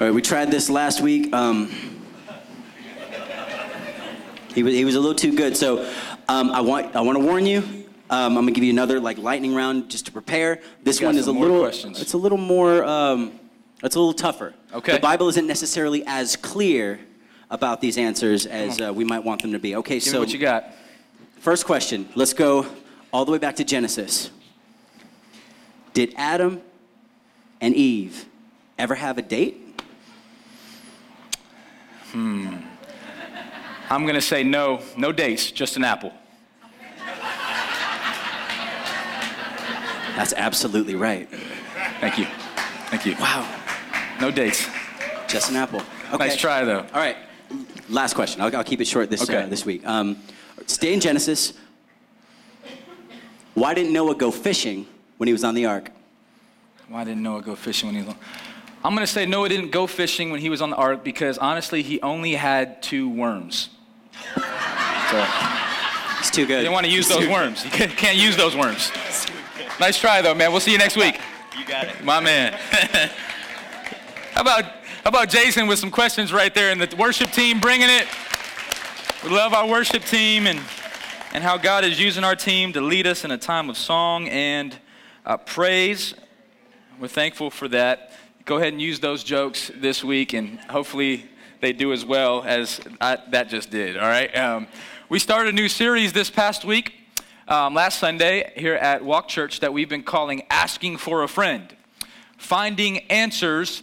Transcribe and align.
All 0.00 0.06
right, 0.06 0.14
we 0.14 0.22
tried 0.22 0.52
this 0.52 0.70
last 0.70 1.00
week. 1.00 1.34
Um, 1.34 1.68
he, 4.54 4.62
was, 4.62 4.72
he 4.72 4.84
was 4.84 4.94
a 4.94 5.00
little 5.00 5.16
too 5.16 5.34
good. 5.34 5.56
So 5.56 5.92
um, 6.28 6.52
I 6.52 6.60
want 6.60 6.94
I 6.94 7.00
want 7.00 7.18
to 7.18 7.24
warn 7.24 7.46
you. 7.46 7.58
Um, 8.08 8.38
I'm 8.38 8.44
gonna 8.44 8.52
give 8.52 8.62
you 8.62 8.70
another 8.70 9.00
like 9.00 9.18
lightning 9.18 9.56
round 9.56 9.90
just 9.90 10.06
to 10.06 10.12
prepare. 10.12 10.60
This 10.84 11.02
one 11.02 11.16
is 11.16 11.26
a 11.26 11.32
little. 11.32 11.58
questions. 11.58 12.00
It's 12.00 12.12
a 12.12 12.16
little 12.16 12.38
more. 12.38 12.84
Um, 12.84 13.40
it's 13.82 13.96
a 13.96 13.98
little 13.98 14.14
tougher. 14.14 14.54
Okay. 14.72 14.92
The 14.92 15.00
Bible 15.00 15.28
isn't 15.30 15.48
necessarily 15.48 16.04
as 16.06 16.36
clear 16.36 17.00
about 17.50 17.80
these 17.80 17.98
answers 17.98 18.46
as 18.46 18.80
uh, 18.80 18.92
we 18.94 19.02
might 19.02 19.24
want 19.24 19.42
them 19.42 19.50
to 19.50 19.58
be. 19.58 19.74
Okay, 19.74 19.96
Give 19.96 20.04
so 20.04 20.20
what 20.20 20.32
you 20.32 20.38
got. 20.38 20.74
First 21.40 21.66
question. 21.66 22.08
Let's 22.14 22.34
go 22.34 22.66
all 23.12 23.24
the 23.24 23.32
way 23.32 23.38
back 23.38 23.56
to 23.56 23.64
Genesis. 23.64 24.30
Did 25.92 26.14
Adam 26.16 26.62
and 27.60 27.74
Eve 27.74 28.26
ever 28.78 28.94
have 28.94 29.18
a 29.18 29.22
date? 29.22 29.64
I'm 33.90 34.02
going 34.02 34.14
to 34.14 34.20
say 34.20 34.42
no, 34.42 34.80
no 34.96 35.12
dates, 35.12 35.50
just 35.50 35.76
an 35.76 35.84
apple. 35.84 36.12
That's 40.16 40.32
absolutely 40.36 40.94
right. 40.94 41.28
Thank 42.00 42.18
you. 42.18 42.26
Thank 42.90 43.06
you. 43.06 43.14
Wow. 43.20 43.48
No 44.20 44.30
dates. 44.30 44.66
Just 45.28 45.50
an 45.50 45.56
apple. 45.56 45.80
Okay. 46.12 46.28
Nice 46.28 46.36
try, 46.36 46.64
though. 46.64 46.80
All 46.80 47.00
right. 47.00 47.16
Last 47.88 48.14
question. 48.14 48.40
I'll, 48.40 48.54
I'll 48.56 48.64
keep 48.64 48.80
it 48.80 48.86
short 48.86 49.10
this, 49.10 49.22
Okay. 49.22 49.42
uh, 49.42 49.46
this 49.46 49.64
week. 49.64 49.86
Um, 49.86 50.18
stay 50.66 50.92
in 50.92 51.00
Genesis. 51.00 51.52
Why 53.54 53.74
didn't 53.74 53.92
Noah 53.92 54.14
go 54.16 54.30
fishing 54.30 54.86
when 55.18 55.28
he 55.28 55.32
was 55.32 55.44
on 55.44 55.54
the 55.54 55.66
ark? 55.66 55.90
Why 56.88 57.04
didn't 57.04 57.22
Noah 57.22 57.42
go 57.42 57.54
fishing 57.54 57.88
when 57.88 57.96
he 57.96 58.02
was 58.02 58.14
on? 58.14 58.20
I'm 58.84 58.94
going 58.94 59.06
to 59.06 59.12
say 59.12 59.26
Noah 59.26 59.48
didn't 59.48 59.70
go 59.70 59.86
fishing 59.86 60.30
when 60.30 60.40
he 60.40 60.48
was 60.48 60.62
on 60.62 60.70
the 60.70 60.76
ark 60.76 61.02
because 61.04 61.36
honestly, 61.38 61.82
he 61.82 62.00
only 62.00 62.34
had 62.34 62.80
two 62.82 63.08
worms. 63.08 63.70
So 64.34 65.26
It's 66.20 66.30
too 66.30 66.42
good. 66.42 66.42
you 66.42 66.46
good. 66.46 66.56
didn't 66.62 66.72
want 66.72 66.86
to 66.86 66.92
use 66.92 67.08
those 67.08 67.26
worms. 67.28 67.64
You 67.64 67.70
can't- 67.70 67.96
can't 67.96 68.16
use 68.16 68.36
those 68.36 68.54
worms. 68.56 68.92
Nice 69.80 69.98
try, 69.98 70.22
though, 70.22 70.34
man. 70.34 70.50
We'll 70.52 70.60
see 70.60 70.72
you 70.72 70.78
next 70.78 70.96
week. 70.96 71.18
You 71.58 71.64
got 71.64 71.86
it. 71.86 72.02
My 72.04 72.20
man. 72.20 72.52
how 74.32 74.40
about 74.42 74.64
how 74.64 75.10
about 75.10 75.28
Jason 75.28 75.66
with 75.68 75.78
some 75.78 75.90
questions 75.90 76.32
right 76.32 76.52
there 76.54 76.70
and 76.70 76.80
the 76.80 76.94
worship 76.96 77.30
team 77.30 77.60
bringing 77.60 77.88
it? 77.88 78.06
We 79.24 79.30
love 79.30 79.52
our 79.54 79.66
worship 79.66 80.04
team 80.04 80.46
and 80.46 80.60
and 81.32 81.42
how 81.44 81.56
God 81.58 81.84
is 81.84 82.00
using 82.00 82.24
our 82.24 82.34
team 82.36 82.72
to 82.74 82.80
lead 82.80 83.06
us 83.06 83.24
in 83.24 83.30
a 83.30 83.38
time 83.38 83.68
of 83.70 83.76
song 83.76 84.28
and 84.28 84.76
uh, 85.26 85.36
praise. 85.36 86.14
We're 87.00 87.08
thankful 87.08 87.50
for 87.50 87.68
that. 87.68 88.12
Go 88.48 88.56
ahead 88.56 88.72
and 88.72 88.80
use 88.80 88.98
those 88.98 89.24
jokes 89.24 89.70
this 89.76 90.02
week, 90.02 90.32
and 90.32 90.58
hopefully 90.70 91.26
they 91.60 91.74
do 91.74 91.92
as 91.92 92.06
well 92.06 92.42
as 92.44 92.80
I, 92.98 93.18
that 93.28 93.50
just 93.50 93.68
did. 93.70 93.98
All 93.98 94.08
right. 94.08 94.34
Um, 94.34 94.68
we 95.10 95.18
started 95.18 95.52
a 95.52 95.54
new 95.54 95.68
series 95.68 96.14
this 96.14 96.30
past 96.30 96.64
week, 96.64 96.94
um, 97.46 97.74
last 97.74 97.98
Sunday 97.98 98.50
here 98.56 98.76
at 98.76 99.04
Walk 99.04 99.28
Church 99.28 99.60
that 99.60 99.74
we've 99.74 99.90
been 99.90 100.02
calling 100.02 100.44
"Asking 100.48 100.96
for 100.96 101.24
a 101.24 101.28
Friend," 101.28 101.76
finding 102.38 103.00
answers 103.10 103.82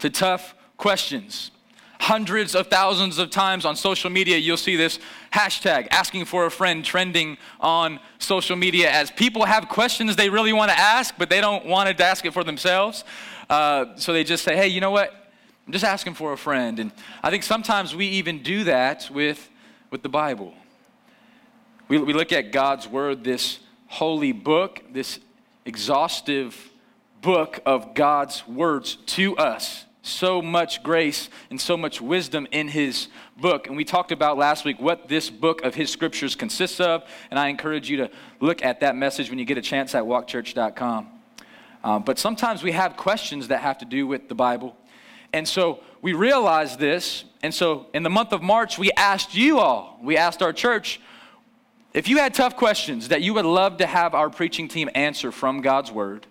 to 0.00 0.10
tough 0.10 0.54
questions. 0.76 1.50
Hundreds 1.98 2.54
of 2.54 2.66
thousands 2.66 3.16
of 3.16 3.30
times 3.30 3.64
on 3.64 3.74
social 3.74 4.10
media, 4.10 4.36
you'll 4.36 4.58
see 4.58 4.76
this 4.76 4.98
hashtag 5.32 5.88
asking 5.90 6.26
for 6.26 6.44
a 6.44 6.50
friend 6.50 6.84
trending 6.84 7.38
on 7.58 8.00
social 8.18 8.56
media 8.56 8.90
as 8.90 9.10
people 9.10 9.46
have 9.46 9.68
questions 9.68 10.14
they 10.16 10.28
really 10.28 10.52
want 10.52 10.70
to 10.70 10.78
ask, 10.78 11.14
but 11.16 11.30
they 11.30 11.40
don't 11.40 11.64
want 11.64 11.96
to 11.96 12.04
ask 12.04 12.26
it 12.26 12.34
for 12.34 12.44
themselves. 12.44 13.04
Uh, 13.52 13.94
so 13.96 14.14
they 14.14 14.24
just 14.24 14.44
say, 14.44 14.56
hey, 14.56 14.68
you 14.68 14.80
know 14.80 14.90
what? 14.90 15.12
I'm 15.66 15.74
just 15.74 15.84
asking 15.84 16.14
for 16.14 16.32
a 16.32 16.38
friend. 16.38 16.78
And 16.78 16.90
I 17.22 17.28
think 17.28 17.42
sometimes 17.42 17.94
we 17.94 18.06
even 18.06 18.42
do 18.42 18.64
that 18.64 19.10
with, 19.12 19.50
with 19.90 20.02
the 20.02 20.08
Bible. 20.08 20.54
We, 21.86 21.98
we 21.98 22.14
look 22.14 22.32
at 22.32 22.50
God's 22.50 22.88
Word, 22.88 23.24
this 23.24 23.58
holy 23.88 24.32
book, 24.32 24.82
this 24.90 25.20
exhaustive 25.66 26.70
book 27.20 27.60
of 27.66 27.94
God's 27.94 28.48
words 28.48 28.96
to 29.08 29.36
us. 29.36 29.84
So 30.00 30.40
much 30.40 30.82
grace 30.82 31.28
and 31.50 31.60
so 31.60 31.76
much 31.76 32.00
wisdom 32.00 32.48
in 32.52 32.68
His 32.68 33.08
book. 33.36 33.66
And 33.66 33.76
we 33.76 33.84
talked 33.84 34.12
about 34.12 34.38
last 34.38 34.64
week 34.64 34.80
what 34.80 35.08
this 35.08 35.28
book 35.28 35.60
of 35.60 35.74
His 35.74 35.90
scriptures 35.90 36.34
consists 36.34 36.80
of. 36.80 37.04
And 37.30 37.38
I 37.38 37.48
encourage 37.48 37.90
you 37.90 37.98
to 37.98 38.10
look 38.40 38.64
at 38.64 38.80
that 38.80 38.96
message 38.96 39.28
when 39.28 39.38
you 39.38 39.44
get 39.44 39.58
a 39.58 39.62
chance 39.62 39.94
at 39.94 40.04
walkchurch.com. 40.04 41.21
Um, 41.84 42.02
but 42.02 42.18
sometimes 42.18 42.62
we 42.62 42.72
have 42.72 42.96
questions 42.96 43.48
that 43.48 43.60
have 43.60 43.78
to 43.78 43.84
do 43.84 44.06
with 44.06 44.28
the 44.28 44.34
Bible. 44.34 44.76
And 45.32 45.46
so 45.46 45.80
we 46.00 46.12
realized 46.12 46.78
this. 46.78 47.24
And 47.42 47.52
so 47.52 47.86
in 47.92 48.02
the 48.02 48.10
month 48.10 48.32
of 48.32 48.42
March, 48.42 48.78
we 48.78 48.90
asked 48.92 49.34
you 49.34 49.58
all, 49.58 49.98
we 50.02 50.16
asked 50.16 50.42
our 50.42 50.52
church, 50.52 51.00
if 51.94 52.08
you 52.08 52.18
had 52.18 52.32
tough 52.34 52.56
questions 52.56 53.08
that 53.08 53.22
you 53.22 53.34
would 53.34 53.44
love 53.44 53.78
to 53.78 53.86
have 53.86 54.14
our 54.14 54.30
preaching 54.30 54.68
team 54.68 54.88
answer 54.94 55.30
from 55.30 55.60
God's 55.60 55.92
Word, 55.92 56.26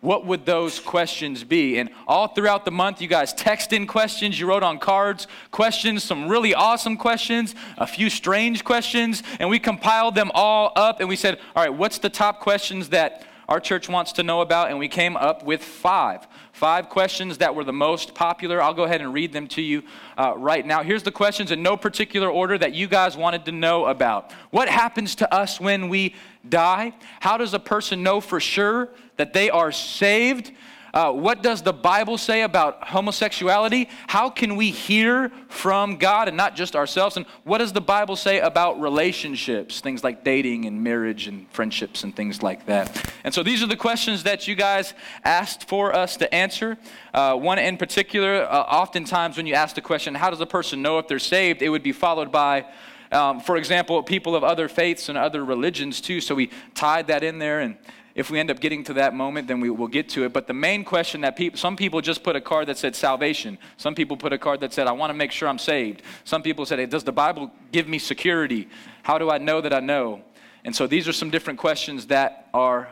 what 0.00 0.26
would 0.26 0.44
those 0.44 0.80
questions 0.80 1.44
be? 1.44 1.78
And 1.78 1.88
all 2.06 2.28
throughout 2.28 2.66
the 2.66 2.70
month, 2.70 3.00
you 3.00 3.08
guys 3.08 3.32
text 3.32 3.72
in 3.72 3.86
questions, 3.86 4.38
you 4.38 4.46
wrote 4.46 4.62
on 4.62 4.78
cards 4.78 5.26
questions, 5.50 6.04
some 6.04 6.28
really 6.28 6.54
awesome 6.54 6.98
questions, 6.98 7.54
a 7.78 7.86
few 7.86 8.10
strange 8.10 8.64
questions, 8.64 9.22
and 9.40 9.48
we 9.48 9.58
compiled 9.58 10.14
them 10.14 10.30
all 10.34 10.72
up 10.76 11.00
and 11.00 11.08
we 11.08 11.16
said, 11.16 11.38
all 11.56 11.62
right, 11.62 11.72
what's 11.72 11.98
the 11.98 12.10
top 12.10 12.40
questions 12.40 12.90
that 12.90 13.24
our 13.48 13.60
church 13.60 13.88
wants 13.88 14.12
to 14.12 14.22
know 14.22 14.40
about? 14.40 14.70
And 14.70 14.78
we 14.78 14.88
came 14.88 15.16
up 15.16 15.44
with 15.44 15.62
five. 15.62 16.26
Five 16.52 16.88
questions 16.88 17.38
that 17.38 17.54
were 17.54 17.64
the 17.64 17.72
most 17.72 18.14
popular. 18.14 18.62
I'll 18.62 18.74
go 18.74 18.84
ahead 18.84 19.00
and 19.00 19.12
read 19.12 19.32
them 19.32 19.48
to 19.48 19.62
you 19.62 19.82
uh, 20.16 20.34
right 20.36 20.64
now. 20.64 20.82
Here's 20.82 21.02
the 21.02 21.10
questions 21.10 21.50
in 21.50 21.62
no 21.62 21.76
particular 21.76 22.30
order 22.30 22.56
that 22.58 22.74
you 22.74 22.86
guys 22.86 23.16
wanted 23.16 23.44
to 23.46 23.52
know 23.52 23.86
about. 23.86 24.32
What 24.50 24.68
happens 24.68 25.16
to 25.16 25.34
us 25.34 25.60
when 25.60 25.88
we 25.88 26.14
die? 26.48 26.92
How 27.20 27.36
does 27.36 27.54
a 27.54 27.58
person 27.58 28.02
know 28.02 28.20
for 28.20 28.40
sure 28.40 28.88
that 29.16 29.32
they 29.32 29.50
are 29.50 29.72
saved? 29.72 30.52
Uh, 30.94 31.10
what 31.10 31.42
does 31.42 31.60
the 31.60 31.72
Bible 31.72 32.16
say 32.16 32.42
about 32.42 32.84
homosexuality? 32.84 33.88
How 34.06 34.30
can 34.30 34.54
we 34.54 34.70
hear 34.70 35.32
from 35.48 35.96
God 35.96 36.28
and 36.28 36.36
not 36.36 36.54
just 36.54 36.76
ourselves? 36.76 37.16
And 37.16 37.26
what 37.42 37.58
does 37.58 37.72
the 37.72 37.80
Bible 37.80 38.14
say 38.14 38.38
about 38.38 38.80
relationships, 38.80 39.80
things 39.80 40.04
like 40.04 40.22
dating 40.22 40.66
and 40.66 40.84
marriage 40.84 41.26
and 41.26 41.50
friendships 41.50 42.04
and 42.04 42.14
things 42.14 42.44
like 42.44 42.66
that? 42.66 43.12
And 43.24 43.34
so 43.34 43.42
these 43.42 43.60
are 43.60 43.66
the 43.66 43.76
questions 43.76 44.22
that 44.22 44.46
you 44.46 44.54
guys 44.54 44.94
asked 45.24 45.68
for 45.68 45.92
us 45.92 46.16
to 46.18 46.32
answer. 46.32 46.78
Uh, 47.12 47.34
one 47.34 47.58
in 47.58 47.76
particular, 47.76 48.44
uh, 48.44 48.60
oftentimes 48.60 49.36
when 49.36 49.46
you 49.46 49.54
ask 49.54 49.74
the 49.74 49.80
question, 49.80 50.14
how 50.14 50.30
does 50.30 50.40
a 50.40 50.46
person 50.46 50.80
know 50.80 51.00
if 51.00 51.08
they're 51.08 51.18
saved? 51.18 51.60
It 51.60 51.70
would 51.70 51.82
be 51.82 51.92
followed 51.92 52.30
by, 52.30 52.66
um, 53.10 53.40
for 53.40 53.56
example, 53.56 54.00
people 54.04 54.36
of 54.36 54.44
other 54.44 54.68
faiths 54.68 55.08
and 55.08 55.18
other 55.18 55.44
religions 55.44 56.00
too. 56.00 56.20
So 56.20 56.36
we 56.36 56.50
tied 56.76 57.08
that 57.08 57.24
in 57.24 57.40
there 57.40 57.58
and 57.58 57.78
if 58.14 58.30
we 58.30 58.38
end 58.38 58.50
up 58.50 58.60
getting 58.60 58.84
to 58.84 58.94
that 58.94 59.12
moment, 59.12 59.48
then 59.48 59.60
we 59.60 59.70
will 59.70 59.88
get 59.88 60.08
to 60.10 60.24
it. 60.24 60.32
But 60.32 60.46
the 60.46 60.54
main 60.54 60.84
question 60.84 61.22
that 61.22 61.34
people, 61.34 61.58
some 61.58 61.76
people 61.76 62.00
just 62.00 62.22
put 62.22 62.36
a 62.36 62.40
card 62.40 62.68
that 62.68 62.78
said 62.78 62.94
salvation. 62.94 63.58
Some 63.76 63.94
people 63.94 64.16
put 64.16 64.32
a 64.32 64.38
card 64.38 64.60
that 64.60 64.72
said, 64.72 64.86
I 64.86 64.92
want 64.92 65.10
to 65.10 65.14
make 65.14 65.32
sure 65.32 65.48
I'm 65.48 65.58
saved. 65.58 66.02
Some 66.22 66.42
people 66.42 66.64
said, 66.64 66.78
hey, 66.78 66.86
does 66.86 67.02
the 67.02 67.12
Bible 67.12 67.50
give 67.72 67.88
me 67.88 67.98
security? 67.98 68.68
How 69.02 69.18
do 69.18 69.30
I 69.30 69.38
know 69.38 69.60
that 69.60 69.72
I 69.72 69.80
know? 69.80 70.22
And 70.64 70.74
so 70.74 70.86
these 70.86 71.08
are 71.08 71.12
some 71.12 71.30
different 71.30 71.58
questions 71.58 72.06
that 72.06 72.48
are 72.54 72.88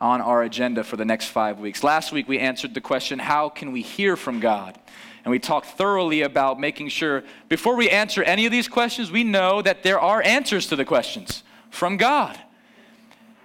on 0.00 0.20
our 0.20 0.42
agenda 0.42 0.84
for 0.84 0.96
the 0.96 1.04
next 1.04 1.26
five 1.26 1.58
weeks. 1.58 1.82
Last 1.82 2.12
week 2.12 2.28
we 2.28 2.38
answered 2.38 2.74
the 2.74 2.80
question, 2.80 3.18
how 3.18 3.48
can 3.48 3.72
we 3.72 3.82
hear 3.82 4.16
from 4.16 4.40
God? 4.40 4.78
And 5.24 5.32
we 5.32 5.40
talked 5.40 5.66
thoroughly 5.66 6.22
about 6.22 6.60
making 6.60 6.88
sure 6.88 7.24
before 7.48 7.74
we 7.74 7.90
answer 7.90 8.22
any 8.22 8.46
of 8.46 8.52
these 8.52 8.68
questions, 8.68 9.10
we 9.10 9.24
know 9.24 9.60
that 9.60 9.82
there 9.82 9.98
are 9.98 10.22
answers 10.22 10.68
to 10.68 10.76
the 10.76 10.84
questions 10.84 11.42
from 11.70 11.96
God. 11.96 12.38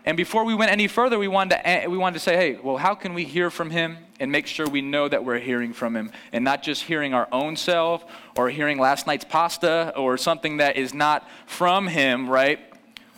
And 0.06 0.18
before 0.18 0.44
we 0.46 0.56
went 0.56 0.72
any 0.72 0.88
further, 0.88 1.20
we 1.20 1.28
wanted, 1.28 1.58
to, 1.58 1.68
eh, 1.68 1.88
we 1.88 1.98
wanted 1.98 2.16
to 2.16 2.20
say, 2.22 2.36
hey, 2.36 2.60
well, 2.62 2.78
how 2.78 2.96
can 2.96 3.14
we 3.14 3.24
hear 3.24 3.52
from 3.52 3.70
him 3.70 3.98
and 4.20 4.32
make 4.32 4.48
sure 4.48 4.68
we 4.68 4.82
know 4.82 5.08
that 5.08 5.24
we're 5.24 5.38
hearing 5.40 5.74
from 5.74 5.96
him 5.96 6.12
and 6.32 6.44
not 6.44 6.64
just 6.64 6.84
hearing 6.84 7.14
our 7.14 7.28
own 7.32 7.56
self 7.56 8.04
or 8.36 8.50
hearing 8.50 8.80
last 8.80 9.06
night's 9.06 9.26
pasta 9.26 9.94
or 9.96 10.18
something 10.18 10.58
that 10.58 10.76
is 10.76 10.94
not 10.94 11.30
from 11.46 11.88
him, 11.88 12.28
right? 12.28 12.60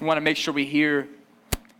We 0.02 0.07
want 0.07 0.18
to 0.18 0.22
make 0.22 0.36
sure 0.36 0.54
we 0.54 0.66
hear 0.66 1.07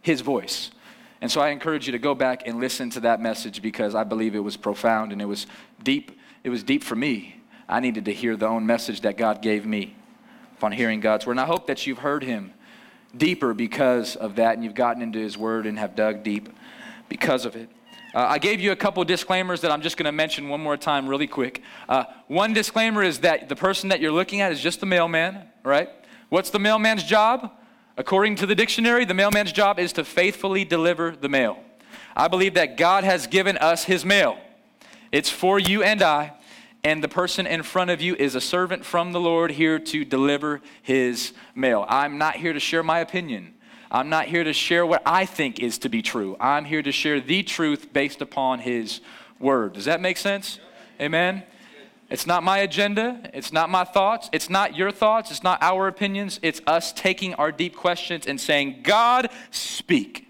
his 0.02 0.22
voice. 0.22 0.72
And 1.20 1.30
so 1.30 1.42
I 1.42 1.50
encourage 1.50 1.86
you 1.86 1.92
to 1.94 2.00
go 2.00 2.16
back 2.16 2.44
and 2.46 2.60
listen 2.60 2.90
to 2.92 3.02
that 3.02 3.22
message 3.22 3.62
because 3.62 3.96
I 3.96 4.04
believe 4.04 4.36
it 4.36 4.40
was 4.44 4.56
profound 4.56 5.12
and 5.12 5.22
it 5.22 5.26
was 5.26 5.48
deep. 5.84 6.18
It 6.44 6.50
was 6.50 6.64
deep 6.64 6.84
for 6.84 6.96
me. 6.96 7.42
I 7.68 7.80
needed 7.80 8.06
to 8.06 8.14
hear 8.14 8.36
the 8.36 8.48
own 8.48 8.66
message 8.66 9.02
that 9.02 9.18
God 9.18 9.42
gave 9.42 9.66
me 9.66 9.96
upon 10.58 10.74
hearing 10.74 11.00
God's 11.00 11.26
word. 11.26 11.34
And 11.34 11.42
I 11.42 11.46
hope 11.46 11.68
that 11.68 11.88
you've 11.88 12.00
heard 12.00 12.24
him 12.24 12.54
deeper 13.16 13.54
because 13.54 14.16
of 14.16 14.36
that, 14.36 14.56
and 14.56 14.64
you've 14.64 14.76
gotten 14.76 15.02
into 15.02 15.20
His 15.20 15.38
Word 15.38 15.66
and 15.66 15.78
have 15.80 15.96
dug 15.96 16.24
deep 16.24 16.50
because 17.10 17.46
of 17.46 17.56
it. 17.56 17.70
Uh, 18.14 18.20
I 18.20 18.38
gave 18.38 18.60
you 18.62 18.72
a 18.72 18.76
couple 18.76 19.04
disclaimers 19.04 19.62
that 19.62 19.72
I'm 19.72 19.82
just 19.82 19.98
going 19.98 20.06
to 20.06 20.12
mention 20.12 20.48
one 20.48 20.62
more 20.62 20.78
time, 20.78 21.08
really 21.08 21.26
quick. 21.26 21.64
Uh, 21.90 22.04
one 22.28 22.54
disclaimer 22.54 23.02
is 23.02 23.20
that 23.20 23.50
the 23.50 23.56
person 23.56 23.90
that 23.90 24.00
you're 24.00 24.12
looking 24.12 24.42
at 24.42 24.52
is 24.52 24.62
just 24.62 24.80
the 24.80 24.86
mailman, 24.86 25.48
right? 25.64 25.90
What's 26.30 26.52
the 26.52 26.60
mailman's 26.60 27.04
job? 27.04 27.52
According 27.98 28.36
to 28.38 28.46
the 28.46 28.56
dictionary, 28.56 29.06
the 29.06 29.14
mailman's 29.14 29.52
job 29.52 29.80
is 29.80 29.94
to 29.94 30.04
faithfully 30.04 30.64
deliver 30.64 31.16
the 31.16 31.30
mail. 31.30 31.58
I 32.16 32.28
believe 32.28 32.54
that 32.54 32.78
God 32.78 33.04
has 33.04 33.26
given 33.26 33.58
us 33.58 33.84
His 33.86 34.06
mail. 34.06 34.38
It's 35.12 35.30
for 35.30 35.58
you 35.60 35.82
and 35.82 36.02
I. 36.02 36.34
And 36.84 37.02
the 37.02 37.08
person 37.08 37.48
in 37.48 37.64
front 37.64 37.92
of 37.92 38.02
you 38.02 38.14
is 38.16 38.36
a 38.36 38.42
servant 38.42 38.84
from 38.84 39.14
the 39.14 39.20
Lord 39.20 39.52
here 39.52 39.80
to 39.80 40.04
deliver 40.04 40.62
his 40.82 41.32
mail. 41.56 41.86
I'm 41.88 42.18
not 42.18 42.36
here 42.36 42.52
to 42.52 42.60
share 42.60 42.84
my 42.84 43.00
opinion. 43.00 43.54
I'm 43.90 44.10
not 44.10 44.26
here 44.26 44.44
to 44.44 44.52
share 44.52 44.86
what 44.86 45.02
I 45.06 45.26
think 45.26 45.60
is 45.60 45.78
to 45.80 45.90
be 45.90 46.02
true. 46.02 46.36
I'm 46.42 46.66
here 46.66 46.82
to 46.82 46.92
share 46.92 47.22
the 47.22 47.44
truth 47.44 47.94
based 47.94 48.22
upon 48.22 48.60
his 48.60 49.00
word. 49.40 49.74
Does 49.74 49.86
that 49.86 50.02
make 50.02 50.18
sense? 50.18 50.60
Amen. 51.00 51.44
It's 52.10 52.28
not 52.28 52.44
my 52.44 52.58
agenda. 52.60 53.30
It's 53.34 53.54
not 53.54 53.70
my 53.70 53.86
thoughts. 53.86 54.30
It's 54.34 54.50
not 54.50 54.76
your 54.76 54.92
thoughts. 54.92 55.32
It's 55.32 55.44
not 55.44 55.64
our 55.64 55.88
opinions. 55.88 56.40
It's 56.44 56.60
us 56.68 56.92
taking 56.92 57.34
our 57.36 57.52
deep 57.52 57.76
questions 57.76 58.28
and 58.28 58.42
saying, 58.42 58.82
God, 58.84 59.30
speak. 59.52 60.28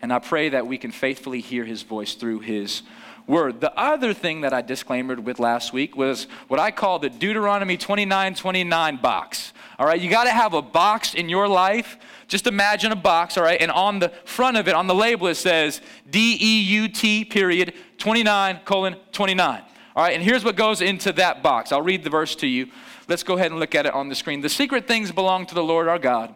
And 0.00 0.12
I 0.12 0.18
pray 0.20 0.50
that 0.50 0.66
we 0.66 0.78
can 0.78 0.92
faithfully 0.92 1.40
hear 1.40 1.64
his 1.64 1.82
voice 1.82 2.14
through 2.14 2.40
his 2.40 2.82
word. 3.26 3.60
The 3.60 3.76
other 3.78 4.12
thing 4.12 4.42
that 4.42 4.52
I 4.52 4.62
disclaimed 4.62 5.20
with 5.20 5.38
last 5.38 5.72
week 5.72 5.96
was 5.96 6.26
what 6.48 6.60
I 6.60 6.70
call 6.70 6.98
the 6.98 7.10
Deuteronomy 7.10 7.76
29 7.76 8.34
29 8.34 8.96
box. 8.96 9.52
All 9.78 9.86
right, 9.86 10.00
you 10.00 10.10
got 10.10 10.24
to 10.24 10.30
have 10.30 10.54
a 10.54 10.62
box 10.62 11.14
in 11.14 11.28
your 11.28 11.48
life. 11.48 11.96
Just 12.28 12.46
imagine 12.46 12.92
a 12.92 12.96
box, 12.96 13.36
all 13.36 13.44
right, 13.44 13.60
and 13.60 13.70
on 13.70 13.98
the 13.98 14.10
front 14.24 14.56
of 14.56 14.68
it, 14.68 14.74
on 14.74 14.86
the 14.86 14.94
label, 14.94 15.26
it 15.26 15.34
says 15.34 15.80
D 16.08 16.38
E 16.40 16.60
U 16.62 16.88
T 16.88 17.24
period 17.24 17.74
29 17.98 18.60
colon 18.64 18.96
29. 19.12 19.62
All 19.96 20.02
right, 20.02 20.14
and 20.14 20.22
here's 20.22 20.44
what 20.44 20.56
goes 20.56 20.80
into 20.80 21.12
that 21.12 21.42
box. 21.42 21.70
I'll 21.70 21.82
read 21.82 22.02
the 22.02 22.10
verse 22.10 22.34
to 22.36 22.46
you. 22.46 22.68
Let's 23.08 23.22
go 23.22 23.34
ahead 23.34 23.50
and 23.50 23.60
look 23.60 23.74
at 23.74 23.86
it 23.86 23.94
on 23.94 24.08
the 24.08 24.14
screen. 24.14 24.40
The 24.40 24.48
secret 24.48 24.86
things 24.86 25.12
belong 25.12 25.46
to 25.46 25.54
the 25.54 25.62
Lord 25.62 25.88
our 25.88 25.98
God, 25.98 26.34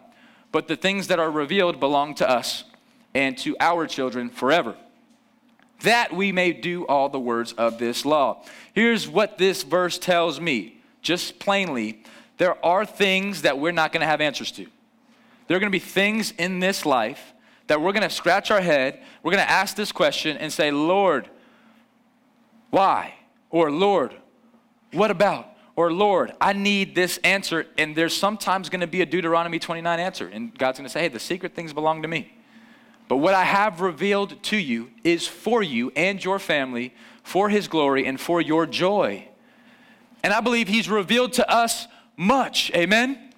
but 0.51 0.67
the 0.67 0.75
things 0.75 1.07
that 1.07 1.19
are 1.19 1.31
revealed 1.31 1.79
belong 1.79 2.15
to 2.15 2.29
us 2.29 2.63
and 3.13 3.37
to 3.39 3.55
our 3.59 3.87
children 3.87 4.29
forever 4.29 4.75
that 5.81 6.13
we 6.13 6.31
may 6.31 6.51
do 6.51 6.85
all 6.85 7.09
the 7.09 7.19
words 7.19 7.53
of 7.53 7.77
this 7.77 8.05
law. 8.05 8.43
Here's 8.73 9.07
what 9.07 9.37
this 9.37 9.63
verse 9.63 9.97
tells 9.97 10.39
me, 10.39 10.81
just 11.01 11.39
plainly 11.39 12.03
there 12.37 12.63
are 12.65 12.85
things 12.85 13.41
that 13.43 13.59
we're 13.59 13.73
not 13.73 13.91
going 13.91 14.01
to 14.01 14.07
have 14.07 14.21
answers 14.21 14.51
to. 14.53 14.65
There 15.47 15.57
are 15.57 15.59
going 15.59 15.71
to 15.71 15.75
be 15.75 15.79
things 15.79 16.31
in 16.37 16.59
this 16.59 16.85
life 16.85 17.33
that 17.67 17.81
we're 17.81 17.91
going 17.91 18.07
to 18.07 18.09
scratch 18.09 18.49
our 18.49 18.61
head, 18.61 18.99
we're 19.21 19.31
going 19.31 19.43
to 19.43 19.51
ask 19.51 19.75
this 19.75 19.91
question 19.91 20.37
and 20.37 20.51
say, 20.51 20.71
Lord, 20.71 21.29
why? 22.71 23.13
Or 23.49 23.71
Lord, 23.71 24.15
what 24.91 25.11
about? 25.11 25.47
Or 25.75 25.93
Lord, 25.93 26.33
I 26.41 26.53
need 26.53 26.95
this 26.95 27.19
answer. 27.23 27.67
And 27.77 27.95
there's 27.95 28.15
sometimes 28.15 28.69
going 28.69 28.81
to 28.81 28.87
be 28.87 29.01
a 29.01 29.05
Deuteronomy 29.05 29.59
29 29.59 29.99
answer. 29.99 30.27
And 30.27 30.57
God's 30.57 30.77
going 30.77 30.87
to 30.87 30.91
say, 30.91 31.01
hey, 31.01 31.07
the 31.09 31.19
secret 31.19 31.55
things 31.55 31.73
belong 31.73 32.01
to 32.01 32.07
me. 32.07 32.33
But 33.09 33.17
what 33.17 33.33
I 33.33 33.43
have 33.43 33.81
revealed 33.81 34.41
to 34.43 34.57
you 34.57 34.91
is 35.03 35.27
for 35.27 35.63
you 35.63 35.91
and 35.95 36.23
your 36.23 36.37
family, 36.37 36.93
for 37.23 37.49
his 37.49 37.67
glory 37.67 38.05
and 38.05 38.19
for 38.19 38.39
your 38.39 38.67
joy. 38.67 39.27
And 40.23 40.31
I 40.31 40.41
believe 40.41 40.67
he's 40.67 40.87
revealed 40.87 41.33
to 41.33 41.51
us 41.51 41.87
much. 42.15 42.71
Amen? 42.75 43.33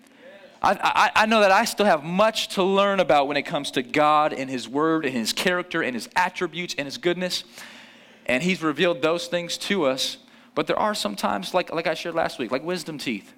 I, 0.62 0.74
I, 1.16 1.24
I, 1.24 1.26
know 1.26 1.40
that 1.40 1.52
I 1.52 1.64
still 1.64 1.86
have 1.86 2.04
much 2.04 2.50
to 2.56 2.64
learn 2.64 3.00
about 3.00 3.30
when 3.30 3.38
it 3.38 3.44
comes 3.44 3.72
to 3.72 3.82
God 3.82 4.34
and 4.34 4.50
his 4.50 4.68
word 4.68 5.06
and 5.06 5.16
his 5.16 5.32
character 5.32 5.82
and 5.82 5.96
his 5.96 6.10
attributes 6.18 6.76
and 6.78 6.86
his 6.86 6.98
goodness. 6.98 7.46
And 8.26 8.44
he's 8.44 8.62
revealed 8.62 9.02
those 9.02 9.28
things 9.28 9.58
to 9.60 9.86
us. 9.86 10.18
But 10.54 10.68
there 10.68 10.78
are 10.78 10.94
some 10.94 11.16
times, 11.16 11.54
like, 11.54 11.72
like 11.72 11.88
I 11.88 11.94
shared 11.94 12.14
last 12.14 12.40
week, 12.40 12.52
like 12.52 12.64
wisdom 12.64 12.98
teeth. 12.98 13.34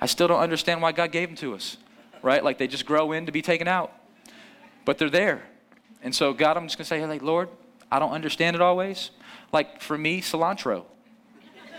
I 0.00 0.06
still 0.06 0.26
don't 0.26 0.40
understand 0.40 0.82
why 0.82 0.90
God 0.90 1.12
gave 1.12 1.28
them 1.28 1.36
to 1.36 1.54
us, 1.54 1.76
right? 2.22 2.42
Like 2.42 2.58
they 2.58 2.66
just 2.66 2.86
grow 2.86 3.12
in 3.12 3.26
to 3.26 3.32
be 3.32 3.40
taken 3.40 3.68
out. 3.68 3.92
But 4.84 4.98
they're 4.98 5.08
there. 5.08 5.44
And 6.02 6.14
so, 6.14 6.32
God, 6.32 6.56
I'm 6.56 6.66
just 6.66 6.78
going 6.78 6.84
to 6.84 6.88
say, 6.88 7.04
like, 7.06 7.22
Lord, 7.22 7.48
I 7.90 7.98
don't 7.98 8.12
understand 8.12 8.56
it 8.56 8.62
always. 8.62 9.10
Like, 9.52 9.82
for 9.82 9.98
me, 9.98 10.20
cilantro. 10.20 10.84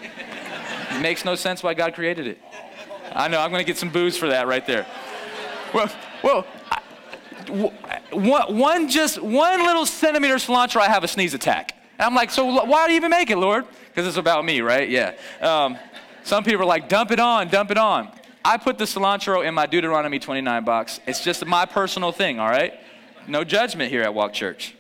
makes 1.02 1.26
no 1.26 1.36
sense 1.36 1.64
why 1.64 1.74
God 1.74 1.94
created 1.94 2.28
it. 2.28 2.40
I 3.14 3.28
know, 3.28 3.40
I'm 3.40 3.52
going 3.52 3.62
to 3.62 3.66
get 3.66 3.78
some 3.78 3.90
boos 3.90 4.18
for 4.18 4.30
that 4.30 4.48
right 4.48 4.66
there. 4.66 4.86
Well, 5.74 5.92
well, 6.24 6.46
one, 8.12 8.58
one 8.58 8.90
just, 8.90 9.22
one 9.22 9.66
little 9.66 9.86
centimeter 9.86 10.36
cilantro, 10.36 10.82
I 10.82 10.88
have 10.88 11.04
a 11.04 11.08
sneeze 11.08 11.34
attack. 11.34 11.76
And 11.98 12.06
I'm 12.06 12.16
like, 12.16 12.32
so 12.32 12.46
why 12.66 12.88
do 12.88 12.94
you 12.94 12.98
even 12.98 13.12
make 13.12 13.30
it, 13.30 13.38
Lord? 13.38 13.66
Because 13.88 14.08
it's 14.08 14.18
about 14.18 14.46
me, 14.46 14.62
right? 14.62 14.90
Yeah. 14.90 15.14
Um, 15.42 15.78
some 16.24 16.44
people 16.44 16.64
are 16.64 16.66
like, 16.66 16.88
dump 16.88 17.12
it 17.12 17.20
on, 17.20 17.50
dump 17.50 17.72
it 17.72 17.78
on. 17.78 18.10
I 18.44 18.58
put 18.58 18.78
the 18.78 18.86
cilantro 18.86 19.46
in 19.46 19.54
my 19.54 19.66
Deuteronomy 19.66 20.20
29 20.20 20.64
box. 20.64 21.00
It's 21.06 21.24
just 21.24 21.46
my 21.46 21.66
personal 21.66 22.12
thing, 22.12 22.40
all 22.40 22.50
right? 22.50 22.74
No 23.28 23.44
judgment 23.44 23.92
here 23.92 24.02
at 24.02 24.14
Walk 24.14 24.34
Church. 24.34 24.76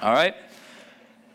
All 0.00 0.12
right? 0.12 0.34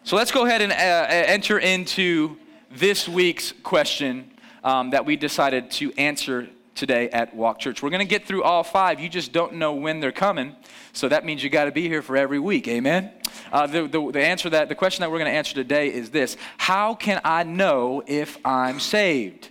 So 0.04 0.16
let's 0.16 0.31
go 0.31 0.45
ahead 0.45 0.62
and 0.62 0.72
uh, 0.72 0.75
enter 0.75 1.60
into 1.60 2.38
this 2.72 3.07
week's 3.07 3.51
question 3.63 4.31
um, 4.63 4.90
that 4.90 5.06
we 5.06 5.16
decided 5.16 5.69
to 5.72 5.94
answer 5.94 6.50
today 6.74 7.10
at 7.10 7.36
Walk 7.36 7.60
Church. 7.60 7.84
We're 7.84 7.92
going 7.92 8.00
to 8.00 8.06
get 8.06 8.25
through 8.25 8.44
all 8.44 8.63
five. 8.63 9.00
You 9.00 9.07
just 9.07 9.31
don't 9.31 9.54
know 9.54 9.74
when 9.74 10.00
they're 10.00 10.12
coming. 10.12 10.56
So 10.94 11.07
that 11.10 11.25
means 11.25 11.44
you 11.44 11.50
got 11.50 11.66
to 11.66 11.72
be 11.72 11.88
here 11.88 12.01
for 12.01 12.18
every 12.18 12.39
week. 12.39 12.68
Amen? 12.68 13.12
Uh, 13.51 13.68
the, 13.68 13.88
the, 13.88 14.12
the 14.12 14.25
answer 14.25 14.50
that, 14.50 14.69
the 14.69 14.75
question 14.75 15.01
that 15.01 15.12
we're 15.12 15.19
going 15.19 15.31
to 15.31 15.38
answer 15.38 15.54
today 15.54 15.94
is 15.94 16.10
this 16.10 16.38
How 16.57 16.96
can 16.96 17.22
I 17.24 17.44
know 17.44 18.01
if 18.07 18.38
I'm 18.44 18.80
saved? 18.80 19.50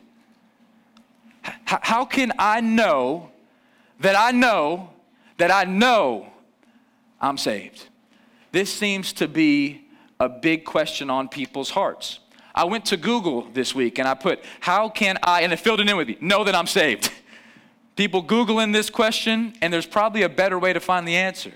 H- 1.44 1.54
how 1.82 2.04
can 2.04 2.32
I 2.38 2.60
know 2.60 3.30
that 4.00 4.16
I 4.16 4.32
know 4.32 4.90
that 5.38 5.50
I 5.50 5.64
know 5.64 6.31
I'm 7.22 7.38
saved? 7.38 7.88
This 8.50 8.70
seems 8.72 9.12
to 9.14 9.28
be 9.28 9.86
a 10.20 10.28
big 10.28 10.64
question 10.64 11.08
on 11.08 11.28
people's 11.28 11.70
hearts. 11.70 12.19
I 12.54 12.64
went 12.64 12.84
to 12.86 12.96
Google 12.96 13.48
this 13.52 13.74
week 13.74 13.98
and 13.98 14.06
I 14.06 14.14
put, 14.14 14.44
How 14.60 14.88
can 14.88 15.16
I, 15.22 15.42
and 15.42 15.52
it 15.52 15.60
filled 15.60 15.80
it 15.80 15.88
in 15.88 15.96
with 15.96 16.08
me, 16.08 16.19
know 16.20 16.44
that 16.44 16.54
I'm 16.54 16.66
saved? 16.66 17.10
People 17.96 18.22
Googling 18.22 18.72
this 18.72 18.90
question, 18.90 19.54
and 19.60 19.72
there's 19.72 19.86
probably 19.86 20.22
a 20.22 20.28
better 20.28 20.58
way 20.58 20.72
to 20.72 20.80
find 20.80 21.06
the 21.06 21.16
answer. 21.16 21.52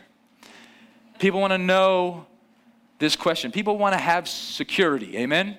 People 1.18 1.40
want 1.40 1.52
to 1.52 1.58
know 1.58 2.26
this 2.98 3.16
question. 3.16 3.50
People 3.50 3.78
want 3.78 3.94
to 3.94 3.98
have 3.98 4.28
security. 4.28 5.16
Amen? 5.16 5.56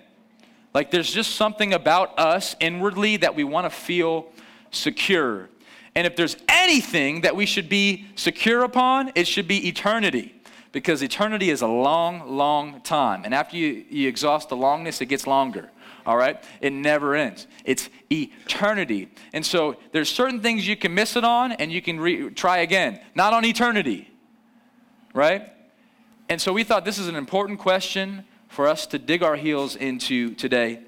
Like 0.73 0.91
there's 0.91 1.11
just 1.11 1.35
something 1.35 1.73
about 1.73 2.17
us 2.19 2.55
inwardly 2.59 3.17
that 3.17 3.35
we 3.35 3.43
want 3.43 3.65
to 3.65 3.69
feel 3.69 4.27
secure. 4.71 5.49
And 5.97 6.05
if 6.05 6.15
there's 6.15 6.37
anything 6.47 7.21
that 7.21 7.35
we 7.35 7.47
should 7.47 7.69
be 7.69 8.05
secure 8.13 8.63
upon, 8.63 9.11
it 9.15 9.27
should 9.27 9.47
be 9.47 9.67
eternity. 9.67 10.35
Because 10.71 11.01
eternity 11.01 11.49
is 11.49 11.63
a 11.63 11.67
long, 11.67 12.37
long 12.37 12.81
time. 12.81 13.25
And 13.25 13.33
after 13.33 13.57
you, 13.57 13.83
you 13.89 14.07
exhaust 14.07 14.49
the 14.49 14.55
longness, 14.55 15.01
it 15.01 15.07
gets 15.07 15.25
longer. 15.25 15.71
All 16.05 16.15
right? 16.15 16.43
It 16.61 16.71
never 16.71 17.15
ends. 17.15 17.47
It's 17.65 17.89
eternity. 18.11 19.09
And 19.33 19.43
so 19.43 19.77
there's 19.91 20.07
certain 20.07 20.39
things 20.39 20.67
you 20.67 20.75
can 20.75 20.93
miss 20.93 21.15
it 21.15 21.23
on 21.23 21.53
and 21.53 21.71
you 21.71 21.81
can 21.81 21.99
re- 21.99 22.29
try 22.29 22.59
again. 22.59 22.99
Not 23.15 23.33
on 23.33 23.43
eternity. 23.43 24.07
Right? 25.15 25.51
And 26.29 26.39
so 26.39 26.53
we 26.53 26.63
thought 26.63 26.85
this 26.85 26.99
is 26.99 27.07
an 27.07 27.15
important 27.15 27.57
question 27.57 28.23
for 28.49 28.67
us 28.67 28.85
to 28.85 28.99
dig 28.99 29.23
our 29.23 29.35
heels 29.35 29.75
into 29.75 30.35
today 30.35 30.81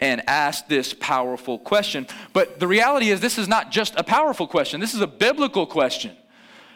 and 0.00 0.22
ask 0.28 0.68
this 0.68 0.94
powerful 0.94 1.58
question. 1.58 2.06
But 2.32 2.60
the 2.60 2.66
reality 2.66 3.08
is, 3.08 3.20
this 3.20 3.38
is 3.38 3.48
not 3.48 3.70
just 3.70 3.94
a 3.96 4.04
powerful 4.04 4.46
question, 4.46 4.80
this 4.80 4.94
is 4.94 5.00
a 5.00 5.06
biblical 5.06 5.66
question. 5.66 6.16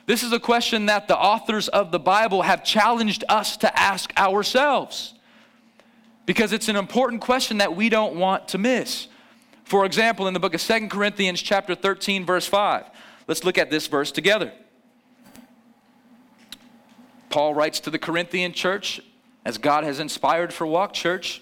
This 0.07 0.23
is 0.23 0.33
a 0.33 0.41
question 0.41 0.87
that 0.87 1.07
the 1.07 1.17
authors 1.17 1.69
of 1.69 1.93
the 1.93 2.01
Bible 2.01 2.43
have 2.43 2.65
challenged 2.65 3.23
us 3.29 3.57
to 3.59 3.79
ask 3.79 4.13
ourselves 4.19 5.15
because 6.27 6.53
it's 6.53 6.69
an 6.69 6.75
important 6.75 7.21
question 7.21 7.59
that 7.59 7.77
we 7.77 7.89
don't 7.89 8.17
want 8.17 8.49
to 8.49 8.59
miss. 8.59 9.07
For 9.65 9.85
example, 9.85 10.27
in 10.27 10.35
the 10.35 10.41
book 10.41 10.55
of 10.55 10.61
Second 10.61 10.89
Corinthians 10.91 11.41
chapter 11.41 11.77
13 11.77 12.27
verse 12.27 12.47
5. 12.47 12.87
Let's 13.29 13.45
look 13.45 13.59
at 13.59 13.71
this 13.71 13.87
verse 13.87 14.11
together. 14.11 14.53
Paul 17.29 17.55
writes 17.55 17.79
to 17.81 17.91
the 17.91 17.99
Corinthian 17.99 18.53
church 18.53 19.01
as 19.45 19.59
God 19.59 19.85
has 19.85 20.01
inspired 20.01 20.53
for 20.53 20.67
Walk 20.67 20.93
Church. 20.93 21.41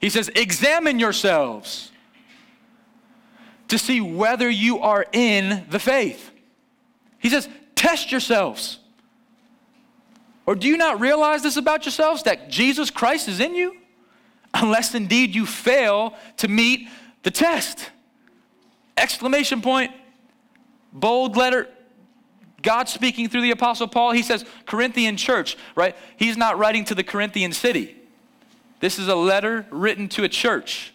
He 0.00 0.10
says, 0.10 0.30
Examine 0.34 0.98
yourselves 0.98 1.90
to 3.68 3.78
see 3.78 4.00
whether 4.00 4.48
you 4.48 4.78
are 4.78 5.04
in 5.12 5.66
the 5.70 5.78
faith. 5.78 6.30
He 7.18 7.28
says, 7.28 7.48
Test 7.74 8.10
yourselves. 8.10 8.78
Or 10.46 10.54
do 10.54 10.68
you 10.68 10.76
not 10.76 11.00
realize 11.00 11.42
this 11.42 11.56
about 11.56 11.84
yourselves 11.84 12.22
that 12.22 12.48
Jesus 12.48 12.90
Christ 12.90 13.28
is 13.28 13.40
in 13.40 13.54
you? 13.54 13.76
Unless 14.54 14.94
indeed 14.94 15.34
you 15.34 15.44
fail 15.44 16.14
to 16.38 16.48
meet 16.48 16.88
the 17.24 17.30
test. 17.30 17.90
Exclamation 18.96 19.60
point, 19.60 19.92
bold 20.92 21.36
letter, 21.36 21.68
God 22.62 22.88
speaking 22.88 23.28
through 23.28 23.42
the 23.42 23.50
Apostle 23.50 23.88
Paul. 23.88 24.12
He 24.12 24.22
says, 24.22 24.44
Corinthian 24.64 25.16
church, 25.16 25.58
right? 25.74 25.96
He's 26.16 26.36
not 26.36 26.58
writing 26.58 26.84
to 26.86 26.94
the 26.94 27.04
Corinthian 27.04 27.52
city. 27.52 27.96
This 28.80 28.98
is 28.98 29.08
a 29.08 29.14
letter 29.14 29.66
written 29.70 30.08
to 30.10 30.24
a 30.24 30.28
church. 30.28 30.92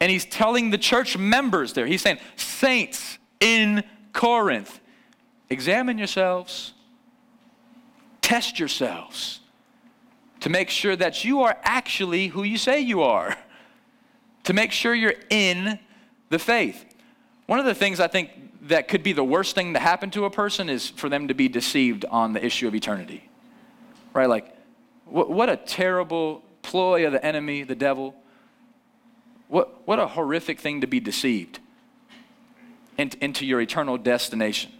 And 0.00 0.10
he's 0.12 0.24
telling 0.24 0.70
the 0.70 0.78
church 0.78 1.16
members 1.16 1.72
there, 1.72 1.86
he's 1.86 2.02
saying, 2.02 2.18
Saints 2.36 3.18
in 3.40 3.82
Corinth, 4.12 4.80
examine 5.50 5.98
yourselves, 5.98 6.74
test 8.20 8.58
yourselves. 8.58 9.40
to 10.40 10.50
make 10.50 10.70
sure 10.70 10.96
that 10.96 11.24
you 11.24 11.42
are 11.42 11.56
actually 11.62 12.28
who 12.28 12.42
you 12.42 12.58
say 12.58 12.80
you 12.80 13.02
are, 13.02 13.36
to 14.44 14.52
make 14.52 14.72
sure 14.72 14.94
you're 14.94 15.14
in 15.30 15.78
the 16.30 16.38
faith. 16.38 16.84
One 17.46 17.58
of 17.58 17.64
the 17.64 17.74
things 17.74 18.00
I 18.00 18.08
think 18.08 18.30
that 18.68 18.88
could 18.88 19.02
be 19.02 19.12
the 19.12 19.24
worst 19.24 19.54
thing 19.54 19.74
to 19.74 19.80
happen 19.80 20.10
to 20.10 20.24
a 20.26 20.30
person 20.30 20.68
is 20.68 20.90
for 20.90 21.08
them 21.08 21.28
to 21.28 21.34
be 21.34 21.48
deceived 21.48 22.04
on 22.10 22.32
the 22.32 22.44
issue 22.44 22.68
of 22.68 22.74
eternity. 22.74 23.28
Right? 24.12 24.28
Like, 24.28 24.54
what, 25.06 25.48
a 25.48 25.56
terrible 25.56 26.42
ploy 26.62 27.06
of 27.06 27.12
the 27.12 27.24
enemy, 27.24 27.62
the 27.62 27.74
devil. 27.74 28.14
What, 29.48 29.86
what 29.86 29.98
a 29.98 30.06
horrific 30.06 30.60
thing 30.60 30.80
to 30.82 30.86
be 30.86 31.00
deceived 31.00 31.60
into, 32.98 33.46
your 33.46 33.60
eternal 33.60 33.96
destination. 33.96 34.72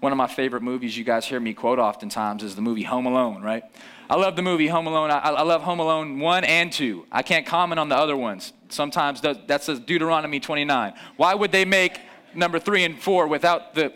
One 0.00 0.12
of 0.12 0.18
my 0.18 0.26
favorite 0.26 0.62
movies 0.62 0.96
you 0.96 1.04
guys 1.04 1.26
hear 1.26 1.38
me 1.38 1.54
quote 1.54 1.78
oftentimes 1.78 2.42
is 2.42 2.54
the 2.54 2.62
movie 2.62 2.82
Home 2.82 3.06
Alone, 3.06 3.42
right? 3.42 3.62
I 4.08 4.16
love 4.16 4.36
the 4.36 4.42
movie 4.42 4.68
Home 4.68 4.86
Alone. 4.86 5.10
I, 5.10 5.18
I 5.18 5.42
love 5.42 5.62
Home 5.62 5.80
Alone 5.80 6.18
1 6.18 6.44
and 6.44 6.72
2. 6.72 7.06
I 7.12 7.22
can't 7.22 7.46
comment 7.46 7.78
on 7.78 7.88
the 7.88 7.96
other 7.96 8.16
ones. 8.16 8.52
Sometimes 8.68 9.20
that's 9.20 9.66
Deuteronomy 9.66 10.40
29. 10.40 10.94
Why 11.16 11.34
would 11.34 11.52
they 11.52 11.64
make 11.64 12.00
number 12.36 12.58
3 12.58 12.84
and 12.84 12.98
4 12.98 13.26
without 13.26 13.74
the. 13.74 13.92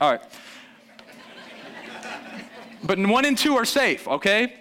All 0.00 0.12
right. 0.12 0.22
But 2.82 2.98
1 2.98 3.24
and 3.24 3.36
2 3.36 3.56
are 3.56 3.64
safe, 3.64 4.06
okay? 4.06 4.52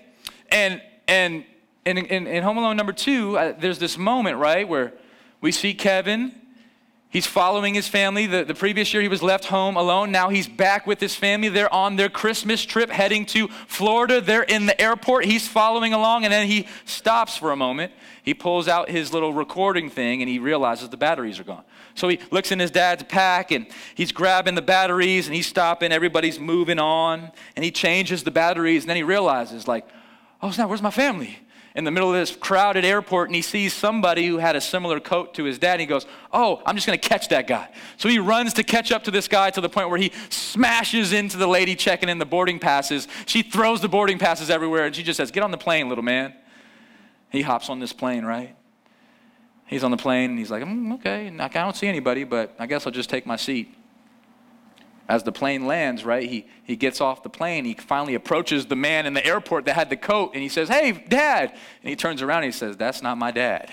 And, 0.49 0.81
and 1.07 1.43
in, 1.85 1.97
in, 1.97 2.27
in 2.27 2.43
Home 2.43 2.57
Alone 2.57 2.77
number 2.77 2.93
2, 2.93 3.37
uh, 3.37 3.53
there's 3.57 3.79
this 3.79 3.97
moment, 3.97 4.37
right, 4.37 4.67
where 4.67 4.93
we 5.41 5.51
see 5.51 5.73
Kevin 5.73 6.33
He's 7.13 7.27
following 7.27 7.75
his 7.75 7.87
family. 7.87 8.25
The, 8.25 8.43
the 8.43 8.55
previous 8.55 8.91
year, 8.91 9.03
he 9.03 9.07
was 9.07 9.21
left 9.21 9.45
home 9.45 9.77
alone. 9.77 10.11
Now 10.11 10.29
he's 10.29 10.47
back 10.47 10.87
with 10.87 10.99
his 10.99 11.13
family. 11.13 11.47
They're 11.47 11.71
on 11.71 11.95
their 11.95 12.09
Christmas 12.09 12.65
trip 12.65 12.89
heading 12.89 13.27
to 13.27 13.49
Florida. 13.67 14.19
They're 14.19 14.41
in 14.41 14.65
the 14.65 14.81
airport. 14.81 15.25
He's 15.25 15.47
following 15.47 15.93
along, 15.93 16.23
and 16.23 16.33
then 16.33 16.47
he 16.47 16.67
stops 16.85 17.37
for 17.37 17.51
a 17.51 17.55
moment. 17.55 17.93
He 18.23 18.33
pulls 18.33 18.67
out 18.67 18.89
his 18.89 19.13
little 19.13 19.31
recording 19.31 19.91
thing, 19.91 20.23
and 20.23 20.29
he 20.29 20.39
realizes 20.39 20.89
the 20.89 20.97
batteries 20.97 21.39
are 21.39 21.43
gone. 21.43 21.63
So 21.93 22.07
he 22.07 22.19
looks 22.31 22.51
in 22.51 22.57
his 22.57 22.71
dad's 22.71 23.03
pack, 23.03 23.51
and 23.51 23.67
he's 23.93 24.11
grabbing 24.11 24.55
the 24.55 24.63
batteries, 24.63 25.27
and 25.27 25.35
he's 25.35 25.45
stopping. 25.45 25.91
Everybody's 25.91 26.39
moving 26.39 26.79
on, 26.79 27.31
and 27.55 27.63
he 27.63 27.69
changes 27.69 28.23
the 28.23 28.31
batteries, 28.31 28.85
and 28.85 28.89
then 28.89 28.97
he 28.97 29.03
realizes, 29.03 29.67
like, 29.67 29.87
oh, 30.41 30.49
snap, 30.49 30.67
where's 30.67 30.81
my 30.81 30.89
family? 30.89 31.37
In 31.75 31.83
the 31.85 31.91
middle 31.91 32.09
of 32.09 32.15
this 32.15 32.35
crowded 32.35 32.85
airport 32.85 33.29
and 33.29 33.35
he 33.35 33.41
sees 33.41 33.73
somebody 33.73 34.27
who 34.27 34.37
had 34.37 34.55
a 34.55 34.61
similar 34.61 34.99
coat 34.99 35.33
to 35.35 35.43
his 35.43 35.57
dad. 35.57 35.73
And 35.73 35.81
he 35.81 35.87
goes, 35.87 36.05
Oh, 36.31 36.61
I'm 36.65 36.75
just 36.75 36.85
going 36.85 36.99
to 36.99 37.09
catch 37.09 37.29
that 37.29 37.47
guy. 37.47 37.69
So 37.97 38.09
he 38.09 38.19
runs 38.19 38.53
to 38.53 38.63
catch 38.63 38.91
up 38.91 39.03
to 39.05 39.11
this 39.11 39.27
guy 39.27 39.49
to 39.51 39.61
the 39.61 39.69
point 39.69 39.89
where 39.89 39.99
he 39.99 40.11
smashes 40.29 41.13
into 41.13 41.37
the 41.37 41.47
lady 41.47 41.75
checking 41.75 42.09
in 42.09 42.19
the 42.19 42.25
boarding 42.25 42.59
passes. 42.59 43.07
She 43.25 43.41
throws 43.41 43.81
the 43.81 43.89
boarding 43.89 44.19
passes 44.19 44.49
everywhere 44.49 44.85
and 44.85 44.95
she 44.95 45.03
just 45.03 45.17
says, 45.17 45.31
Get 45.31 45.43
on 45.43 45.51
the 45.51 45.57
plane, 45.57 45.89
little 45.89 46.03
man. 46.03 46.33
He 47.31 47.41
hops 47.41 47.69
on 47.69 47.79
this 47.79 47.93
plane, 47.93 48.23
right? 48.23 48.55
He's 49.65 49.83
on 49.83 49.89
the 49.89 49.97
plane 49.97 50.29
and 50.31 50.39
he's 50.39 50.51
like, 50.51 50.63
mm, 50.63 50.93
Okay, 50.95 51.27
I 51.27 51.47
don't 51.47 51.75
see 51.75 51.87
anybody, 51.87 52.23
but 52.23 52.55
I 52.59 52.67
guess 52.67 52.85
I'll 52.85 52.93
just 52.93 53.09
take 53.09 53.25
my 53.25 53.35
seat 53.35 53.75
as 55.07 55.23
the 55.23 55.31
plane 55.31 55.67
lands, 55.67 56.05
right, 56.05 56.29
he, 56.29 56.47
he 56.63 56.75
gets 56.75 57.01
off 57.01 57.23
the 57.23 57.29
plane. 57.29 57.65
He 57.65 57.73
finally 57.73 58.15
approaches 58.15 58.67
the 58.67 58.75
man 58.75 59.05
in 59.05 59.13
the 59.13 59.25
airport 59.25 59.65
that 59.65 59.75
had 59.75 59.89
the 59.89 59.97
coat 59.97 60.31
and 60.33 60.41
he 60.41 60.49
says, 60.49 60.69
Hey, 60.69 60.91
dad. 60.91 61.51
And 61.51 61.89
he 61.89 61.95
turns 61.95 62.21
around 62.21 62.43
and 62.43 62.53
he 62.53 62.57
says, 62.57 62.77
That's 62.77 63.01
not 63.01 63.17
my 63.17 63.31
dad. 63.31 63.69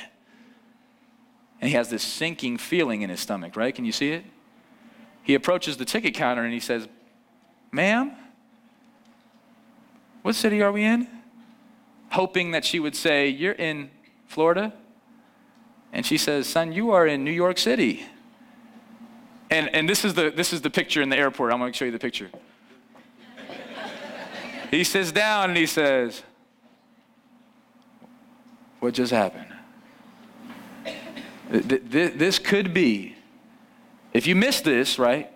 And 1.61 1.69
he 1.69 1.77
has 1.77 1.89
this 1.89 2.03
sinking 2.03 2.57
feeling 2.57 3.03
in 3.03 3.11
his 3.11 3.21
stomach, 3.21 3.55
right? 3.55 3.75
Can 3.75 3.85
you 3.85 3.93
see 3.93 4.11
it? 4.11 4.25
He 5.23 5.35
approaches 5.35 5.77
the 5.77 5.85
ticket 5.85 6.15
counter 6.15 6.43
and 6.43 6.53
he 6.53 6.61
says, 6.61 6.89
Ma'am, 7.71 8.13
what 10.23 10.35
city 10.35 10.63
are 10.63 10.73
we 10.73 10.85
in? 10.85 11.07
Hoping 12.11 12.51
that 12.51 12.65
she 12.65 12.81
would 12.81 12.97
say, 12.97 13.29
You're 13.29 13.53
in 13.53 13.91
Florida. 14.27 14.73
And 15.93 16.05
she 16.05 16.19
says, 16.19 16.49
Son, 16.49 16.73
you 16.73 16.91
are 16.91 17.07
in 17.07 17.25
New 17.25 17.31
York 17.31 17.59
City. 17.59 18.05
And, 19.51 19.69
and 19.75 19.89
this, 19.89 20.05
is 20.05 20.15
the, 20.15 20.31
this 20.31 20.53
is 20.53 20.61
the 20.61 20.71
picture 20.71 21.03
in 21.03 21.09
the 21.09 21.17
airport. 21.17 21.53
I'm 21.53 21.59
going 21.59 21.73
to 21.73 21.77
show 21.77 21.85
you 21.85 21.91
the 21.91 21.99
picture. 21.99 22.31
he 24.71 24.85
sits 24.85 25.11
down 25.11 25.51
and 25.51 25.59
he 25.59 25.67
says, 25.67 26.23
What 28.79 28.95
just 28.95 29.13
happened? 29.13 29.47
This 31.51 32.39
could 32.39 32.73
be, 32.73 33.17
if 34.13 34.29
you 34.29 34.37
miss 34.37 34.61
this, 34.61 35.01
right? 35.01 35.31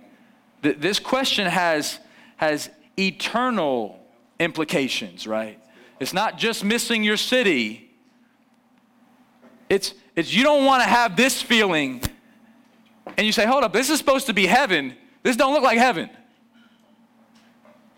This 0.63 1.01
question 1.01 1.47
has, 1.49 1.99
has 2.37 2.71
eternal 2.97 3.99
implications, 4.39 5.27
right? 5.27 5.59
It's 5.99 6.13
not 6.13 6.39
just 6.39 6.65
missing 6.65 7.03
your 7.03 7.17
city. 7.17 7.91
It's, 9.69 9.93
it's 10.15 10.33
you 10.33 10.45
don't 10.45 10.65
want 10.65 10.85
to 10.85 10.89
have 10.89 11.17
this 11.17 11.43
feeling 11.43 12.01
and 13.17 13.27
you 13.27 13.33
say, 13.33 13.47
hold 13.47 13.65
up, 13.65 13.73
this 13.73 13.91
is 13.91 13.99
supposed 13.99 14.27
to 14.27 14.35
be 14.35 14.47
heaven. 14.47 14.95
This 15.23 15.37
don't 15.37 15.53
look 15.53 15.63
like 15.63 15.79
heaven. 15.79 16.11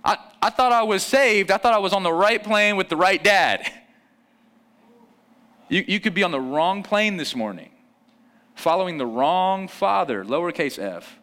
I, 0.05 0.19
I 0.41 0.51
thought 0.51 0.73
I 0.73 0.83
was 0.83 1.03
saved. 1.03 1.51
I 1.51 1.57
thought 1.57 1.73
I 1.73 1.79
was 1.79 1.93
on 1.93 2.03
the 2.03 2.13
right 2.13 2.43
plane 2.43 2.77
with 2.77 2.89
the 2.89 2.97
right 2.97 3.23
dad. 3.23 3.71
You, 5.69 5.85
you 5.87 6.01
could 6.01 6.15
be 6.15 6.23
on 6.23 6.31
the 6.31 6.41
wrong 6.41 6.83
plane 6.83 7.17
this 7.17 7.35
morning, 7.35 7.71
following 8.55 8.99
the 8.99 9.07
wrong 9.07 9.67
father, 9.67 10.25
lowercase 10.25 10.79
f, 10.79 11.19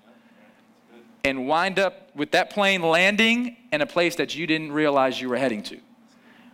and 1.24 1.48
wind 1.48 1.80
up 1.80 2.14
with 2.16 2.32
that 2.32 2.50
plane 2.50 2.82
landing 2.82 3.56
in 3.72 3.82
a 3.82 3.86
place 3.86 4.18
that 4.18 4.36
you 4.36 4.46
didn't 4.46 4.74
realize 4.74 5.22
you 5.22 5.30
were 5.30 5.38
heading 5.38 5.64
to. 5.64 5.80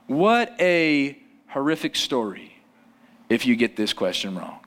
What 0.05 0.55
a 0.59 1.17
horrific 1.47 1.95
story 1.95 2.53
if 3.27 3.45
you 3.45 3.55
get 3.55 3.75
this 3.75 3.93
question 3.93 4.37
wrong. 4.37 4.59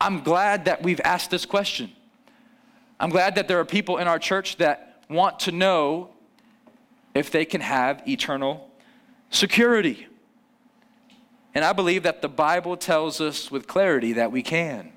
I'm 0.00 0.22
glad 0.22 0.66
that 0.66 0.82
we've 0.82 1.00
asked 1.02 1.30
this 1.30 1.46
question. 1.46 1.90
I'm 3.00 3.10
glad 3.10 3.36
that 3.36 3.46
there 3.46 3.60
are 3.60 3.64
people 3.64 3.98
in 3.98 4.08
our 4.08 4.18
church 4.18 4.56
that 4.56 5.04
want 5.08 5.40
to 5.40 5.52
know 5.52 6.10
if 7.14 7.30
they 7.30 7.44
can 7.44 7.60
have 7.60 8.02
eternal 8.08 8.68
security. 9.30 10.06
And 11.54 11.64
I 11.64 11.72
believe 11.72 12.02
that 12.02 12.22
the 12.22 12.28
Bible 12.28 12.76
tells 12.76 13.20
us 13.20 13.50
with 13.50 13.66
clarity 13.66 14.14
that 14.14 14.32
we 14.32 14.42
can. 14.42 14.92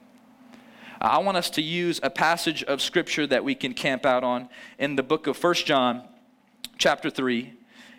I 1.00 1.17
want 1.20 1.38
us 1.38 1.50
to 1.51 1.62
use 1.62 2.00
a 2.03 2.10
passage 2.10 2.63
of 2.63 2.81
scripture 2.81 3.25
that 3.27 3.43
we 3.43 3.55
can 3.55 3.74
camp 3.74 4.05
out 4.05 4.24
on 4.24 4.50
in 4.77 4.96
the 4.96 5.03
book 5.03 5.25
of 5.27 5.38
First 5.38 5.65
John, 5.65 6.03
chapter 6.77 7.10
3. 7.10 7.53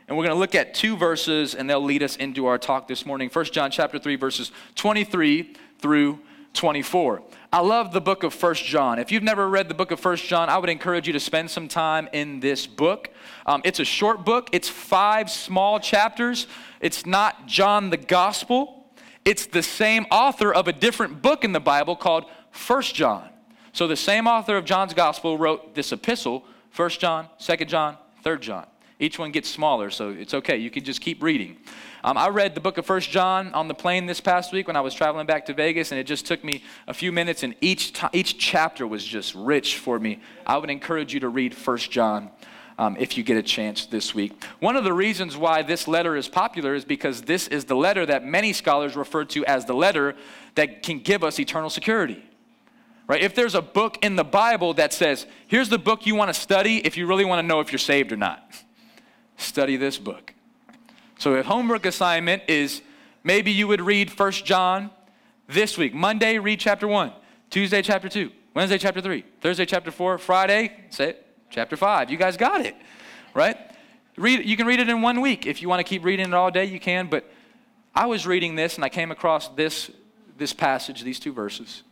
And 0.06 0.16
we're 0.16 0.24
going 0.24 0.34
to 0.34 0.38
look 0.38 0.54
at 0.54 0.74
two 0.74 0.96
verses 0.96 1.54
and 1.54 1.68
they'll 1.70 1.82
lead 1.82 2.02
us 2.02 2.16
into 2.16 2.46
our 2.46 2.58
talk 2.58 2.86
this 2.86 3.06
morning. 3.06 3.30
First 3.30 3.52
John 3.52 3.70
chapter 3.70 3.98
3 3.98 4.16
verses 4.16 4.52
23 4.74 5.54
through 5.78 6.20
24. 6.54 7.22
I 7.52 7.60
love 7.60 7.92
the 7.92 8.00
book 8.00 8.22
of 8.22 8.32
First 8.32 8.64
John. 8.64 8.98
If 8.98 9.12
you've 9.12 9.22
never 9.22 9.48
read 9.48 9.68
the 9.68 9.74
book 9.74 9.90
of 9.90 10.00
First 10.00 10.24
John, 10.24 10.48
I 10.48 10.58
would 10.58 10.70
encourage 10.70 11.06
you 11.06 11.12
to 11.12 11.20
spend 11.20 11.50
some 11.50 11.68
time 11.68 12.08
in 12.12 12.40
this 12.40 12.66
book. 12.66 13.10
Um, 13.46 13.62
it's 13.64 13.80
a 13.80 13.84
short 13.84 14.24
book, 14.24 14.48
it's 14.52 14.68
five 14.68 15.30
small 15.30 15.80
chapters. 15.80 16.46
It's 16.80 17.06
not 17.06 17.46
John 17.46 17.90
the 17.90 17.96
Gospel, 17.96 18.86
it's 19.24 19.46
the 19.46 19.62
same 19.62 20.06
author 20.10 20.52
of 20.52 20.66
a 20.68 20.72
different 20.72 21.22
book 21.22 21.44
in 21.44 21.52
the 21.52 21.60
Bible 21.60 21.94
called 21.94 22.24
First 22.50 22.94
John. 22.94 23.28
So 23.72 23.86
the 23.86 23.96
same 23.96 24.26
author 24.26 24.56
of 24.56 24.64
John's 24.64 24.94
Gospel 24.94 25.38
wrote 25.38 25.74
this 25.74 25.92
epistle, 25.92 26.44
First 26.70 27.00
John, 27.00 27.28
Second 27.38 27.68
John, 27.68 27.96
Third 28.22 28.42
John. 28.42 28.66
Each 29.02 29.18
one 29.18 29.32
gets 29.32 29.48
smaller, 29.48 29.90
so 29.90 30.10
it's 30.10 30.32
okay. 30.32 30.56
You 30.58 30.70
can 30.70 30.84
just 30.84 31.00
keep 31.00 31.24
reading. 31.24 31.56
Um, 32.04 32.16
I 32.16 32.28
read 32.28 32.54
the 32.54 32.60
book 32.60 32.78
of 32.78 32.86
First 32.86 33.10
John 33.10 33.52
on 33.52 33.66
the 33.66 33.74
plane 33.74 34.06
this 34.06 34.20
past 34.20 34.52
week 34.52 34.68
when 34.68 34.76
I 34.76 34.80
was 34.80 34.94
traveling 34.94 35.26
back 35.26 35.44
to 35.46 35.54
Vegas, 35.54 35.90
and 35.90 35.98
it 35.98 36.04
just 36.04 36.24
took 36.24 36.44
me 36.44 36.62
a 36.86 36.94
few 36.94 37.10
minutes, 37.10 37.42
and 37.42 37.56
each, 37.60 37.94
t- 37.94 38.06
each 38.12 38.38
chapter 38.38 38.86
was 38.86 39.04
just 39.04 39.34
rich 39.34 39.78
for 39.78 39.98
me. 39.98 40.20
I 40.46 40.56
would 40.56 40.70
encourage 40.70 41.12
you 41.12 41.18
to 41.18 41.28
read 41.28 41.52
First 41.52 41.90
John. 41.90 42.30
Um, 42.78 42.96
if 42.98 43.18
you 43.18 43.22
get 43.22 43.36
a 43.36 43.42
chance 43.42 43.84
this 43.84 44.14
week. 44.14 44.42
One 44.58 44.76
of 44.76 44.82
the 44.82 44.94
reasons 44.94 45.36
why 45.36 45.62
this 45.62 45.86
letter 45.86 46.16
is 46.16 46.26
popular 46.26 46.74
is 46.74 46.86
because 46.86 47.20
this 47.22 47.46
is 47.48 47.66
the 47.66 47.76
letter 47.76 48.06
that 48.06 48.24
many 48.24 48.54
scholars 48.54 48.96
refer 48.96 49.26
to 49.26 49.44
as 49.44 49.66
the 49.66 49.74
letter 49.74 50.16
that 50.54 50.82
can 50.82 50.98
give 50.98 51.22
us 51.22 51.38
eternal 51.38 51.68
security. 51.68 52.24
Right? 53.06 53.20
If 53.20 53.34
there's 53.34 53.54
a 53.54 53.62
book 53.62 53.98
in 54.02 54.16
the 54.16 54.24
Bible 54.24 54.72
that 54.74 54.94
says, 54.94 55.26
here's 55.48 55.68
the 55.68 55.78
book 55.78 56.06
you 56.06 56.14
want 56.14 56.32
to 56.32 56.40
study 56.40 56.78
if 56.78 56.96
you 56.96 57.06
really 57.06 57.26
want 57.26 57.40
to 57.40 57.46
know 57.46 57.60
if 57.60 57.70
you're 57.70 57.78
saved 57.78 58.10
or 58.10 58.16
not, 58.16 58.42
study 59.36 59.76
this 59.76 59.98
book. 59.98 60.34
So 61.18 61.34
a 61.34 61.42
homework 61.42 61.86
assignment 61.86 62.42
is 62.48 62.82
maybe 63.22 63.52
you 63.52 63.68
would 63.68 63.80
read 63.80 64.10
First 64.10 64.44
John 64.44 64.90
this 65.48 65.78
week. 65.78 65.94
Monday, 65.94 66.38
read 66.38 66.58
chapter 66.58 66.88
1. 66.88 67.12
Tuesday, 67.50 67.82
chapter 67.82 68.08
2. 68.08 68.30
Wednesday, 68.54 68.78
chapter 68.78 69.00
3. 69.00 69.24
Thursday, 69.40 69.64
chapter 69.64 69.90
4. 69.90 70.18
Friday, 70.18 70.72
say 70.90 71.10
it, 71.10 71.26
chapter 71.50 71.76
5. 71.76 72.10
You 72.10 72.16
guys 72.16 72.36
got 72.36 72.64
it, 72.64 72.74
right? 73.34 73.56
Read, 74.16 74.44
you 74.44 74.56
can 74.56 74.66
read 74.66 74.80
it 74.80 74.88
in 74.88 75.00
one 75.00 75.20
week. 75.20 75.46
If 75.46 75.62
you 75.62 75.68
want 75.68 75.80
to 75.80 75.84
keep 75.84 76.04
reading 76.04 76.28
it 76.28 76.34
all 76.34 76.50
day, 76.50 76.64
you 76.64 76.80
can. 76.80 77.06
But 77.06 77.30
I 77.94 78.06
was 78.06 78.26
reading 78.26 78.56
this 78.56 78.76
and 78.76 78.84
I 78.84 78.88
came 78.88 79.10
across 79.10 79.48
this, 79.48 79.90
this 80.36 80.52
passage, 80.52 81.02
these 81.02 81.20
two 81.20 81.32
verses, 81.32 81.82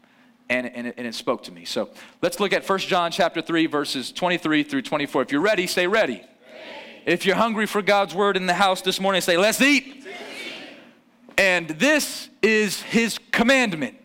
and, 0.48 0.66
and, 0.66 0.86
it, 0.88 0.94
and 0.98 1.06
it 1.06 1.14
spoke 1.14 1.44
to 1.44 1.52
me. 1.52 1.64
So 1.64 1.90
let's 2.20 2.40
look 2.40 2.52
at 2.52 2.68
1 2.68 2.78
John 2.80 3.10
chapter 3.10 3.40
3, 3.40 3.66
verses 3.66 4.12
23 4.12 4.62
through 4.64 4.82
24. 4.82 5.22
If 5.22 5.32
you're 5.32 5.40
ready, 5.40 5.66
say 5.66 5.86
ready. 5.86 6.22
If 7.06 7.24
you're 7.24 7.36
hungry 7.36 7.66
for 7.66 7.82
God's 7.82 8.14
word 8.14 8.36
in 8.36 8.46
the 8.46 8.54
house 8.54 8.82
this 8.82 9.00
morning, 9.00 9.20
say, 9.20 9.36
Let's 9.36 9.60
eat. 9.60 10.06
And 11.38 11.68
this 11.68 12.28
is 12.42 12.82
his 12.82 13.18
commandment 13.32 13.96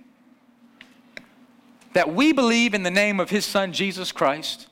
that 1.93 2.13
we 2.13 2.31
believe 2.31 2.73
in 2.73 2.83
the 2.83 2.91
name 2.91 3.19
of 3.19 3.29
his 3.29 3.45
son 3.45 3.73
Jesus 3.73 4.11
Christ 4.11 4.67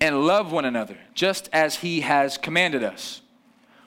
and 0.00 0.26
love 0.26 0.52
one 0.52 0.64
another, 0.64 0.96
just 1.14 1.48
as 1.52 1.76
he 1.76 2.00
has 2.02 2.36
commanded 2.36 2.82
us. 2.82 3.22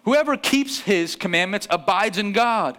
Whoever 0.05 0.37
keeps 0.37 0.79
his 0.79 1.15
commandments 1.15 1.67
abides 1.69 2.17
in 2.17 2.31
God, 2.31 2.77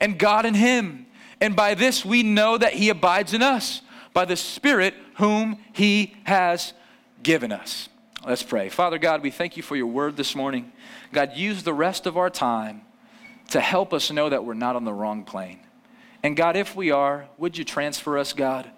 and 0.00 0.18
God 0.18 0.46
in 0.46 0.54
him. 0.54 1.06
And 1.40 1.54
by 1.54 1.74
this 1.74 2.04
we 2.04 2.22
know 2.22 2.56
that 2.58 2.74
he 2.74 2.88
abides 2.88 3.34
in 3.34 3.42
us, 3.42 3.82
by 4.12 4.24
the 4.24 4.36
Spirit 4.36 4.94
whom 5.16 5.58
he 5.72 6.14
has 6.24 6.72
given 7.22 7.52
us. 7.52 7.88
Let's 8.24 8.44
pray. 8.44 8.68
Father 8.68 8.98
God, 8.98 9.22
we 9.22 9.32
thank 9.32 9.56
you 9.56 9.64
for 9.64 9.74
your 9.74 9.88
word 9.88 10.16
this 10.16 10.36
morning. 10.36 10.72
God, 11.12 11.32
use 11.34 11.64
the 11.64 11.74
rest 11.74 12.06
of 12.06 12.16
our 12.16 12.30
time 12.30 12.82
to 13.50 13.60
help 13.60 13.92
us 13.92 14.12
know 14.12 14.28
that 14.28 14.44
we're 14.44 14.54
not 14.54 14.76
on 14.76 14.84
the 14.84 14.92
wrong 14.92 15.24
plane. 15.24 15.58
And 16.22 16.36
God, 16.36 16.56
if 16.56 16.76
we 16.76 16.92
are, 16.92 17.26
would 17.36 17.58
you 17.58 17.64
transfer 17.64 18.16
us, 18.16 18.32
God? 18.32 18.70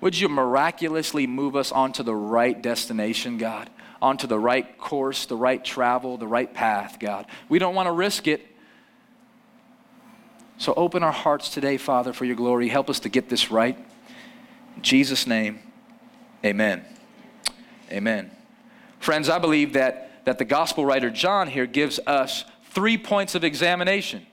Would 0.00 0.18
you 0.18 0.28
miraculously 0.28 1.28
move 1.28 1.54
us 1.54 1.70
onto 1.70 2.02
the 2.02 2.14
right 2.14 2.60
destination, 2.60 3.38
God? 3.38 3.70
Onto 4.00 4.26
the 4.26 4.38
right 4.38 4.76
course, 4.78 5.26
the 5.26 5.36
right 5.36 5.64
travel, 5.64 6.16
the 6.16 6.26
right 6.26 6.52
path, 6.52 6.98
God. 6.98 7.26
We 7.48 7.60
don't 7.60 7.76
want 7.76 7.86
to 7.86 7.92
risk 7.92 8.26
it. 8.26 8.44
So 10.58 10.74
open 10.74 11.04
our 11.04 11.12
hearts 11.12 11.50
today, 11.50 11.76
Father, 11.76 12.12
for 12.12 12.24
your 12.24 12.36
glory. 12.36 12.68
Help 12.68 12.90
us 12.90 12.98
to 13.00 13.08
get 13.08 13.28
this 13.28 13.52
right. 13.52 13.78
In 14.74 14.82
Jesus' 14.82 15.24
name, 15.24 15.60
amen. 16.44 16.84
Amen. 17.92 18.32
Friends, 19.02 19.28
I 19.28 19.38
believe 19.38 19.74
that, 19.74 20.24
that 20.24 20.38
the 20.38 20.44
gospel 20.44 20.86
writer 20.86 21.10
John 21.10 21.48
here 21.48 21.66
gives 21.66 22.00
us 22.06 22.44
three 22.70 22.96
points 22.96 23.34
of 23.34 23.44
examination. 23.44 24.26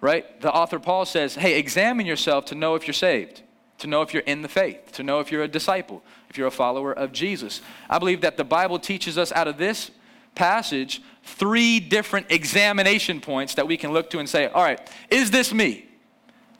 Right? 0.00 0.40
The 0.40 0.52
author 0.52 0.78
Paul 0.78 1.04
says, 1.04 1.34
hey, 1.34 1.58
examine 1.58 2.06
yourself 2.06 2.44
to 2.46 2.54
know 2.54 2.76
if 2.76 2.86
you're 2.86 2.94
saved 2.94 3.42
to 3.82 3.88
know 3.88 4.00
if 4.00 4.14
you're 4.14 4.22
in 4.22 4.42
the 4.42 4.48
faith, 4.48 4.92
to 4.92 5.02
know 5.02 5.18
if 5.18 5.32
you're 5.32 5.42
a 5.42 5.48
disciple, 5.48 6.02
if 6.30 6.38
you're 6.38 6.46
a 6.46 6.52
follower 6.52 6.92
of 6.92 7.12
Jesus. 7.12 7.60
I 7.90 7.98
believe 7.98 8.20
that 8.20 8.36
the 8.36 8.44
Bible 8.44 8.78
teaches 8.78 9.18
us 9.18 9.32
out 9.32 9.48
of 9.48 9.58
this 9.58 9.90
passage 10.36 11.02
three 11.24 11.80
different 11.80 12.30
examination 12.30 13.20
points 13.20 13.54
that 13.56 13.66
we 13.66 13.76
can 13.76 13.92
look 13.92 14.08
to 14.10 14.20
and 14.20 14.28
say, 14.28 14.46
all 14.46 14.62
right, 14.62 14.80
is 15.10 15.32
this 15.32 15.52
me? 15.52 15.88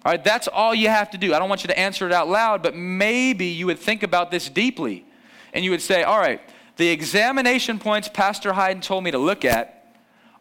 All 0.04 0.11
right, 0.11 0.23
that's 0.23 0.49
all 0.49 0.75
you 0.75 0.88
have 0.88 1.11
to 1.12 1.19
do. 1.19 1.33
I 1.33 1.38
don't 1.38 1.49
want 1.49 1.62
you 1.62 1.69
to 1.69 1.78
answer 1.78 2.07
it 2.07 2.12
out 2.12 2.28
loud, 2.28 2.61
but 2.61 2.75
maybe 2.75 3.47
you 3.47 3.66
would 3.66 3.78
think 3.78 4.02
about 4.02 4.33
this 4.33 4.49
deeply 4.49 5.07
and 5.54 5.64
you 5.64 5.71
would 5.71 5.83
say, 5.83 6.02
all 6.02 6.19
right, 6.19 6.40
the 6.76 6.88
examination 6.88 7.79
points 7.79 8.09
Pastor 8.09 8.52
Hayden 8.52 8.81
told 8.81 9.05
me 9.05 9.11
to 9.11 9.19
look 9.19 9.45
at, 9.45 9.97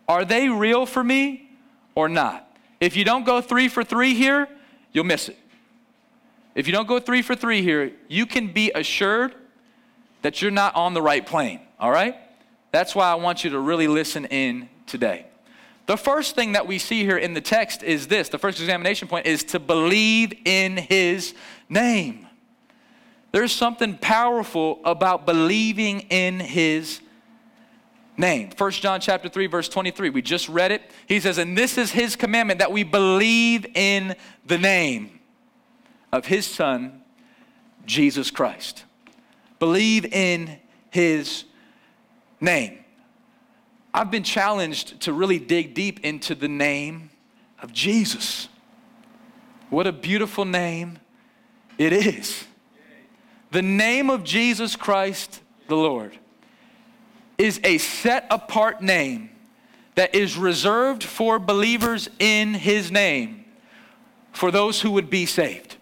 are 0.07 0.25
they 0.25 0.49
real 0.49 0.85
for 0.85 1.03
me 1.03 1.49
or 1.95 2.09
not? 2.09 2.47
If 2.79 2.95
you 2.95 3.05
don't 3.05 3.25
go 3.25 3.41
three 3.41 3.67
for 3.67 3.83
three 3.83 4.13
here, 4.13 4.47
you'll 4.91 5.05
miss 5.05 5.29
it. 5.29 5.37
If 6.55 6.67
you 6.67 6.73
don't 6.73 6.87
go 6.87 6.99
three 6.99 7.21
for 7.21 7.35
three 7.35 7.61
here, 7.61 7.91
you 8.07 8.25
can 8.25 8.51
be 8.51 8.71
assured 8.73 9.35
that 10.21 10.41
you're 10.41 10.51
not 10.51 10.75
on 10.75 10.93
the 10.93 11.01
right 11.01 11.25
plane, 11.25 11.61
all 11.79 11.91
right? 11.91 12.15
That's 12.71 12.95
why 12.95 13.11
I 13.11 13.15
want 13.15 13.43
you 13.43 13.51
to 13.51 13.59
really 13.59 13.87
listen 13.87 14.25
in 14.25 14.69
today. 14.85 15.25
The 15.87 15.97
first 15.97 16.35
thing 16.35 16.53
that 16.53 16.67
we 16.67 16.77
see 16.77 17.01
here 17.01 17.17
in 17.17 17.33
the 17.33 17.41
text 17.41 17.83
is 17.83 18.07
this 18.07 18.29
the 18.29 18.37
first 18.37 18.59
examination 18.59 19.07
point 19.07 19.25
is 19.25 19.43
to 19.45 19.59
believe 19.59 20.33
in 20.45 20.77
his 20.77 21.33
name. 21.69 22.27
There's 23.31 23.51
something 23.51 23.97
powerful 23.97 24.79
about 24.83 25.25
believing 25.25 26.01
in 26.09 26.39
his 26.39 27.01
name. 28.17 28.49
1 28.57 28.71
John 28.71 28.99
chapter 28.99 29.29
3 29.29 29.47
verse 29.47 29.69
23. 29.69 30.09
We 30.09 30.21
just 30.21 30.49
read 30.49 30.71
it. 30.71 30.81
He 31.07 31.19
says, 31.19 31.37
"And 31.37 31.57
this 31.57 31.77
is 31.77 31.91
his 31.91 32.15
commandment 32.15 32.59
that 32.59 32.71
we 32.71 32.83
believe 32.83 33.65
in 33.73 34.15
the 34.45 34.57
name 34.57 35.21
of 36.11 36.25
his 36.25 36.45
son, 36.45 37.01
Jesus 37.85 38.31
Christ. 38.31 38.83
Believe 39.59 40.05
in 40.05 40.59
his 40.89 41.45
name. 42.39 42.79
I've 43.93 44.11
been 44.11 44.23
challenged 44.23 45.01
to 45.01 45.13
really 45.13 45.39
dig 45.39 45.73
deep 45.73 45.99
into 46.01 46.35
the 46.35 46.47
name 46.47 47.11
of 47.61 47.73
Jesus. 47.73 48.47
What 49.69 49.87
a 49.87 49.91
beautiful 49.91 50.45
name 50.45 50.99
it 51.77 51.93
is. 51.93 52.45
The 53.51 53.61
name 53.61 54.09
of 54.09 54.23
Jesus 54.23 54.75
Christ 54.75 55.41
the 55.67 55.75
Lord 55.75 56.17
is 57.37 57.59
a 57.63 57.77
set 57.77 58.27
apart 58.29 58.81
name 58.81 59.29
that 59.95 60.15
is 60.15 60.37
reserved 60.37 61.03
for 61.03 61.37
believers 61.37 62.09
in 62.19 62.53
his 62.53 62.91
name, 62.91 63.45
for 64.31 64.51
those 64.51 64.81
who 64.81 64.91
would 64.91 65.09
be 65.09 65.25
saved. 65.25 65.75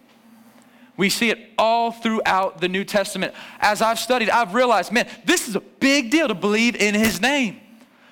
We 0.96 1.08
see 1.10 1.30
it 1.30 1.38
all 1.56 1.92
throughout 1.92 2.60
the 2.60 2.68
New 2.68 2.84
Testament. 2.84 3.34
As 3.60 3.80
I've 3.80 3.98
studied, 3.98 4.30
I've 4.30 4.52
realized, 4.52 4.92
man, 4.92 5.08
this 5.24 5.48
is 5.48 5.54
a 5.54 5.60
big 5.60 6.10
deal 6.10 6.28
to 6.28 6.34
believe 6.34 6.74
in 6.76 6.94
his 6.94 7.20
name. 7.20 7.60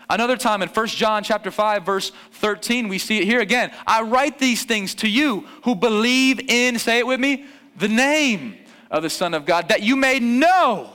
Another 0.08 0.36
time 0.36 0.62
in 0.62 0.68
1 0.68 0.86
John 0.86 1.22
chapter 1.22 1.50
5 1.50 1.84
verse 1.84 2.12
13, 2.32 2.88
we 2.88 2.98
see 2.98 3.18
it 3.18 3.24
here 3.24 3.40
again. 3.40 3.72
I 3.86 4.02
write 4.02 4.38
these 4.38 4.64
things 4.64 4.94
to 4.96 5.08
you 5.08 5.46
who 5.64 5.74
believe 5.74 6.40
in, 6.48 6.78
say 6.78 6.98
it 6.98 7.06
with 7.06 7.20
me, 7.20 7.44
the 7.76 7.88
name 7.88 8.56
of 8.90 9.02
the 9.02 9.10
Son 9.10 9.34
of 9.34 9.44
God, 9.44 9.68
that 9.68 9.82
you 9.82 9.96
may 9.96 10.18
know 10.18 10.90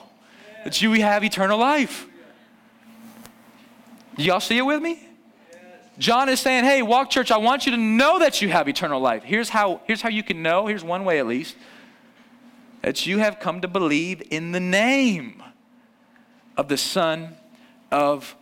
that 0.63 0.81
you 0.81 0.91
have 1.01 1.23
eternal 1.23 1.57
life. 1.57 2.07
Y'all 4.17 4.39
see 4.39 4.57
it 4.57 4.65
with 4.65 4.81
me? 4.81 5.07
John 5.99 6.27
is 6.27 6.39
saying, 6.39 6.63
hey, 6.63 6.81
Walk 6.81 7.09
Church, 7.09 7.29
I 7.29 7.37
want 7.37 7.65
you 7.65 7.71
to 7.71 7.77
know 7.77 8.19
that 8.19 8.41
you 8.41 8.49
have 8.49 8.67
eternal 8.67 8.99
life. 8.99 9.23
Here's 9.23 9.49
how, 9.49 9.81
here's 9.85 10.01
how 10.01 10.09
you 10.09 10.23
can 10.23 10.41
know. 10.41 10.65
Here's 10.65 10.83
one 10.83 11.05
way 11.05 11.19
at 11.19 11.27
least 11.27 11.55
that 12.81 13.05
you 13.05 13.19
have 13.19 13.39
come 13.39 13.61
to 13.61 13.67
believe 13.67 14.21
in 14.29 14.51
the 14.51 14.59
name 14.59 15.41
of 16.57 16.67
the 16.67 16.77
Son 16.77 17.35
of 17.91 18.35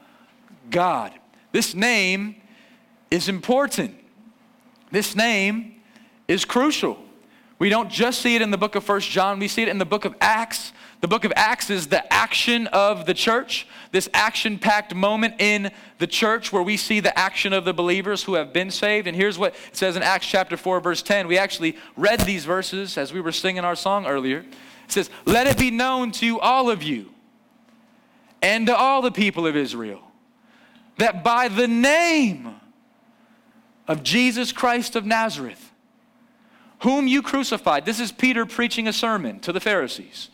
God. 0.69 1.13
This 1.51 1.75
name 1.75 2.37
is 3.11 3.29
important. 3.29 3.95
This 4.89 5.15
name 5.15 5.81
is 6.27 6.43
crucial. 6.43 6.97
We 7.61 7.69
don't 7.69 7.91
just 7.91 8.23
see 8.23 8.35
it 8.35 8.41
in 8.41 8.49
the 8.49 8.57
book 8.57 8.73
of 8.73 8.83
First 8.83 9.11
John, 9.11 9.37
we 9.37 9.47
see 9.47 9.61
it 9.61 9.67
in 9.67 9.77
the 9.77 9.85
book 9.85 10.03
of 10.03 10.15
Acts. 10.19 10.73
The 11.01 11.07
book 11.07 11.25
of 11.25 11.33
Acts 11.35 11.69
is 11.69 11.89
the 11.89 12.11
action 12.11 12.65
of 12.65 13.05
the 13.05 13.13
church, 13.13 13.67
this 13.91 14.09
action 14.15 14.57
packed 14.57 14.95
moment 14.95 15.35
in 15.37 15.69
the 15.99 16.07
church 16.07 16.51
where 16.51 16.63
we 16.63 16.75
see 16.75 17.01
the 17.01 17.15
action 17.15 17.53
of 17.53 17.63
the 17.63 17.71
believers 17.71 18.23
who 18.23 18.33
have 18.33 18.51
been 18.51 18.71
saved. 18.71 19.05
And 19.05 19.15
here's 19.15 19.37
what 19.37 19.53
it 19.53 19.75
says 19.75 19.95
in 19.95 20.01
Acts 20.01 20.25
chapter 20.25 20.57
4, 20.57 20.79
verse 20.79 21.03
10. 21.03 21.27
We 21.27 21.37
actually 21.37 21.77
read 21.95 22.21
these 22.21 22.45
verses 22.45 22.97
as 22.97 23.13
we 23.13 23.21
were 23.21 23.31
singing 23.31 23.63
our 23.63 23.75
song 23.75 24.07
earlier. 24.07 24.39
It 24.39 24.91
says, 24.91 25.11
Let 25.25 25.45
it 25.45 25.59
be 25.59 25.69
known 25.69 26.11
to 26.13 26.39
all 26.39 26.71
of 26.71 26.81
you 26.81 27.11
and 28.41 28.65
to 28.65 28.75
all 28.75 29.03
the 29.03 29.11
people 29.11 29.45
of 29.45 29.55
Israel 29.55 30.01
that 30.97 31.23
by 31.23 31.47
the 31.47 31.67
name 31.67 32.55
of 33.87 34.01
Jesus 34.01 34.51
Christ 34.51 34.95
of 34.95 35.05
Nazareth, 35.05 35.70
whom 36.81 37.07
you 37.07 37.21
crucified, 37.21 37.85
this 37.85 37.99
is 37.99 38.11
Peter 38.11 38.45
preaching 38.45 38.87
a 38.87 38.93
sermon 38.93 39.39
to 39.41 39.51
the 39.51 39.59
Pharisees 39.59 40.29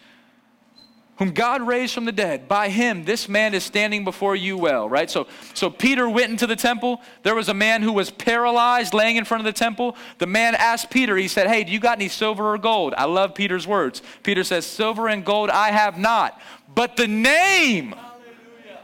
whom 1.17 1.31
God 1.31 1.65
raised 1.65 1.93
from 1.93 2.05
the 2.05 2.11
dead, 2.11 2.47
by 2.47 2.69
him 2.69 3.03
this 3.03 3.27
man 3.27 3.53
is 3.53 3.63
standing 3.63 4.03
before 4.03 4.35
you 4.35 4.55
well, 4.55 4.87
right? 4.87 5.09
So, 5.09 5.27
so 5.53 5.69
Peter 5.69 6.07
went 6.07 6.29
into 6.29 6.45
the 6.45 6.55
temple. 6.55 7.01
There 7.23 7.33
was 7.33 7.49
a 7.49 7.55
man 7.55 7.81
who 7.81 7.91
was 7.91 8.11
paralyzed 8.11 8.93
laying 8.93 9.15
in 9.15 9.25
front 9.25 9.41
of 9.41 9.45
the 9.45 9.57
temple. 9.57 9.95
The 10.19 10.27
man 10.27 10.53
asked 10.53 10.91
Peter, 10.91 11.17
he 11.17 11.27
said, 11.27 11.47
Hey, 11.47 11.63
do 11.63 11.71
you 11.71 11.79
got 11.79 11.97
any 11.97 12.07
silver 12.07 12.53
or 12.53 12.57
gold? 12.59 12.93
I 12.97 13.05
love 13.05 13.33
Peter's 13.33 13.65
words. 13.65 14.03
Peter 14.21 14.43
says, 14.43 14.65
Silver 14.65 15.07
and 15.07 15.25
gold 15.25 15.49
I 15.49 15.71
have 15.71 15.97
not, 15.97 16.39
but 16.73 16.97
the 16.97 17.07
name 17.07 17.93
Hallelujah. 17.93 18.79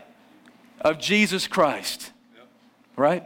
of 0.82 0.97
Jesus 0.97 1.45
Christ, 1.45 2.12
right? 2.95 3.23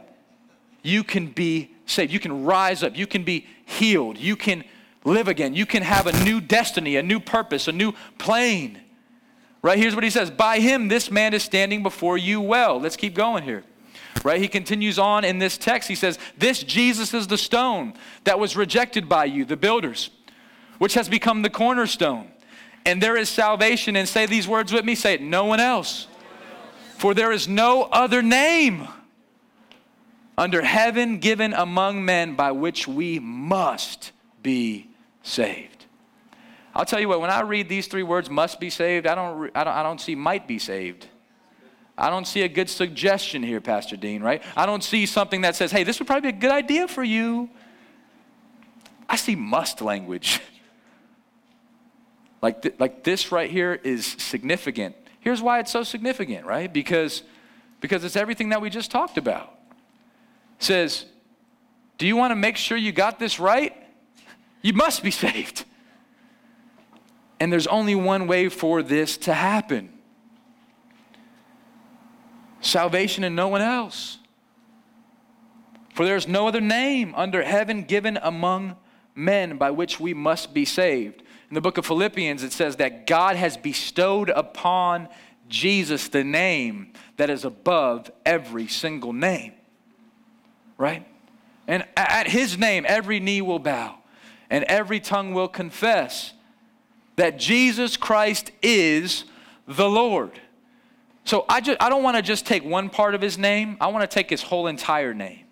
You 0.82 1.02
can 1.02 1.28
be 1.28 1.70
saved. 1.86 2.12
You 2.12 2.20
can 2.20 2.44
rise 2.44 2.82
up. 2.82 2.96
You 2.96 3.06
can 3.06 3.24
be 3.24 3.46
healed. 3.68 4.18
You 4.18 4.34
can 4.34 4.64
live 5.04 5.28
again. 5.28 5.54
You 5.54 5.66
can 5.66 5.82
have 5.82 6.06
a 6.06 6.24
new 6.24 6.40
destiny, 6.40 6.96
a 6.96 7.02
new 7.02 7.20
purpose, 7.20 7.68
a 7.68 7.72
new 7.72 7.92
plane. 8.16 8.80
Right? 9.62 9.78
Here's 9.78 9.94
what 9.94 10.04
he 10.04 10.10
says 10.10 10.30
By 10.30 10.58
him, 10.58 10.88
this 10.88 11.10
man 11.10 11.34
is 11.34 11.42
standing 11.42 11.82
before 11.82 12.16
you 12.16 12.40
well. 12.40 12.80
Let's 12.80 12.96
keep 12.96 13.14
going 13.14 13.44
here. 13.44 13.64
Right? 14.24 14.40
He 14.40 14.48
continues 14.48 14.98
on 14.98 15.24
in 15.24 15.38
this 15.38 15.58
text. 15.58 15.88
He 15.88 15.94
says, 15.94 16.18
This 16.36 16.62
Jesus 16.62 17.12
is 17.14 17.26
the 17.26 17.38
stone 17.38 17.94
that 18.24 18.38
was 18.38 18.56
rejected 18.56 19.08
by 19.08 19.26
you, 19.26 19.44
the 19.44 19.56
builders, 19.56 20.10
which 20.78 20.94
has 20.94 21.08
become 21.08 21.42
the 21.42 21.50
cornerstone. 21.50 22.28
And 22.86 23.02
there 23.02 23.16
is 23.16 23.28
salvation. 23.28 23.96
And 23.96 24.08
say 24.08 24.26
these 24.26 24.48
words 24.48 24.72
with 24.72 24.84
me 24.84 24.94
say 24.94 25.14
it, 25.14 25.22
no 25.22 25.44
one 25.44 25.60
else. 25.60 26.06
For 26.96 27.14
there 27.14 27.30
is 27.30 27.46
no 27.46 27.82
other 27.84 28.22
name 28.22 28.88
under 30.38 30.62
heaven 30.62 31.18
given 31.18 31.52
among 31.52 32.04
men 32.04 32.36
by 32.36 32.52
which 32.52 32.86
we 32.86 33.18
must 33.18 34.12
be 34.40 34.88
saved. 35.24 35.84
I'll 36.72 36.84
tell 36.84 37.00
you 37.00 37.08
what, 37.08 37.20
when 37.20 37.30
I 37.30 37.40
read 37.40 37.68
these 37.68 37.88
three 37.88 38.04
words, 38.04 38.30
must 38.30 38.60
be 38.60 38.70
saved, 38.70 39.08
I 39.08 39.16
don't, 39.16 39.50
I 39.56 39.64
don't, 39.64 39.74
I 39.74 39.82
don't 39.82 40.00
see 40.00 40.14
might 40.14 40.46
be 40.46 40.60
saved. 40.60 41.08
I 41.98 42.08
don't 42.08 42.24
see 42.24 42.42
a 42.42 42.48
good 42.48 42.70
suggestion 42.70 43.42
here, 43.42 43.60
Pastor 43.60 43.96
Dean, 43.96 44.22
right? 44.22 44.40
I 44.56 44.64
don't 44.64 44.84
see 44.84 45.06
something 45.06 45.40
that 45.40 45.56
says, 45.56 45.72
hey, 45.72 45.82
this 45.82 45.98
would 45.98 46.06
probably 46.06 46.30
be 46.30 46.38
a 46.38 46.40
good 46.40 46.52
idea 46.52 46.86
for 46.86 47.02
you. 47.02 47.50
I 49.08 49.16
see 49.16 49.34
must 49.34 49.80
language. 49.80 50.40
like, 52.42 52.62
th- 52.62 52.76
like 52.78 53.02
this 53.02 53.32
right 53.32 53.50
here 53.50 53.80
is 53.82 54.06
significant. 54.06 54.94
Here's 55.18 55.42
why 55.42 55.58
it's 55.58 55.72
so 55.72 55.82
significant, 55.82 56.46
right? 56.46 56.72
Because, 56.72 57.24
because 57.80 58.04
it's 58.04 58.14
everything 58.14 58.50
that 58.50 58.60
we 58.60 58.70
just 58.70 58.92
talked 58.92 59.18
about. 59.18 59.57
Says, 60.58 61.04
do 61.98 62.06
you 62.06 62.16
want 62.16 62.30
to 62.30 62.36
make 62.36 62.56
sure 62.56 62.76
you 62.76 62.92
got 62.92 63.18
this 63.18 63.38
right? 63.40 63.74
You 64.62 64.72
must 64.72 65.02
be 65.02 65.10
saved. 65.24 65.64
And 67.40 67.52
there's 67.52 67.66
only 67.66 67.94
one 67.94 68.26
way 68.26 68.48
for 68.48 68.82
this 68.82 69.16
to 69.18 69.34
happen 69.34 69.90
salvation 72.60 73.22
and 73.24 73.36
no 73.36 73.48
one 73.48 73.62
else. 73.62 74.18
For 75.94 76.04
there 76.04 76.16
is 76.16 76.28
no 76.28 76.48
other 76.48 76.60
name 76.60 77.14
under 77.16 77.42
heaven 77.42 77.84
given 77.84 78.18
among 78.20 78.76
men 79.14 79.56
by 79.56 79.70
which 79.70 79.98
we 79.98 80.12
must 80.12 80.52
be 80.52 80.64
saved. 80.64 81.22
In 81.48 81.54
the 81.54 81.60
book 81.60 81.78
of 81.78 81.86
Philippians, 81.86 82.42
it 82.42 82.52
says 82.52 82.76
that 82.76 83.06
God 83.06 83.36
has 83.36 83.56
bestowed 83.56 84.28
upon 84.30 85.08
Jesus 85.48 86.08
the 86.08 86.24
name 86.24 86.92
that 87.16 87.30
is 87.30 87.44
above 87.44 88.10
every 88.26 88.66
single 88.66 89.12
name. 89.12 89.54
Right? 90.78 91.06
And 91.66 91.84
at 91.96 92.28
his 92.28 92.56
name, 92.56 92.86
every 92.88 93.20
knee 93.20 93.42
will 93.42 93.58
bow 93.58 93.98
and 94.50 94.64
every 94.64 95.00
tongue 95.00 95.34
will 95.34 95.48
confess 95.48 96.32
that 97.16 97.38
Jesus 97.38 97.96
Christ 97.96 98.50
is 98.62 99.24
the 99.66 99.88
Lord. 99.88 100.40
So 101.24 101.44
I, 101.48 101.60
just, 101.60 101.76
I 101.82 101.90
don't 101.90 102.02
want 102.02 102.16
to 102.16 102.22
just 102.22 102.46
take 102.46 102.64
one 102.64 102.88
part 102.88 103.14
of 103.14 103.20
his 103.20 103.36
name, 103.36 103.76
I 103.80 103.88
want 103.88 104.08
to 104.08 104.14
take 104.14 104.30
his 104.30 104.42
whole 104.42 104.66
entire 104.66 105.12
name. 105.12 105.44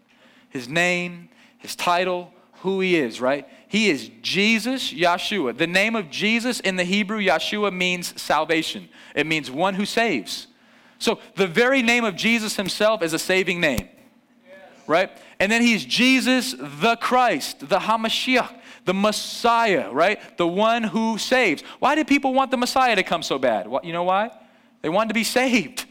His 0.48 0.68
name, 0.68 1.28
his 1.58 1.76
title, 1.76 2.32
who 2.60 2.80
he 2.80 2.96
is, 2.96 3.20
right? 3.20 3.46
He 3.68 3.90
is 3.90 4.10
Jesus 4.22 4.92
Yeshua. 4.92 5.58
The 5.58 5.66
name 5.66 5.94
of 5.94 6.08
Jesus 6.08 6.60
in 6.60 6.76
the 6.76 6.84
Hebrew, 6.84 7.20
Yeshua, 7.20 7.74
means 7.74 8.20
salvation, 8.20 8.88
it 9.14 9.26
means 9.26 9.50
one 9.50 9.74
who 9.74 9.84
saves. 9.84 10.46
So 10.98 11.18
the 11.34 11.46
very 11.46 11.82
name 11.82 12.04
of 12.04 12.16
Jesus 12.16 12.56
himself 12.56 13.02
is 13.02 13.12
a 13.12 13.18
saving 13.18 13.60
name, 13.60 13.88
right? 14.87 15.11
And 15.38 15.51
then 15.51 15.62
he's 15.62 15.85
Jesus 15.85 16.55
the 16.59 16.96
Christ, 16.96 17.68
the 17.68 17.79
Hamashiach, 17.79 18.55
the 18.85 18.94
Messiah, 18.94 19.90
right? 19.90 20.20
The 20.37 20.46
one 20.46 20.83
who 20.85 21.18
saves. 21.18 21.62
Why 21.79 21.94
did 21.94 22.07
people 22.07 22.33
want 22.33 22.51
the 22.51 22.57
Messiah 22.57 22.96
to 22.96 23.03
come 23.03 23.22
so 23.22 23.38
bad? 23.38 23.68
You 23.83 23.92
know 23.92 24.05
why? 24.05 24.31
They 24.83 24.88
wanted 24.88 25.09
to 25.09 25.14
be 25.14 25.25
saved. 25.25 25.85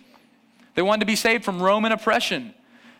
They 0.76 0.82
wanted 0.82 1.02
to 1.02 1.06
be 1.06 1.16
saved 1.16 1.44
from 1.44 1.62
Roman 1.62 1.92
oppression. 1.92 2.54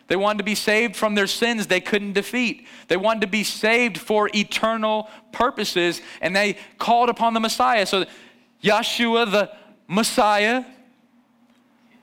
They 0.08 0.16
wanted 0.16 0.38
to 0.38 0.44
be 0.44 0.54
saved 0.54 0.94
from 0.94 1.14
their 1.14 1.26
sins 1.26 1.66
they 1.66 1.80
couldn't 1.80 2.12
defeat. 2.12 2.66
They 2.88 2.96
wanted 2.96 3.22
to 3.22 3.26
be 3.26 3.42
saved 3.42 3.98
for 3.98 4.30
eternal 4.34 5.10
purposes, 5.32 6.00
and 6.20 6.34
they 6.34 6.58
called 6.78 7.08
upon 7.08 7.34
the 7.34 7.40
Messiah. 7.40 7.86
So, 7.86 8.04
Yeshua, 8.62 9.30
the 9.30 9.50
Messiah, 9.88 10.64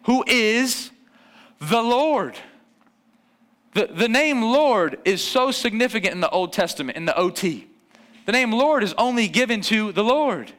who 0.03 0.23
is 0.27 0.91
the 1.59 1.81
Lord. 1.81 2.37
The, 3.73 3.87
the 3.87 4.07
name 4.07 4.41
Lord 4.41 4.99
is 5.05 5.23
so 5.23 5.51
significant 5.51 6.13
in 6.13 6.21
the 6.21 6.29
Old 6.29 6.53
Testament, 6.53 6.97
in 6.97 7.05
the 7.05 7.17
OT. 7.17 7.67
The 8.25 8.31
name 8.31 8.51
Lord 8.51 8.83
is 8.83 8.93
only 8.97 9.27
given 9.27 9.61
to 9.61 9.91
the 9.91 10.03
Lord. 10.03 10.51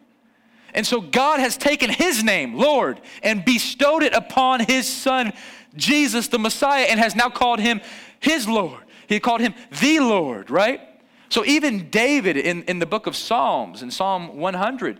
And 0.74 0.84
so 0.86 1.00
God 1.00 1.38
has 1.38 1.56
taken 1.56 1.88
his 1.88 2.24
name, 2.24 2.54
Lord, 2.54 3.00
and 3.22 3.44
bestowed 3.44 4.02
it 4.02 4.12
upon 4.12 4.60
his 4.60 4.88
son, 4.88 5.32
Jesus, 5.76 6.28
the 6.28 6.38
Messiah, 6.38 6.86
and 6.90 6.98
has 6.98 7.14
now 7.14 7.30
called 7.30 7.60
him 7.60 7.80
his 8.18 8.48
Lord. 8.48 8.82
He 9.06 9.20
called 9.20 9.40
him 9.40 9.54
the 9.80 10.00
Lord, 10.00 10.50
right? 10.50 10.80
So 11.28 11.44
even 11.44 11.90
David 11.90 12.36
in, 12.36 12.64
in 12.64 12.80
the 12.80 12.86
book 12.86 13.06
of 13.06 13.14
Psalms, 13.14 13.82
in 13.82 13.90
Psalm 13.90 14.36
100, 14.36 14.98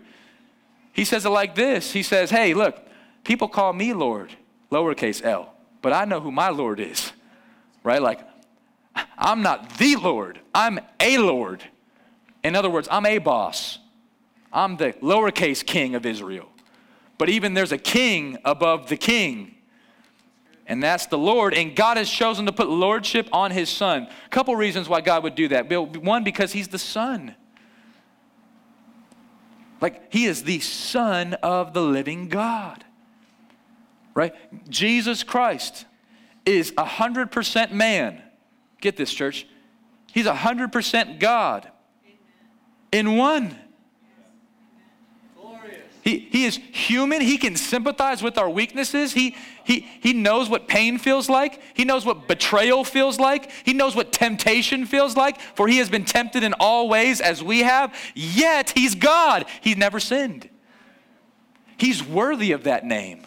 he 0.93 1.03
says 1.03 1.25
it 1.25 1.29
like 1.29 1.55
this 1.55 1.91
He 1.91 2.03
says, 2.03 2.29
Hey, 2.29 2.53
look, 2.53 2.77
people 3.25 3.49
call 3.49 3.73
me 3.73 3.93
Lord, 3.93 4.31
lowercase 4.71 5.23
l, 5.25 5.53
but 5.81 5.91
I 5.91 6.05
know 6.05 6.21
who 6.21 6.31
my 6.31 6.49
Lord 6.49 6.79
is, 6.79 7.11
right? 7.85 8.01
Like, 8.01 8.19
I'm 9.17 9.41
not 9.41 9.77
the 9.77 9.95
Lord, 9.95 10.39
I'm 10.53 10.79
a 10.99 11.17
Lord. 11.17 11.63
In 12.43 12.55
other 12.55 12.69
words, 12.69 12.87
I'm 12.91 13.05
a 13.05 13.17
boss. 13.19 13.79
I'm 14.51 14.77
the 14.77 14.93
lowercase 14.93 15.65
king 15.65 15.95
of 15.95 16.05
Israel. 16.05 16.49
But 17.17 17.29
even 17.29 17.53
there's 17.53 17.71
a 17.71 17.77
king 17.77 18.37
above 18.45 18.87
the 18.89 18.97
king, 18.97 19.55
and 20.67 20.81
that's 20.81 21.05
the 21.05 21.17
Lord. 21.17 21.53
And 21.53 21.75
God 21.75 21.97
has 21.97 22.09
chosen 22.09 22.45
to 22.45 22.51
put 22.51 22.69
lordship 22.69 23.29
on 23.31 23.51
his 23.51 23.69
son. 23.69 24.07
A 24.25 24.29
couple 24.29 24.55
reasons 24.55 24.89
why 24.89 25.01
God 25.01 25.23
would 25.23 25.35
do 25.35 25.47
that. 25.49 25.69
One, 26.03 26.23
because 26.23 26.51
he's 26.51 26.67
the 26.67 26.79
son. 26.79 27.35
Like, 29.81 30.11
he 30.11 30.25
is 30.25 30.43
the 30.43 30.59
son 30.59 31.33
of 31.35 31.73
the 31.73 31.81
living 31.81 32.29
God. 32.29 32.83
Right? 34.13 34.33
Jesus 34.69 35.23
Christ 35.23 35.85
is 36.45 36.71
100% 36.73 37.71
man. 37.71 38.21
Get 38.81 38.97
this, 38.97 39.13
church. 39.13 39.47
He's 40.13 40.25
100% 40.25 41.19
God 41.19 41.69
in 42.91 43.17
one. 43.17 43.55
He, 46.05 46.19
he 46.19 46.45
is 46.45 46.57
human. 46.57 47.19
He 47.19 47.39
can 47.39 47.55
sympathize 47.55 48.21
with 48.21 48.37
our 48.37 48.47
weaknesses. 48.47 49.11
He, 49.11 49.35
he, 49.63 49.87
he 50.01 50.13
knows 50.13 50.47
what 50.47 50.67
pain 50.67 50.99
feels 50.99 51.29
like. 51.29 51.59
He 51.73 51.83
knows 51.83 52.05
what 52.05 52.27
betrayal 52.27 52.83
feels 52.83 53.19
like. 53.19 53.49
He 53.65 53.73
knows 53.73 53.95
what 53.95 54.11
temptation 54.11 54.85
feels 54.85 55.17
like, 55.17 55.41
for 55.41 55.67
he 55.67 55.79
has 55.79 55.89
been 55.89 56.05
tempted 56.05 56.43
in 56.43 56.53
all 56.59 56.87
ways 56.87 57.21
as 57.21 57.43
we 57.43 57.61
have. 57.61 57.91
Yet 58.13 58.69
he's 58.75 58.93
God. 58.93 59.45
He's 59.61 59.77
never 59.77 59.99
sinned. 59.99 60.47
He's 61.75 62.03
worthy 62.03 62.51
of 62.51 62.65
that 62.65 62.85
name. 62.85 63.24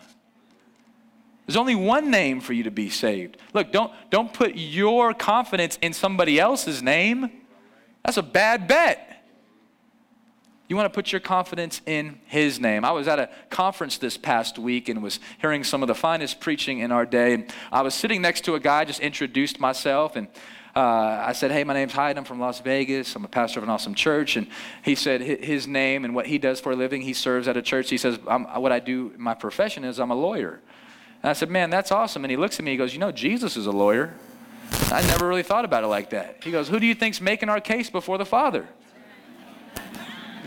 There's 1.48 1.56
only 1.56 1.74
one 1.74 2.10
name 2.10 2.42
for 2.42 2.52
you 2.52 2.64
to 2.64 2.70
be 2.70 2.90
saved. 2.90 3.38
Look, 3.54 3.72
don't, 3.72 3.90
don't 4.10 4.30
put 4.30 4.56
your 4.56 5.14
confidence 5.14 5.78
in 5.80 5.94
somebody 5.94 6.38
else's 6.38 6.82
name. 6.82 7.30
That's 8.04 8.18
a 8.18 8.22
bad 8.22 8.68
bet. 8.68 9.24
You 10.68 10.76
want 10.76 10.92
to 10.92 10.94
put 10.94 11.10
your 11.10 11.22
confidence 11.22 11.80
in 11.86 12.20
His 12.26 12.60
name. 12.60 12.84
I 12.84 12.90
was 12.90 13.08
at 13.08 13.18
a 13.18 13.30
conference 13.48 13.96
this 13.96 14.18
past 14.18 14.58
week 14.58 14.90
and 14.90 15.02
was 15.02 15.20
hearing 15.38 15.64
some 15.64 15.80
of 15.82 15.86
the 15.86 15.94
finest 15.94 16.38
preaching 16.38 16.80
in 16.80 16.92
our 16.92 17.06
day. 17.06 17.46
I 17.72 17.80
was 17.80 17.94
sitting 17.94 18.20
next 18.20 18.44
to 18.44 18.54
a 18.54 18.60
guy, 18.60 18.84
just 18.84 19.00
introduced 19.00 19.58
myself, 19.58 20.16
and 20.16 20.28
uh, 20.76 21.24
I 21.28 21.32
said, 21.32 21.50
Hey, 21.50 21.64
my 21.64 21.72
name's 21.72 21.94
Hyde. 21.94 22.18
I'm 22.18 22.24
from 22.24 22.40
Las 22.40 22.60
Vegas. 22.60 23.16
I'm 23.16 23.24
a 23.24 23.28
pastor 23.28 23.60
of 23.60 23.64
an 23.64 23.70
awesome 23.70 23.94
church. 23.94 24.36
And 24.36 24.48
he 24.84 24.94
said 24.94 25.22
his 25.22 25.66
name 25.66 26.04
and 26.04 26.14
what 26.14 26.26
he 26.26 26.36
does 26.36 26.60
for 26.60 26.72
a 26.72 26.76
living. 26.76 27.00
He 27.00 27.14
serves 27.14 27.48
at 27.48 27.56
a 27.56 27.62
church. 27.62 27.88
He 27.88 27.96
says, 27.96 28.18
What 28.18 28.70
I 28.70 28.80
do, 28.80 29.14
my 29.16 29.32
profession 29.32 29.82
is 29.82 29.98
I'm 29.98 30.10
a 30.10 30.14
lawyer. 30.14 30.60
And 31.22 31.30
I 31.30 31.32
said, 31.32 31.50
Man, 31.50 31.70
that's 31.70 31.92
awesome. 31.92 32.24
And 32.24 32.30
he 32.30 32.36
looks 32.36 32.58
at 32.58 32.64
me, 32.64 32.72
he 32.72 32.76
goes, 32.76 32.92
You 32.92 33.00
know, 33.00 33.12
Jesus 33.12 33.56
is 33.56 33.66
a 33.66 33.72
lawyer. 33.72 34.14
I 34.90 35.02
never 35.02 35.26
really 35.26 35.42
thought 35.42 35.64
about 35.64 35.84
it 35.84 35.88
like 35.88 36.10
that. 36.10 36.42
He 36.42 36.50
goes, 36.50 36.68
Who 36.68 36.78
do 36.78 36.86
you 36.86 36.94
think's 36.94 37.20
making 37.20 37.48
our 37.48 37.60
case 37.60 37.90
before 37.90 38.18
the 38.18 38.26
Father? 38.26 38.68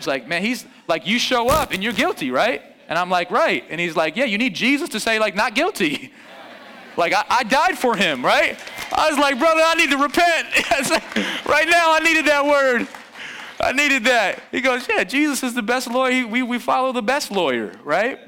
He's 0.02 0.08
like, 0.08 0.28
man, 0.28 0.42
he's 0.42 0.66
like, 0.88 1.06
you 1.06 1.20
show 1.20 1.48
up 1.48 1.74
and 1.74 1.84
you're 1.84 1.94
guilty, 1.94 2.32
right? 2.32 2.64
And 2.90 2.98
I'm 2.98 3.12
like, 3.12 3.30
right. 3.30 3.64
And 3.70 3.80
he's 3.80 3.96
like, 3.96 4.16
yeah, 4.16 4.26
you 4.26 4.40
need 4.40 4.56
Jesus 4.56 4.90
to 4.90 5.00
say, 5.00 5.20
like, 5.20 5.36
not 5.36 5.56
guilty. 5.56 6.12
Like, 6.98 7.14
I, 7.14 7.24
I 7.30 7.44
died 7.44 7.78
for 7.78 7.96
him, 7.96 8.24
right? 8.24 8.60
I 8.92 9.10
was 9.10 9.18
like, 9.18 9.40
brother, 9.40 9.62
I 9.64 9.76
need 9.76 9.92
to 9.92 9.98
repent. 9.98 10.48
right 11.46 11.66
now, 11.66 11.94
I 11.94 12.00
needed 12.04 12.26
that 12.26 12.46
word. 12.46 12.86
I 13.62 13.72
needed 13.72 14.04
that. 14.04 14.44
He 14.52 14.60
goes, 14.60 14.86
yeah, 14.90 15.06
Jesus 15.06 15.42
is 15.42 15.54
the 15.54 15.62
best 15.62 15.90
lawyer. 15.90 16.28
We, 16.28 16.44
we 16.44 16.60
follow 16.60 16.92
the 16.92 17.02
best 17.02 17.32
lawyer, 17.32 17.72
right? 17.86 18.20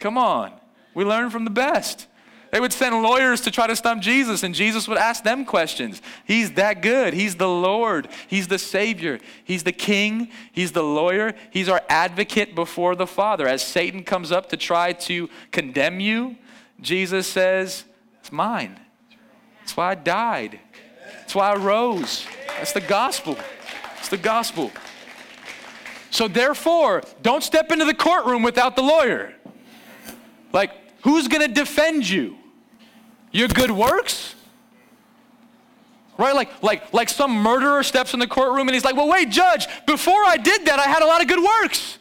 Come 0.00 0.18
on. 0.18 0.57
We 0.98 1.04
learn 1.04 1.30
from 1.30 1.44
the 1.44 1.50
best. 1.50 2.08
They 2.50 2.58
would 2.58 2.72
send 2.72 3.04
lawyers 3.04 3.42
to 3.42 3.52
try 3.52 3.68
to 3.68 3.76
stump 3.76 4.02
Jesus, 4.02 4.42
and 4.42 4.52
Jesus 4.52 4.88
would 4.88 4.98
ask 4.98 5.22
them 5.22 5.44
questions. 5.44 6.02
He's 6.24 6.54
that 6.54 6.82
good. 6.82 7.14
He's 7.14 7.36
the 7.36 7.48
Lord. 7.48 8.08
He's 8.26 8.48
the 8.48 8.58
Savior. 8.58 9.20
He's 9.44 9.62
the 9.62 9.70
King. 9.70 10.28
He's 10.50 10.72
the 10.72 10.82
lawyer. 10.82 11.36
He's 11.52 11.68
our 11.68 11.82
advocate 11.88 12.56
before 12.56 12.96
the 12.96 13.06
Father. 13.06 13.46
As 13.46 13.62
Satan 13.62 14.02
comes 14.02 14.32
up 14.32 14.48
to 14.48 14.56
try 14.56 14.92
to 14.92 15.30
condemn 15.52 16.00
you, 16.00 16.36
Jesus 16.80 17.28
says, 17.28 17.84
It's 18.18 18.32
mine. 18.32 18.80
That's 19.60 19.76
why 19.76 19.92
I 19.92 19.94
died. 19.94 20.58
That's 21.20 21.36
why 21.36 21.52
I 21.52 21.54
rose. 21.54 22.26
That's 22.56 22.72
the 22.72 22.80
gospel. 22.80 23.38
It's 24.00 24.08
the 24.08 24.16
gospel. 24.16 24.72
So, 26.10 26.26
therefore, 26.26 27.04
don't 27.22 27.44
step 27.44 27.70
into 27.70 27.84
the 27.84 27.94
courtroom 27.94 28.42
without 28.42 28.74
the 28.74 28.82
lawyer. 28.82 29.36
Like, 30.52 30.72
who's 31.02 31.28
going 31.28 31.46
to 31.46 31.52
defend 31.52 32.08
you? 32.08 32.36
Your 33.30 33.48
good 33.48 33.70
works? 33.70 34.34
Right? 36.16 36.34
Like, 36.34 36.62
like, 36.62 36.92
like 36.92 37.08
some 37.08 37.32
murderer 37.32 37.82
steps 37.82 38.14
in 38.14 38.20
the 38.20 38.26
courtroom 38.26 38.68
and 38.68 38.74
he's 38.74 38.84
like, 38.84 38.96
well, 38.96 39.08
wait, 39.08 39.30
judge, 39.30 39.66
before 39.86 40.24
I 40.24 40.36
did 40.36 40.66
that, 40.66 40.78
I 40.78 40.88
had 40.88 41.02
a 41.02 41.06
lot 41.06 41.20
of 41.20 41.28
good 41.28 41.42
works. 41.42 41.98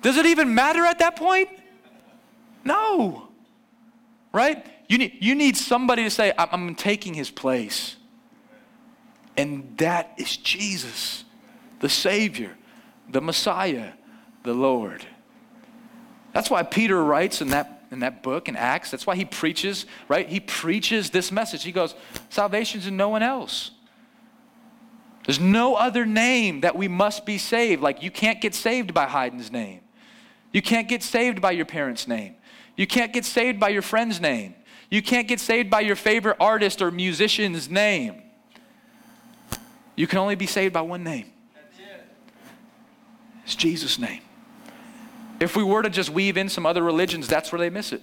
Does 0.00 0.16
it 0.16 0.26
even 0.26 0.54
matter 0.54 0.84
at 0.84 0.98
that 1.00 1.16
point? 1.16 1.48
No. 2.64 3.28
right? 4.32 4.66
You 4.88 4.98
need, 4.98 5.18
you 5.20 5.34
need 5.34 5.56
somebody 5.56 6.04
to 6.04 6.10
say, 6.10 6.32
I'm, 6.36 6.48
I'm 6.52 6.74
taking 6.74 7.14
his 7.14 7.30
place. 7.30 7.96
And 9.36 9.76
that 9.78 10.12
is 10.18 10.36
Jesus, 10.36 11.24
the 11.80 11.88
Savior, 11.88 12.56
the 13.08 13.20
Messiah, 13.20 13.92
the 14.42 14.52
Lord. 14.52 15.06
That's 16.32 16.50
why 16.50 16.62
Peter 16.62 17.02
writes 17.02 17.40
in 17.40 17.48
that, 17.48 17.71
in 17.92 18.00
that 18.00 18.22
book 18.22 18.48
in 18.48 18.56
Acts, 18.56 18.90
that's 18.90 19.06
why 19.06 19.14
he 19.14 19.24
preaches, 19.24 19.86
right? 20.08 20.28
He 20.28 20.40
preaches 20.40 21.10
this 21.10 21.30
message. 21.30 21.62
He 21.62 21.72
goes, 21.72 21.94
Salvation's 22.30 22.86
in 22.86 22.96
no 22.96 23.08
one 23.08 23.22
else. 23.22 23.72
There's 25.24 25.38
no 25.38 25.74
other 25.74 26.04
name 26.04 26.62
that 26.62 26.74
we 26.74 26.88
must 26.88 27.24
be 27.24 27.38
saved. 27.38 27.82
Like 27.82 28.02
you 28.02 28.10
can't 28.10 28.40
get 28.40 28.54
saved 28.54 28.92
by 28.92 29.06
Hayden's 29.06 29.52
name. 29.52 29.80
You 30.52 30.62
can't 30.62 30.88
get 30.88 31.02
saved 31.02 31.40
by 31.40 31.52
your 31.52 31.64
parents' 31.64 32.08
name. 32.08 32.34
You 32.76 32.86
can't 32.86 33.12
get 33.12 33.24
saved 33.24 33.60
by 33.60 33.68
your 33.68 33.82
friend's 33.82 34.20
name. 34.20 34.54
You 34.90 35.02
can't 35.02 35.28
get 35.28 35.40
saved 35.40 35.70
by 35.70 35.80
your 35.80 35.96
favorite 35.96 36.36
artist 36.40 36.82
or 36.82 36.90
musician's 36.90 37.70
name. 37.70 38.22
You 39.96 40.06
can 40.06 40.18
only 40.18 40.34
be 40.34 40.46
saved 40.46 40.74
by 40.74 40.82
one 40.82 41.04
name. 41.04 41.32
It's 43.44 43.54
Jesus' 43.54 43.98
name. 43.98 44.20
If 45.42 45.56
we 45.56 45.64
were 45.64 45.82
to 45.82 45.90
just 45.90 46.08
weave 46.08 46.36
in 46.36 46.48
some 46.48 46.64
other 46.64 46.84
religions, 46.84 47.26
that's 47.26 47.50
where 47.50 47.58
they 47.58 47.68
miss 47.68 47.92
it. 47.92 48.00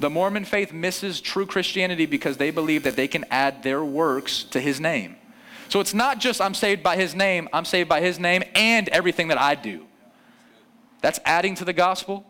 The 0.00 0.08
Mormon 0.08 0.46
faith 0.46 0.72
misses 0.72 1.20
true 1.20 1.44
Christianity 1.44 2.06
because 2.06 2.38
they 2.38 2.50
believe 2.50 2.82
that 2.84 2.96
they 2.96 3.08
can 3.08 3.26
add 3.30 3.62
their 3.62 3.84
works 3.84 4.42
to 4.44 4.60
his 4.60 4.80
name. 4.80 5.16
So 5.68 5.80
it's 5.80 5.92
not 5.92 6.18
just 6.18 6.40
I'm 6.40 6.54
saved 6.54 6.82
by 6.82 6.96
his 6.96 7.14
name, 7.14 7.46
I'm 7.52 7.66
saved 7.66 7.90
by 7.90 8.00
his 8.00 8.18
name 8.18 8.42
and 8.54 8.88
everything 8.88 9.28
that 9.28 9.38
I 9.38 9.54
do. 9.54 9.84
That's 11.02 11.20
adding 11.26 11.54
to 11.56 11.66
the 11.66 11.74
gospel. 11.74 12.24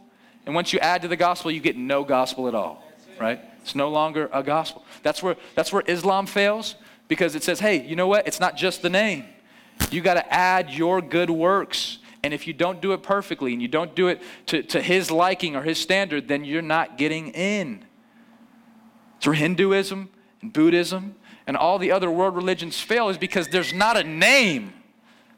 And 0.44 0.56
once 0.56 0.72
you 0.72 0.80
add 0.80 1.02
to 1.02 1.08
the 1.08 1.16
gospel, 1.16 1.52
you 1.52 1.60
get 1.60 1.76
no 1.76 2.02
gospel 2.02 2.48
at 2.48 2.56
all, 2.56 2.82
right? 3.20 3.38
It's 3.62 3.76
no 3.76 3.90
longer 3.90 4.28
a 4.32 4.42
gospel. 4.42 4.84
That's 5.04 5.22
where, 5.22 5.36
that's 5.54 5.72
where 5.72 5.84
Islam 5.86 6.26
fails 6.26 6.74
because 7.06 7.36
it 7.36 7.44
says, 7.44 7.60
hey, 7.60 7.86
you 7.86 7.94
know 7.94 8.08
what? 8.08 8.26
It's 8.26 8.40
not 8.40 8.56
just 8.56 8.82
the 8.82 8.90
name. 8.90 9.26
You 9.92 10.00
got 10.00 10.14
to 10.14 10.34
add 10.34 10.70
your 10.70 11.00
good 11.00 11.30
works. 11.30 11.98
And 12.28 12.34
if 12.34 12.46
you 12.46 12.52
don't 12.52 12.82
do 12.82 12.92
it 12.92 13.02
perfectly 13.02 13.54
and 13.54 13.62
you 13.62 13.68
don't 13.68 13.94
do 13.94 14.08
it 14.08 14.20
to, 14.48 14.62
to 14.64 14.82
his 14.82 15.10
liking 15.10 15.56
or 15.56 15.62
his 15.62 15.80
standard, 15.80 16.28
then 16.28 16.44
you're 16.44 16.60
not 16.60 16.98
getting 16.98 17.28
in. 17.28 17.86
So 19.20 19.30
Hinduism 19.30 20.10
and 20.42 20.52
Buddhism 20.52 21.14
and 21.46 21.56
all 21.56 21.78
the 21.78 21.90
other 21.90 22.10
world 22.10 22.36
religions 22.36 22.78
fail 22.78 23.08
is 23.08 23.16
because 23.16 23.48
there's 23.48 23.72
not 23.72 23.96
a 23.96 24.04
name 24.04 24.74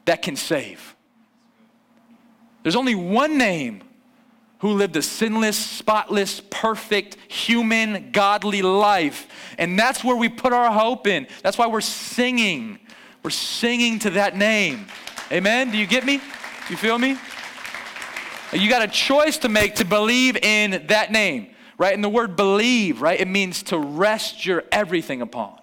that 0.03 0.21
can 0.21 0.35
save. 0.35 0.97
There's 2.63 2.75
only 2.75 2.95
one 2.95 3.37
name 3.37 3.83
who 4.59 4.73
lived 4.73 4.97
a 4.97 5.01
sinless, 5.01 5.57
spotless, 5.57 6.41
perfect, 6.49 7.15
human, 7.31 8.11
godly 8.11 8.61
life. 8.61 9.29
And 9.57 9.79
that's 9.79 10.03
where 10.03 10.17
we 10.17 10.27
put 10.27 10.51
our 10.51 10.69
hope 10.73 11.07
in. 11.07 11.25
That's 11.41 11.57
why 11.57 11.67
we're 11.67 11.79
singing. 11.79 12.79
We're 13.23 13.29
singing 13.29 13.99
to 13.99 14.09
that 14.09 14.35
name. 14.35 14.87
Amen? 15.31 15.71
Do 15.71 15.77
you 15.77 15.87
get 15.87 16.05
me? 16.05 16.19
You 16.69 16.77
feel 16.77 16.97
me? 16.97 17.17
You 18.53 18.69
got 18.69 18.81
a 18.81 18.87
choice 18.87 19.37
to 19.39 19.49
make 19.49 19.75
to 19.75 19.85
believe 19.85 20.37
in 20.37 20.87
that 20.87 21.11
name, 21.11 21.51
right? 21.77 21.93
And 21.93 22.03
the 22.03 22.09
word 22.09 22.35
believe, 22.35 23.01
right? 23.01 23.19
It 23.19 23.27
means 23.27 23.63
to 23.63 23.77
rest 23.77 24.45
your 24.45 24.63
everything 24.71 25.21
upon. 25.21 25.57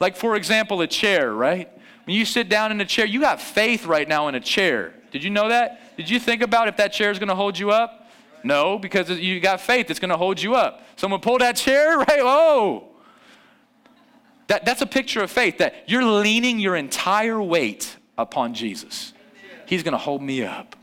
Like, 0.00 0.16
for 0.16 0.34
example, 0.36 0.80
a 0.80 0.86
chair, 0.86 1.32
right? 1.32 1.68
When 2.04 2.16
you 2.16 2.24
sit 2.24 2.48
down 2.48 2.72
in 2.72 2.80
a 2.80 2.84
chair, 2.84 3.06
you 3.06 3.20
got 3.20 3.40
faith 3.40 3.86
right 3.86 4.08
now 4.08 4.28
in 4.28 4.34
a 4.34 4.40
chair. 4.40 4.94
Did 5.10 5.22
you 5.22 5.30
know 5.30 5.50
that? 5.50 5.96
Did 5.96 6.08
you 6.08 6.18
think 6.18 6.42
about 6.42 6.68
if 6.68 6.76
that 6.78 6.92
chair 6.92 7.10
is 7.10 7.18
going 7.18 7.28
to 7.28 7.34
hold 7.34 7.58
you 7.58 7.70
up? 7.70 8.10
No, 8.42 8.78
because 8.78 9.10
you 9.10 9.38
got 9.40 9.60
faith, 9.60 9.90
it's 9.90 10.00
going 10.00 10.10
to 10.10 10.16
hold 10.16 10.40
you 10.40 10.54
up. 10.54 10.82
Someone 10.96 11.20
pull 11.20 11.38
that 11.38 11.56
chair, 11.56 11.98
right? 12.08 12.20
Oh. 12.20 12.88
That, 14.48 14.64
that's 14.64 14.82
a 14.82 14.86
picture 14.86 15.22
of 15.22 15.30
faith 15.30 15.58
that 15.58 15.84
you're 15.86 16.04
leaning 16.04 16.58
your 16.58 16.76
entire 16.76 17.40
weight 17.40 17.96
upon 18.18 18.54
Jesus. 18.54 19.11
He's 19.72 19.82
going 19.82 19.92
to 19.92 19.98
hold 19.98 20.20
me 20.20 20.44
up, 20.44 20.76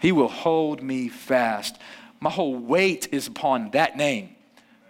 He 0.00 0.10
will 0.10 0.26
hold 0.26 0.82
me 0.82 1.10
fast. 1.10 1.76
My 2.18 2.30
whole 2.30 2.56
weight 2.56 3.08
is 3.12 3.26
upon 3.26 3.72
that 3.72 3.98
name. 3.98 4.34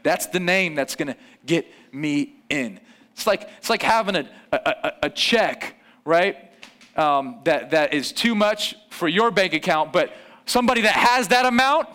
That's 0.05 0.27
the 0.27 0.39
name 0.39 0.77
that's 0.77 0.95
going 0.95 1.09
to 1.09 1.17
get 1.45 1.67
me 1.91 2.37
in. 2.49 2.79
It's 3.15 3.27
like, 3.27 3.49
it's 3.59 3.69
like 3.69 3.83
having 3.83 4.15
a, 4.15 4.29
a, 4.53 4.93
a 5.03 5.11
check, 5.11 5.75
right? 6.05 6.53
Um, 6.97 7.41
that, 7.43 7.73
that 7.73 7.93
is 7.93 8.13
too 8.13 8.37
much 8.37 8.77
for 8.91 9.09
your 9.09 9.33
bank 9.33 9.55
account, 9.55 9.93
but 9.93 10.13
somebody 10.47 10.83
that 10.83 10.95
has 10.95 11.27
that 11.29 11.45
amount 11.45 11.89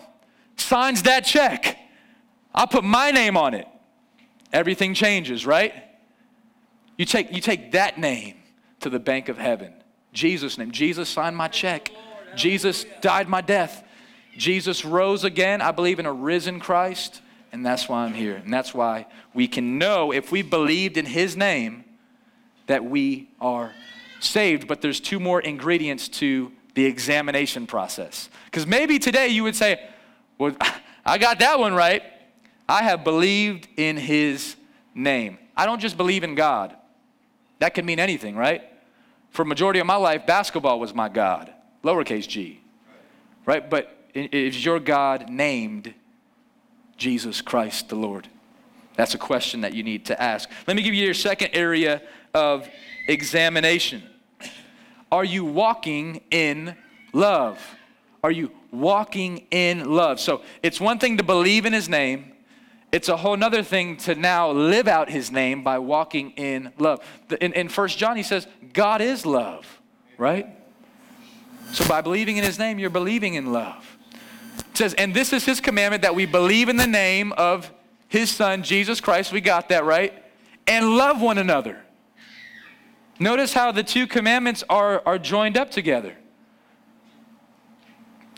signs 0.56 1.04
that 1.04 1.20
check. 1.24 1.78
I 2.54 2.66
put 2.66 2.84
my 2.84 3.10
name 3.10 3.38
on 3.38 3.54
it. 3.54 3.66
Everything 4.52 4.92
changes, 4.92 5.46
right? 5.46 5.72
You 6.98 7.06
take, 7.06 7.32
you 7.32 7.40
take 7.40 7.72
that 7.72 7.96
name 7.96 8.36
to 8.80 8.90
the 8.90 8.98
bank 8.98 9.30
of 9.30 9.38
heaven. 9.38 9.77
Jesus' 10.18 10.58
name. 10.58 10.72
Jesus 10.72 11.08
signed 11.08 11.36
my 11.36 11.46
check. 11.46 11.92
Jesus 12.34 12.84
died 13.00 13.28
my 13.28 13.40
death. 13.40 13.84
Jesus 14.36 14.84
rose 14.84 15.22
again. 15.22 15.62
I 15.62 15.70
believe 15.70 16.00
in 16.00 16.06
a 16.06 16.12
risen 16.12 16.58
Christ, 16.58 17.22
and 17.52 17.64
that's 17.64 17.88
why 17.88 18.04
I'm 18.04 18.14
here. 18.14 18.34
And 18.34 18.52
that's 18.52 18.74
why 18.74 19.06
we 19.32 19.46
can 19.46 19.78
know 19.78 20.12
if 20.12 20.32
we 20.32 20.42
believed 20.42 20.96
in 20.96 21.06
his 21.06 21.36
name 21.36 21.84
that 22.66 22.84
we 22.84 23.30
are 23.40 23.72
saved. 24.18 24.66
But 24.66 24.82
there's 24.82 24.98
two 24.98 25.20
more 25.20 25.40
ingredients 25.40 26.08
to 26.20 26.50
the 26.74 26.84
examination 26.84 27.68
process. 27.68 28.28
Because 28.46 28.66
maybe 28.66 28.98
today 28.98 29.28
you 29.28 29.44
would 29.44 29.56
say, 29.56 29.88
Well, 30.36 30.56
I 31.06 31.18
got 31.18 31.38
that 31.38 31.60
one 31.60 31.74
right. 31.74 32.02
I 32.68 32.82
have 32.82 33.04
believed 33.04 33.68
in 33.76 33.96
his 33.96 34.56
name. 34.96 35.38
I 35.56 35.64
don't 35.64 35.80
just 35.80 35.96
believe 35.96 36.24
in 36.24 36.34
God. 36.34 36.74
That 37.60 37.74
could 37.74 37.84
mean 37.84 38.00
anything, 38.00 38.34
right? 38.36 38.62
For 39.30 39.44
majority 39.44 39.80
of 39.80 39.86
my 39.86 39.96
life, 39.96 40.26
basketball 40.26 40.80
was 40.80 40.94
my 40.94 41.08
God, 41.08 41.52
lowercase 41.84 42.26
g. 42.26 42.60
Right? 43.44 43.68
But 43.68 43.96
is 44.14 44.64
your 44.64 44.80
God 44.80 45.28
named 45.28 45.94
Jesus 46.96 47.40
Christ 47.40 47.88
the 47.88 47.96
Lord? 47.96 48.28
That's 48.96 49.14
a 49.14 49.18
question 49.18 49.60
that 49.60 49.74
you 49.74 49.82
need 49.82 50.06
to 50.06 50.20
ask. 50.20 50.50
Let 50.66 50.76
me 50.76 50.82
give 50.82 50.92
you 50.92 51.04
your 51.04 51.14
second 51.14 51.50
area 51.52 52.02
of 52.34 52.68
examination. 53.06 54.02
Are 55.10 55.24
you 55.24 55.44
walking 55.44 56.20
in 56.30 56.76
love? 57.12 57.64
Are 58.22 58.30
you 58.30 58.50
walking 58.72 59.46
in 59.50 59.90
love? 59.90 60.20
So 60.20 60.42
it's 60.62 60.80
one 60.80 60.98
thing 60.98 61.16
to 61.18 61.22
believe 61.22 61.64
in 61.64 61.72
his 61.72 61.88
name, 61.88 62.32
it's 62.90 63.08
a 63.08 63.16
whole 63.16 63.42
other 63.42 63.62
thing 63.62 63.98
to 63.98 64.14
now 64.14 64.50
live 64.50 64.88
out 64.88 65.10
his 65.10 65.30
name 65.30 65.62
by 65.62 65.78
walking 65.78 66.30
in 66.32 66.72
love. 66.78 67.00
In, 67.40 67.52
in 67.52 67.68
1 67.68 67.88
John, 67.88 68.16
he 68.16 68.22
says, 68.22 68.46
God 68.78 69.00
is 69.00 69.26
love, 69.26 69.66
right? 70.18 70.46
So 71.72 71.84
by 71.88 72.00
believing 72.00 72.36
in 72.36 72.44
his 72.44 72.60
name, 72.60 72.78
you're 72.78 72.90
believing 72.90 73.34
in 73.34 73.52
love. 73.52 73.98
It 74.70 74.76
says, 74.76 74.94
and 74.94 75.12
this 75.12 75.32
is 75.32 75.44
his 75.44 75.60
commandment 75.60 76.02
that 76.02 76.14
we 76.14 76.26
believe 76.26 76.68
in 76.68 76.76
the 76.76 76.86
name 76.86 77.32
of 77.32 77.72
his 78.06 78.30
son, 78.30 78.62
Jesus 78.62 79.00
Christ. 79.00 79.32
We 79.32 79.40
got 79.40 79.70
that 79.70 79.84
right. 79.84 80.22
And 80.68 80.96
love 80.96 81.20
one 81.20 81.38
another. 81.38 81.80
Notice 83.18 83.52
how 83.52 83.72
the 83.72 83.82
two 83.82 84.06
commandments 84.06 84.62
are, 84.70 85.02
are 85.04 85.18
joined 85.18 85.56
up 85.56 85.72
together. 85.72 86.16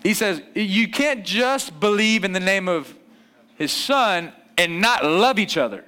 He 0.03 0.15
says, 0.15 0.41
you 0.55 0.89
can't 0.89 1.23
just 1.23 1.79
believe 1.79 2.25
in 2.25 2.33
the 2.33 2.41
name 2.41 2.67
of 2.67 2.95
his 3.57 3.73
son 3.73 4.33
and 4.57 4.81
not 4.81 5.05
love 5.05 5.39
each 5.39 5.59
other. 5.59 5.85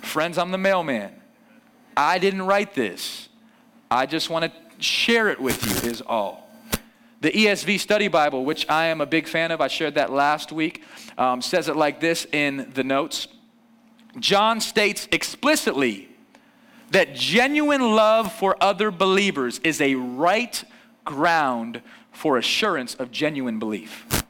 Friends, 0.00 0.36
I'm 0.36 0.50
the 0.50 0.58
mailman. 0.58 1.12
I 1.96 2.18
didn't 2.18 2.42
write 2.42 2.74
this. 2.74 3.25
I 3.90 4.06
just 4.06 4.30
want 4.30 4.44
to 4.44 4.82
share 4.82 5.28
it 5.28 5.40
with 5.40 5.64
you, 5.64 5.90
is 5.90 6.02
all. 6.02 6.50
The 7.20 7.30
ESV 7.30 7.80
Study 7.80 8.08
Bible, 8.08 8.44
which 8.44 8.68
I 8.68 8.86
am 8.86 9.00
a 9.00 9.06
big 9.06 9.26
fan 9.26 9.50
of, 9.50 9.60
I 9.60 9.68
shared 9.68 9.94
that 9.94 10.12
last 10.12 10.52
week, 10.52 10.82
um, 11.16 11.40
says 11.40 11.68
it 11.68 11.76
like 11.76 12.00
this 12.00 12.26
in 12.32 12.70
the 12.74 12.84
notes 12.84 13.28
John 14.18 14.60
states 14.60 15.08
explicitly 15.12 16.08
that 16.90 17.14
genuine 17.14 17.82
love 17.82 18.32
for 18.32 18.56
other 18.62 18.90
believers 18.90 19.60
is 19.62 19.80
a 19.80 19.94
right 19.94 20.64
ground 21.04 21.82
for 22.12 22.38
assurance 22.38 22.94
of 22.94 23.10
genuine 23.10 23.58
belief. 23.58 24.24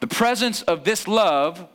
The 0.00 0.06
presence 0.06 0.62
of 0.62 0.84
this 0.84 1.06
love 1.06 1.66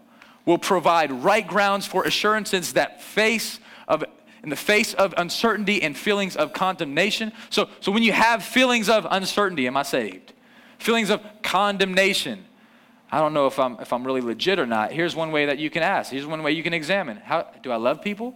will 0.45 0.57
provide 0.57 1.11
right 1.11 1.45
grounds 1.45 1.85
for 1.85 2.03
assurances 2.03 2.73
that 2.73 3.01
face 3.01 3.59
of 3.87 4.03
in 4.45 4.51
the 4.51 4.55
face 4.55 4.93
of 4.93 5.11
uncertainty 5.17 5.81
and 5.81 5.97
feelings 5.97 6.35
of 6.35 6.53
condemnation. 6.53 7.33
So, 7.49 7.67
so 7.79 7.91
when 7.91 8.03
you 8.03 8.11
have 8.11 8.43
feelings 8.43 8.89
of 8.89 9.07
uncertainty, 9.09 9.65
am 9.65 9.75
I 9.75 9.81
saved? 9.81 10.33
Feelings 10.77 11.09
of 11.09 11.19
condemnation. 11.41 12.45
I 13.11 13.19
don't 13.19 13.33
know 13.33 13.47
if 13.47 13.59
I'm 13.59 13.79
if 13.79 13.91
I'm 13.91 14.05
really 14.05 14.21
legit 14.21 14.59
or 14.59 14.67
not. 14.67 14.91
Here's 14.91 15.15
one 15.15 15.31
way 15.31 15.47
that 15.47 15.57
you 15.57 15.71
can 15.71 15.81
ask. 15.81 16.11
Here's 16.11 16.27
one 16.27 16.43
way 16.43 16.51
you 16.51 16.61
can 16.61 16.73
examine. 16.73 17.17
How 17.17 17.47
do 17.63 17.71
I 17.71 17.77
love 17.77 18.03
people? 18.03 18.35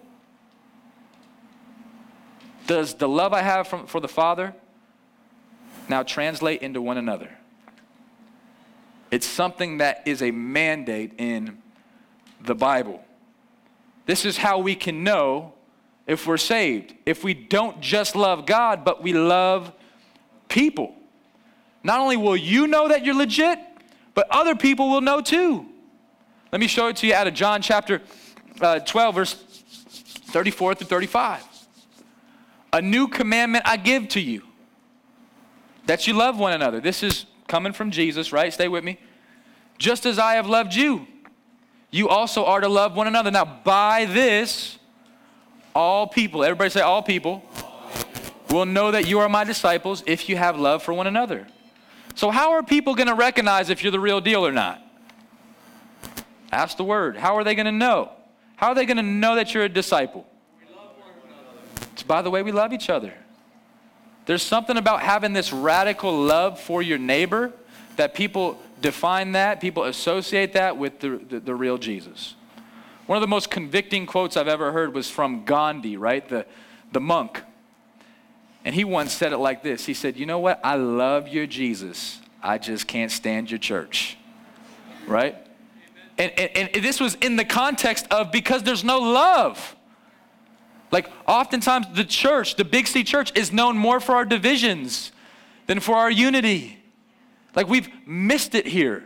Does 2.65 2.95
the 2.95 3.07
love 3.07 3.31
I 3.31 3.43
have 3.43 3.67
from, 3.67 3.85
for 3.85 4.01
the 4.01 4.07
Father 4.07 4.55
now 5.87 6.01
translate 6.01 6.63
into 6.63 6.81
one 6.81 6.97
another? 6.97 7.29
It's 9.11 9.27
something 9.27 9.77
that 9.77 10.01
is 10.07 10.23
a 10.23 10.31
mandate 10.31 11.13
in 11.19 11.59
the 12.41 12.55
Bible. 12.55 13.03
This 14.07 14.25
is 14.25 14.37
how 14.37 14.57
we 14.57 14.73
can 14.73 15.03
know 15.03 15.53
if 16.09 16.25
we're 16.25 16.37
saved. 16.37 16.95
If 17.05 17.23
we 17.23 17.35
don't 17.35 17.79
just 17.81 18.15
love 18.15 18.47
God, 18.47 18.83
but 18.83 19.03
we 19.03 19.13
love 19.13 19.71
people. 20.47 20.95
Not 21.83 21.99
only 21.99 22.17
will 22.17 22.35
you 22.35 22.65
know 22.65 22.87
that 22.87 23.05
you're 23.05 23.15
legit, 23.15 23.59
but 24.15 24.27
other 24.31 24.55
people 24.55 24.89
will 24.89 25.01
know 25.01 25.21
too. 25.21 25.67
Let 26.51 26.59
me 26.59 26.65
show 26.67 26.87
it 26.87 26.95
to 26.97 27.07
you 27.07 27.13
out 27.13 27.27
of 27.27 27.35
John 27.35 27.61
chapter 27.61 28.01
uh, 28.59 28.79
12, 28.79 29.15
verse 29.15 29.33
34 29.35 30.75
through 30.75 30.87
35. 30.87 31.43
A 32.73 32.81
new 32.81 33.07
commandment 33.07 33.65
I 33.67 33.77
give 33.77 34.07
to 34.09 34.19
you 34.19 34.41
that 35.85 36.07
you 36.07 36.13
love 36.13 36.39
one 36.39 36.53
another. 36.53 36.81
This 36.81 37.03
is 37.03 37.27
coming 37.47 37.71
from 37.71 37.91
Jesus, 37.91 38.33
right? 38.33 38.51
Stay 38.51 38.67
with 38.67 38.83
me. 38.83 38.99
Just 39.77 40.07
as 40.07 40.17
I 40.17 40.33
have 40.33 40.47
loved 40.47 40.73
you, 40.73 41.05
you 41.91 42.09
also 42.09 42.45
are 42.45 42.61
to 42.61 42.67
love 42.67 42.95
one 42.95 43.05
another. 43.05 43.29
Now, 43.29 43.45
by 43.45 44.05
this, 44.05 44.78
all 45.79 46.07
people, 46.07 46.43
everybody 46.43 46.69
say, 46.69 46.81
all 46.81 47.01
people, 47.01 47.41
will 48.49 48.65
know 48.65 48.91
that 48.91 49.07
you 49.07 49.19
are 49.19 49.29
my 49.29 49.45
disciples 49.45 50.03
if 50.05 50.27
you 50.27 50.35
have 50.35 50.59
love 50.59 50.83
for 50.83 50.93
one 50.93 51.07
another. 51.07 51.47
So, 52.15 52.31
how 52.31 52.51
are 52.51 52.63
people 52.63 52.95
going 52.95 53.07
to 53.07 53.15
recognize 53.15 53.69
if 53.69 53.81
you're 53.81 53.91
the 53.93 53.99
real 53.99 54.19
deal 54.19 54.45
or 54.45 54.51
not? 54.51 54.81
Ask 56.51 56.75
the 56.75 56.83
word. 56.83 57.15
How 57.15 57.37
are 57.37 57.45
they 57.45 57.55
going 57.55 57.65
to 57.65 57.71
know? 57.71 58.11
How 58.57 58.67
are 58.67 58.75
they 58.75 58.85
going 58.85 58.97
to 58.97 59.03
know 59.03 59.35
that 59.35 59.53
you're 59.53 59.63
a 59.63 59.69
disciple? 59.69 60.27
It's 61.93 62.03
by 62.03 62.21
the 62.21 62.29
way 62.29 62.43
we 62.43 62.51
love 62.51 62.73
each 62.73 62.89
other. 62.89 63.13
There's 64.25 64.43
something 64.43 64.75
about 64.75 65.01
having 65.01 65.31
this 65.31 65.53
radical 65.53 66.13
love 66.13 66.59
for 66.59 66.81
your 66.81 66.97
neighbor 66.97 67.53
that 67.95 68.13
people 68.13 68.59
define 68.81 69.31
that, 69.31 69.61
people 69.61 69.85
associate 69.85 70.53
that 70.53 70.75
with 70.75 70.99
the, 70.99 71.21
the, 71.29 71.39
the, 71.39 71.55
real 71.55 71.77
Jesus. 71.77 72.35
One 73.09 73.17
of 73.17 73.21
the 73.21 73.27
most 73.27 73.49
convicting 73.49 74.05
quotes 74.05 74.37
I've 74.37 74.47
ever 74.47 74.71
heard 74.71 74.93
was 74.93 75.09
from 75.09 75.43
Gandhi, 75.43 75.97
right? 75.97 76.29
The, 76.29 76.45
the 76.91 76.99
monk. 76.99 77.41
And 78.63 78.75
he 78.75 78.83
once 78.83 79.11
said 79.11 79.33
it 79.33 79.39
like 79.39 79.63
this 79.63 79.87
He 79.87 79.95
said, 79.95 80.15
You 80.15 80.27
know 80.27 80.37
what? 80.37 80.59
I 80.63 80.75
love 80.75 81.27
your 81.27 81.47
Jesus. 81.47 82.19
I 82.43 82.59
just 82.59 82.85
can't 82.85 83.11
stand 83.11 83.49
your 83.49 83.57
church. 83.57 84.15
Right? 85.07 85.35
And, 86.19 86.31
and, 86.37 86.69
and 86.75 86.85
this 86.85 86.99
was 86.99 87.15
in 87.15 87.35
the 87.35 87.45
context 87.45 88.05
of 88.11 88.31
because 88.31 88.61
there's 88.61 88.83
no 88.83 88.99
love. 88.99 89.75
Like, 90.91 91.09
oftentimes, 91.27 91.87
the 91.95 92.05
church, 92.05 92.57
the 92.57 92.65
Big 92.65 92.85
C 92.85 93.03
church, 93.03 93.35
is 93.35 93.51
known 93.51 93.75
more 93.75 93.99
for 93.99 94.13
our 94.13 94.25
divisions 94.25 95.11
than 95.65 95.79
for 95.79 95.95
our 95.95 96.11
unity. 96.11 96.77
Like, 97.55 97.67
we've 97.67 97.89
missed 98.05 98.53
it 98.53 98.67
here. 98.67 99.03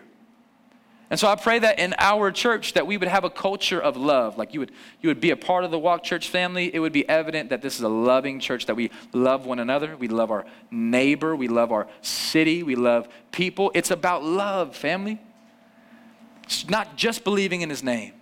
And 1.13 1.19
so 1.19 1.27
I 1.27 1.35
pray 1.35 1.59
that 1.59 1.77
in 1.77 1.93
our 1.99 2.31
church 2.31 2.73
that 2.73 2.87
we 2.87 2.97
would 2.97 3.07
have 3.07 3.23
a 3.23 3.29
culture 3.29 3.79
of 3.79 3.95
love. 3.95 4.35
Like 4.35 4.55
you 4.55 4.61
would, 4.61 4.71
you 4.99 5.09
would 5.09 5.21
be 5.21 5.29
a 5.29 5.35
part 5.35 5.63
of 5.63 5.69
the 5.69 5.77
Walk 5.77 6.01
Church 6.01 6.27
family. 6.27 6.73
It 6.73 6.79
would 6.79 6.91
be 6.91 7.07
evident 7.07 7.51
that 7.51 7.61
this 7.61 7.75
is 7.75 7.81
a 7.81 7.87
loving 7.87 8.39
church, 8.39 8.65
that 8.65 8.73
we 8.73 8.89
love 9.13 9.45
one 9.45 9.59
another. 9.59 9.95
We 9.95 10.07
love 10.07 10.31
our 10.31 10.43
neighbor. 10.71 11.35
We 11.35 11.47
love 11.47 11.71
our 11.71 11.85
city. 12.01 12.63
We 12.63 12.73
love 12.73 13.07
people. 13.31 13.71
It's 13.75 13.91
about 13.91 14.23
love, 14.23 14.75
family. 14.75 15.21
It's 16.45 16.67
not 16.67 16.95
just 16.95 17.23
believing 17.23 17.61
in 17.61 17.69
his 17.69 17.83
name, 17.83 18.13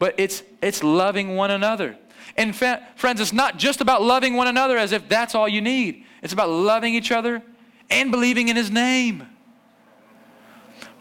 but 0.00 0.16
it's, 0.18 0.42
it's 0.60 0.82
loving 0.82 1.36
one 1.36 1.52
another. 1.52 1.96
And 2.36 2.56
fa- 2.56 2.84
friends, 2.96 3.20
it's 3.20 3.32
not 3.32 3.58
just 3.58 3.80
about 3.80 4.02
loving 4.02 4.34
one 4.34 4.48
another 4.48 4.76
as 4.76 4.90
if 4.90 5.08
that's 5.08 5.36
all 5.36 5.48
you 5.48 5.60
need. 5.60 6.04
It's 6.20 6.32
about 6.32 6.50
loving 6.50 6.94
each 6.94 7.12
other 7.12 7.44
and 7.90 8.10
believing 8.10 8.48
in 8.48 8.56
his 8.56 8.72
name. 8.72 9.28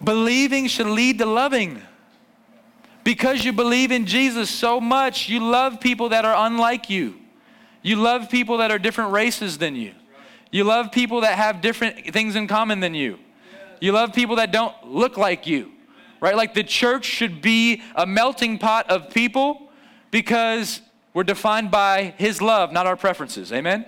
Believing 0.03 0.67
should 0.67 0.87
lead 0.87 1.19
to 1.19 1.25
loving. 1.25 1.81
Because 3.03 3.43
you 3.43 3.51
believe 3.51 3.91
in 3.91 4.05
Jesus 4.05 4.49
so 4.49 4.79
much, 4.79 5.27
you 5.27 5.39
love 5.39 5.79
people 5.79 6.09
that 6.09 6.25
are 6.25 6.47
unlike 6.47 6.89
you. 6.89 7.15
You 7.81 7.97
love 7.97 8.29
people 8.29 8.57
that 8.57 8.71
are 8.71 8.79
different 8.79 9.11
races 9.11 9.57
than 9.57 9.75
you. 9.75 9.93
You 10.51 10.63
love 10.63 10.91
people 10.91 11.21
that 11.21 11.37
have 11.37 11.61
different 11.61 12.13
things 12.13 12.35
in 12.35 12.47
common 12.47 12.79
than 12.79 12.93
you. 12.93 13.19
You 13.81 13.91
love 13.91 14.13
people 14.13 14.37
that 14.37 14.51
don't 14.51 14.73
look 14.85 15.17
like 15.17 15.45
you. 15.45 15.71
Right? 16.21 16.35
Like 16.37 16.53
the 16.53 16.63
church 16.63 17.03
should 17.03 17.41
be 17.41 17.81
a 17.95 18.05
melting 18.05 18.57
pot 18.57 18.89
of 18.89 19.09
people 19.09 19.69
because 20.11 20.79
we're 21.13 21.25
defined 21.25 21.69
by 21.69 22.13
his 22.17 22.41
love, 22.41 22.71
not 22.71 22.87
our 22.87 22.95
preferences. 22.95 23.51
Amen? 23.51 23.85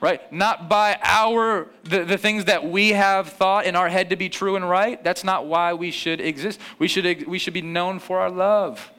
Right? 0.00 0.32
Not 0.32 0.68
by 0.68 0.98
our 1.02 1.68
the, 1.84 2.04
the 2.04 2.18
things 2.18 2.46
that 2.46 2.68
we 2.68 2.90
have 2.90 3.30
thought 3.30 3.66
in 3.66 3.76
our 3.76 3.88
head 3.88 4.10
to 4.10 4.16
be 4.16 4.28
true 4.28 4.56
and 4.56 4.68
right. 4.68 5.02
That's 5.02 5.24
not 5.24 5.46
why 5.46 5.72
we 5.74 5.90
should 5.90 6.20
exist. 6.20 6.60
We 6.78 6.88
should 6.88 7.26
we 7.26 7.38
should 7.38 7.54
be 7.54 7.62
known 7.62 7.98
for 7.98 8.20
our 8.20 8.30
love. 8.30 8.92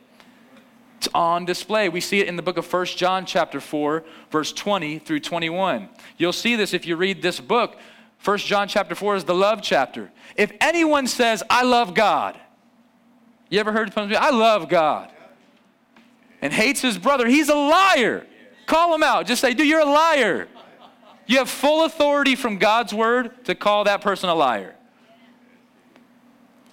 It's 0.98 1.08
on 1.14 1.46
display. 1.46 1.90
We 1.90 2.02
see 2.02 2.20
it 2.20 2.28
in 2.28 2.38
the 2.38 2.42
book 2.42 2.58
of 2.58 2.72
1 2.72 2.86
John 2.88 3.26
chapter 3.26 3.62
4, 3.62 4.04
verse 4.32 4.52
20 4.52 4.98
through 4.98 5.20
21. 5.20 5.90
You'll 6.18 6.34
see 6.34 6.56
this 6.56 6.74
if 6.74 6.88
you 6.88 6.96
read 6.96 7.22
this 7.22 7.40
book. 7.40 7.78
1 8.24 8.38
John 8.40 8.68
chapter 8.68 8.96
4 8.96 9.18
is 9.18 9.24
the 9.24 9.36
love 9.36 9.62
chapter. 9.62 10.12
If 10.36 10.52
anyone 10.60 11.06
says, 11.06 11.44
I 11.52 11.64
love 11.64 11.94
God, 11.94 12.40
you 13.50 13.60
ever 13.60 13.72
heard 13.72 13.94
someone 13.94 14.12
say, 14.12 14.18
I 14.18 14.32
love 14.32 14.70
God, 14.70 15.12
and 16.42 16.52
hates 16.52 16.82
his 16.82 16.98
brother, 16.98 17.28
he's 17.28 17.50
a 17.50 17.56
liar. 17.56 18.26
Call 18.66 18.94
him 18.94 19.04
out. 19.04 19.28
Just 19.28 19.40
say, 19.40 19.54
dude, 19.54 19.68
you're 19.68 19.80
a 19.80 19.86
liar. 19.86 20.48
You 21.28 21.40
have 21.40 21.50
full 21.50 21.84
authority 21.86 22.36
from 22.36 22.58
God's 22.58 22.94
word 22.94 23.46
to 23.46 23.54
call 23.54 23.84
that 23.84 24.02
person 24.02 24.30
a 24.30 24.36
liar. 24.36 24.76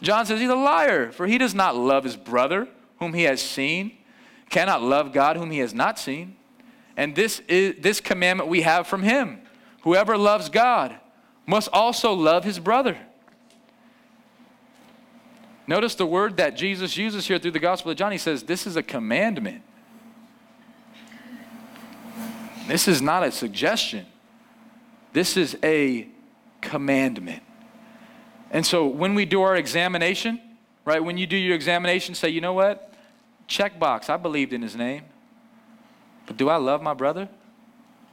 John 0.01 0.27
says 0.27 0.41
he's 0.41 0.51
a 0.51 0.55
liar, 0.55 1.11
for 1.11 1.27
he 1.27 1.39
does 1.39 1.55
not 1.55 1.77
love 1.77 2.05
his 2.05 2.17
brother 2.17 2.69
whom 2.99 3.15
he 3.15 3.25
has 3.25 3.43
seen, 3.43 3.97
cannot 4.51 4.83
love 4.83 5.13
God 5.13 5.37
whom 5.37 5.51
he 5.51 5.59
has 5.59 5.75
not 5.75 5.99
seen. 5.99 6.37
And 6.97 7.17
this 7.17 7.41
is 7.49 7.75
this 7.81 8.01
commandment 8.01 8.49
we 8.49 8.63
have 8.63 8.87
from 8.87 9.03
him. 9.03 9.41
Whoever 9.83 10.17
loves 10.17 10.49
God 10.49 10.95
must 11.47 11.69
also 11.73 12.13
love 12.13 12.45
his 12.45 12.61
brother. 12.61 12.97
Notice 15.67 15.95
the 15.95 16.07
word 16.07 16.37
that 16.37 16.57
Jesus 16.57 16.97
uses 16.97 17.27
here 17.27 17.39
through 17.39 17.53
the 17.53 17.59
Gospel 17.59 17.91
of 17.91 17.97
John. 17.97 18.13
He 18.13 18.19
says, 18.19 18.43
This 18.43 18.67
is 18.67 18.77
a 18.77 18.83
commandment. 18.83 19.63
This 22.69 22.87
is 22.87 23.03
not 23.03 23.25
a 23.25 23.33
suggestion. 23.33 24.07
This 25.15 25.39
is 25.39 25.57
a 25.63 26.09
commandment. 26.61 27.43
And 28.51 28.67
so 28.67 28.87
when 28.87 29.15
we 29.15 29.25
do 29.25 29.43
our 29.43 29.57
examination, 29.57 30.41
right, 30.85 31.03
when 31.03 31.17
you 31.17 31.27
do 31.27 31.37
your 31.37 31.55
examination, 31.55 32.15
say, 32.15 32.29
you 32.29 32.41
know 32.41 32.53
what? 32.53 32.93
Check 33.47 33.79
box, 33.79 34.11
I 34.11 34.17
believed 34.17 34.53
in 34.53 34.61
his 34.61 34.77
name. 34.77 35.05
But 36.27 36.37
do 36.37 36.49
I 36.49 36.57
love 36.57 36.83
my 36.83 36.95
brother? 36.95 37.29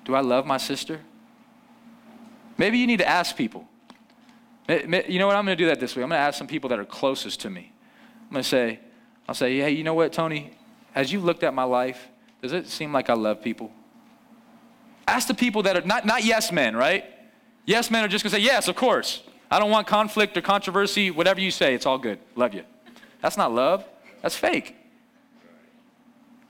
Do 0.05 0.15
I 0.15 0.21
love 0.21 0.45
my 0.45 0.57
sister? 0.57 1.01
Maybe 2.57 2.77
you 2.77 2.85
need 2.85 2.99
to 2.99 3.07
ask 3.07 3.35
people. 3.35 3.67
You 4.69 5.19
know 5.19 5.27
what? 5.27 5.35
I'm 5.35 5.45
going 5.45 5.57
to 5.57 5.63
do 5.63 5.67
that 5.67 5.79
this 5.79 5.95
way. 5.95 6.03
I'm 6.03 6.09
going 6.09 6.19
to 6.19 6.23
ask 6.23 6.37
some 6.37 6.47
people 6.47 6.69
that 6.69 6.79
are 6.79 6.85
closest 6.85 7.41
to 7.41 7.49
me. 7.49 7.71
I'm 8.27 8.33
going 8.33 8.43
to 8.43 8.47
say, 8.47 8.79
I'll 9.27 9.35
say, 9.35 9.57
hey, 9.57 9.71
you 9.71 9.83
know 9.83 9.95
what, 9.95 10.13
Tony? 10.13 10.51
As 10.93 11.11
you 11.11 11.19
looked 11.19 11.43
at 11.43 11.53
my 11.53 11.63
life, 11.63 12.09
does 12.41 12.53
it 12.53 12.67
seem 12.67 12.93
like 12.93 13.09
I 13.09 13.13
love 13.13 13.41
people? 13.41 13.71
Ask 15.11 15.27
the 15.27 15.33
people 15.33 15.63
that 15.63 15.75
are 15.75 15.81
not, 15.81 16.05
not 16.05 16.23
yes 16.23 16.53
men, 16.53 16.73
right? 16.73 17.03
Yes 17.65 17.91
men 17.91 18.05
are 18.05 18.07
just 18.07 18.23
going 18.23 18.31
to 18.31 18.37
say, 18.37 18.43
yes, 18.43 18.69
of 18.69 18.77
course. 18.77 19.21
I 19.51 19.59
don't 19.59 19.69
want 19.69 19.85
conflict 19.85 20.37
or 20.37 20.41
controversy. 20.41 21.11
Whatever 21.11 21.41
you 21.41 21.51
say, 21.51 21.75
it's 21.75 21.85
all 21.85 21.97
good. 21.97 22.17
Love 22.37 22.53
you. 22.53 22.63
That's 23.21 23.35
not 23.35 23.51
love. 23.51 23.83
That's 24.21 24.37
fake. 24.37 24.73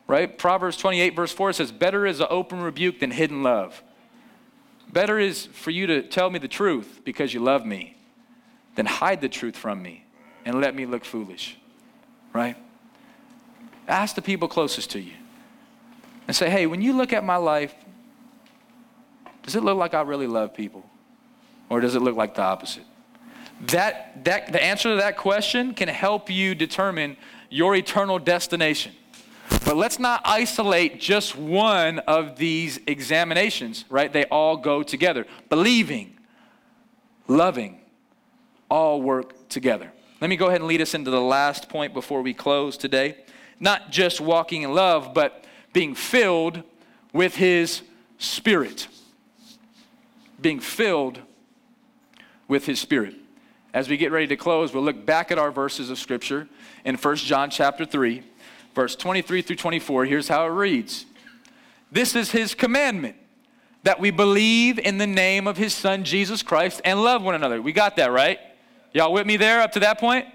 Right? 0.06 0.38
Proverbs 0.38 0.78
28, 0.78 1.16
verse 1.16 1.32
4 1.32 1.54
says, 1.54 1.72
Better 1.72 2.06
is 2.06 2.20
an 2.20 2.28
open 2.30 2.62
rebuke 2.62 3.00
than 3.00 3.10
hidden 3.10 3.42
love. 3.42 3.82
Better 4.94 5.18
is 5.18 5.48
for 5.48 5.72
you 5.72 5.88
to 5.88 6.04
tell 6.04 6.30
me 6.30 6.38
the 6.38 6.48
truth 6.48 7.02
because 7.04 7.34
you 7.34 7.40
love 7.40 7.66
me 7.66 7.98
than 8.76 8.86
hide 8.86 9.22
the 9.22 9.30
truth 9.30 9.58
from 9.58 9.82
me 9.82 10.06
and 10.46 10.62
let 10.62 10.76
me 10.76 10.86
look 10.86 11.04
foolish. 11.04 11.58
Right? 12.32 12.58
Ask 13.88 14.14
the 14.14 14.22
people 14.22 14.48
closest 14.48 14.92
to 14.92 15.00
you 15.00 15.14
and 16.28 16.36
say, 16.36 16.48
Hey, 16.48 16.68
when 16.68 16.84
you 16.84 16.94
look 16.94 17.12
at 17.12 17.24
my 17.24 17.38
life, 17.38 17.74
does 19.44 19.56
it 19.56 19.64
look 19.64 19.78
like 19.78 19.94
I 19.94 20.02
really 20.02 20.28
love 20.28 20.54
people? 20.54 20.86
Or 21.70 21.80
does 21.80 21.96
it 21.96 22.02
look 22.02 22.16
like 22.16 22.36
the 22.36 22.42
opposite? 22.42 22.84
That, 23.68 24.26
that, 24.26 24.52
the 24.52 24.62
answer 24.62 24.90
to 24.90 24.96
that 24.98 25.18
question 25.18 25.74
can 25.74 25.88
help 25.88 26.30
you 26.30 26.56
determine 26.56 27.16
your 27.50 27.76
eternal 27.76 28.20
destination. 28.20 28.94
But 29.66 29.78
let's 29.78 30.00
not 30.00 30.22
isolate 30.26 31.00
just 31.00 31.38
one 31.38 32.00
of 32.00 32.38
these 32.38 32.80
examinations, 32.88 33.86
right? 33.90 34.12
They 34.12 34.26
all 34.26 34.58
go 34.58 34.82
together. 34.84 35.26
Believing, 35.50 36.18
loving, 37.28 37.80
all 38.70 39.02
work 39.02 39.50
together. 39.50 39.92
Let 40.20 40.30
me 40.30 40.38
go 40.38 40.48
ahead 40.48 40.62
and 40.62 40.68
lead 40.68 40.82
us 40.82 40.94
into 40.94 41.12
the 41.12 41.22
last 41.22 41.70
point 41.70 41.94
before 41.94 42.22
we 42.22 42.34
close 42.34 42.78
today. 42.78 43.18
Not 43.60 43.92
just 43.92 44.20
walking 44.20 44.64
in 44.64 44.74
love, 44.74 45.14
but 45.14 45.46
being 45.74 45.96
filled 45.96 46.64
with 47.14 47.36
His 47.36 47.82
Spirit 48.18 48.88
being 50.42 50.60
filled 50.60 51.20
with 52.48 52.66
his 52.66 52.80
spirit. 52.80 53.16
as 53.74 53.88
we 53.88 53.96
get 53.96 54.12
ready 54.12 54.28
to 54.28 54.36
close, 54.36 54.74
we'll 54.74 54.84
look 54.84 55.06
back 55.06 55.32
at 55.32 55.40
our 55.40 55.52
verses 55.52 55.90
of 55.90 55.98
Scripture 55.98 56.50
in 56.84 56.96
1 56.96 57.16
John 57.18 57.50
chapter 57.50 57.86
3, 57.86 58.22
verse 58.76 58.96
23 58.96 59.42
through 59.42 59.56
24. 59.56 60.06
Here's 60.06 60.28
how 60.28 60.46
it 60.46 60.50
reads 60.50 61.06
This 61.92 62.16
is 62.16 62.32
his 62.32 62.54
commandment 62.54 63.16
that 63.84 64.00
we 64.00 64.12
believe 64.12 64.78
in 64.78 64.98
the 64.98 65.08
name 65.08 65.48
of 65.48 65.58
his 65.58 65.74
son 65.74 66.04
Jesus 66.04 66.44
Christ 66.44 66.82
and 66.84 67.02
love 67.02 67.24
one 67.24 67.36
another. 67.36 67.62
We 67.62 67.72
got 67.72 67.96
that, 67.96 68.12
right? 68.12 68.40
Y'all 68.94 69.14
with 69.14 69.26
me 69.26 69.38
there 69.38 69.62
up 69.62 69.72
to 69.74 69.80
that 69.80 70.00
point? 70.00 70.26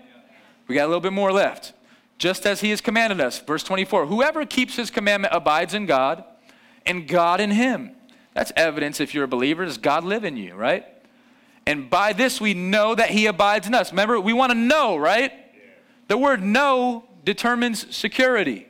We 0.67 0.75
got 0.75 0.85
a 0.85 0.89
little 0.89 1.01
bit 1.01 1.13
more 1.13 1.33
left. 1.33 1.75
Just 2.19 2.47
as 2.47 2.61
he 2.61 2.71
has 2.71 2.81
commanded 2.81 3.21
us. 3.21 3.41
Verse 3.41 3.63
24 3.63 4.07
Whoever 4.07 4.47
keeps 4.47 4.77
his 4.77 4.91
commandment 4.91 5.35
abides 5.35 5.75
in 5.75 5.87
God, 5.87 6.25
and 6.87 7.07
God 7.07 7.41
in 7.41 7.51
him. 7.51 7.96
That's 8.37 8.53
evidence 8.55 9.01
if 9.01 9.15
you're 9.15 9.25
a 9.25 9.29
believer, 9.29 9.65
does 9.65 9.79
God 9.79 10.05
live 10.05 10.23
in 10.23 10.37
you, 10.37 10.55
right? 10.55 10.85
And 11.65 11.89
by 11.89 12.13
this 12.13 12.39
we 12.39 12.53
know 12.53 12.95
that 12.95 13.09
he 13.09 13.25
abides 13.25 13.67
in 13.67 13.75
us. 13.75 13.93
Remember, 13.93 14.21
we 14.21 14.35
want 14.35 14.53
to 14.53 14.59
know, 14.59 14.99
right? 14.99 15.33
The 16.09 16.19
word 16.19 16.43
know 16.43 17.07
determines 17.25 17.97
security. 17.97 18.67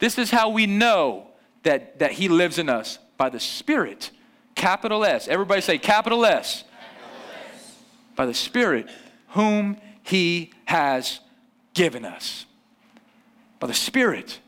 This 0.00 0.18
is 0.18 0.30
how 0.30 0.50
we 0.50 0.66
know 0.66 1.28
that, 1.62 1.98
that 2.00 2.12
he 2.12 2.28
lives 2.28 2.58
in 2.58 2.68
us 2.68 2.98
by 3.16 3.30
the 3.30 3.40
Spirit. 3.40 4.10
Capital 4.54 5.02
S. 5.02 5.28
Everybody 5.28 5.62
say 5.62 5.78
capital 5.78 6.26
S. 6.26 6.64
Capital 6.64 7.10
S. 7.54 7.74
By 8.16 8.26
the 8.26 8.34
Spirit, 8.34 8.86
whom 9.28 9.78
he 10.02 10.52
has 10.66 11.20
given 11.72 12.04
us. 12.04 12.44
By 13.60 13.68
the 13.68 13.74
Spirit, 13.74 14.40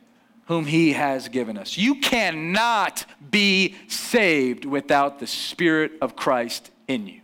whom 0.48 0.64
he 0.64 0.94
has 0.94 1.28
given 1.28 1.58
us. 1.58 1.76
You 1.76 1.96
cannot 1.96 3.04
be 3.30 3.76
saved 3.86 4.64
without 4.64 5.18
the 5.18 5.26
Spirit 5.26 5.92
of 6.00 6.16
Christ 6.16 6.70
in 6.88 7.06
you. 7.06 7.20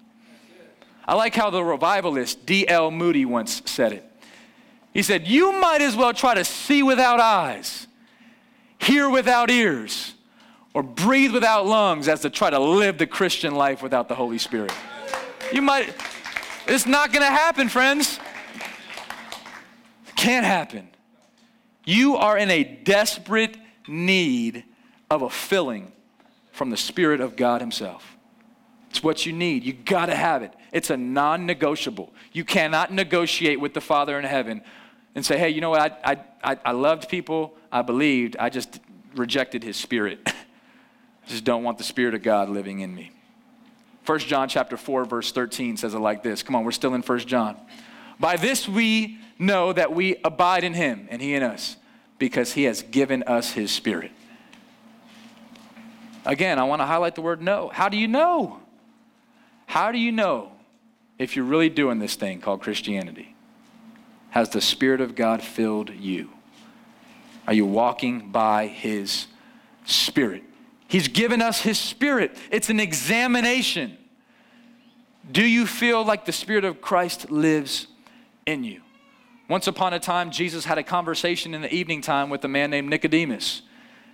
I 1.07 1.15
like 1.15 1.35
how 1.35 1.49
the 1.49 1.65
revivalist 1.65 2.45
D.L. 2.45 2.91
Moody 2.91 3.25
once 3.25 3.63
said 3.65 3.95
it. 3.95 4.05
He 4.93 5.03
said, 5.03 5.27
You 5.27 5.59
might 5.59 5.81
as 5.81 5.97
well 5.97 6.13
try 6.13 6.35
to 6.35 6.45
see 6.45 6.83
without 6.83 7.19
eyes, 7.19 7.87
hear 8.79 9.09
without 9.09 9.51
ears, 9.51 10.13
or 10.75 10.83
breathe 10.83 11.33
without 11.33 11.67
lungs 11.67 12.09
as 12.09 12.21
to 12.21 12.31
try 12.31 12.51
to 12.51 12.59
live 12.59 12.99
the 12.99 13.07
Christian 13.07 13.55
life 13.55 13.83
without 13.83 14.07
the 14.09 14.15
Holy 14.15 14.39
Spirit. 14.39 14.73
You 15.51 15.63
might, 15.63 15.95
it's 16.67 16.85
not 16.85 17.11
to 17.23 17.31
happen, 17.31 17.71
friends. 17.71 18.21
Can't 20.15 20.45
happen. 20.45 20.91
You 21.85 22.17
are 22.17 22.39
in 22.39 22.51
a 22.51 22.65
desperate 22.65 23.57
need 23.87 24.65
of 25.11 25.23
a 25.23 25.31
filling 25.31 25.93
from 26.53 26.71
the 26.71 26.77
Spirit 26.77 27.21
of 27.21 27.37
God 27.37 27.61
Himself. 27.61 28.17
It's 28.91 29.03
what 29.03 29.27
you 29.27 29.33
need. 29.33 29.65
You 29.65 29.73
got 29.73 30.07
to 30.07 30.15
have 30.15 30.43
it. 30.43 30.53
It's 30.73 30.91
a 30.91 30.97
non 30.97 31.47
negotiable. 31.47 32.13
You 32.33 32.45
cannot 32.45 32.93
negotiate 32.93 33.61
with 33.61 33.75
the 33.75 33.81
Father 33.81 34.19
in 34.19 34.25
heaven 34.25 34.63
and 35.15 35.25
say, 35.25 35.39
hey, 35.39 35.51
you 35.51 35.61
know 35.61 35.71
what? 35.71 36.01
I, 36.05 36.19
I, 36.43 36.59
I 36.65 36.73
loved 36.73 37.09
people, 37.09 37.57
I 37.71 37.83
believed, 37.83 38.37
I 38.39 38.51
just 38.51 38.81
rejected 39.15 39.63
His 39.63 39.77
Spirit. 39.77 40.21
I 40.27 41.29
just 41.29 41.45
don't 41.45 41.63
want 41.63 41.79
the 41.79 41.85
Spirit 41.85 42.15
of 42.15 42.23
God 42.23 42.49
living 42.49 42.81
in 42.81 42.95
me. 42.95 43.13
1 44.07 44.19
John 44.21 44.49
chapter 44.49 44.77
4, 44.77 45.05
verse 45.07 45.33
13 45.33 45.77
says 45.77 45.95
it 45.95 45.99
like 45.99 46.23
this. 46.23 46.43
Come 46.43 46.55
on, 46.57 46.65
we're 46.65 46.73
still 46.73 46.95
in 46.95 47.03
1 47.03 47.19
John. 47.21 47.57
By 48.21 48.37
this 48.37 48.69
we 48.69 49.19
know 49.39 49.73
that 49.73 49.93
we 49.93 50.17
abide 50.25 50.65
in 50.65 50.75
him 50.75 51.09
and 51.11 51.21
he 51.21 51.35
in 51.35 51.43
us, 51.43 51.77
because 52.19 52.53
he 52.53 52.65
has 52.65 52.83
given 52.83 53.23
us 53.25 53.53
his 53.53 53.71
spirit. 53.71 54.13
Again, 56.25 56.59
I 56.59 56.65
want 56.65 56.81
to 56.81 56.87
highlight 56.87 57.15
the 57.15 57.23
word 57.23 57.43
know. 57.43 57.71
How 57.73 57.89
do 57.89 57.97
you 57.97 58.09
know? 58.09 58.61
How 59.67 59.93
do 59.93 59.99
you 59.99 60.13
know 60.13 60.53
if 61.19 61.37
you're 61.37 61.45
really 61.45 61.69
doing 61.69 61.99
this 61.99 62.15
thing 62.15 62.41
called 62.41 62.63
Christianity? 62.63 63.35
Has 64.31 64.49
the 64.49 64.61
Spirit 64.61 65.01
of 65.01 65.15
God 65.15 65.43
filled 65.43 65.91
you? 65.91 66.31
Are 67.47 67.53
you 67.53 67.67
walking 67.67 68.31
by 68.31 68.67
His 68.67 69.27
Spirit? 69.85 70.43
He's 70.89 71.09
given 71.09 71.43
us 71.43 71.61
His 71.61 71.79
Spirit. 71.79 72.37
It's 72.51 72.71
an 72.71 72.81
examination. 72.81 73.97
Do 75.31 75.45
you 75.45 75.67
feel 75.67 76.05
like 76.05 76.25
the 76.25 76.33
Spirit 76.33 76.65
of 76.65 76.81
Christ 76.81 77.31
lives 77.31 77.87
in 78.47 78.65
you? 78.65 78.81
Once 79.49 79.67
upon 79.67 79.93
a 79.93 80.01
time, 80.01 80.31
Jesus 80.31 80.65
had 80.65 80.79
a 80.79 80.83
conversation 80.83 81.55
in 81.55 81.61
the 81.63 81.73
evening 81.73 82.01
time 82.01 82.31
with 82.31 82.45
a 82.45 82.49
man 82.49 82.71
named 82.71 82.89
Nicodemus. 82.89 83.63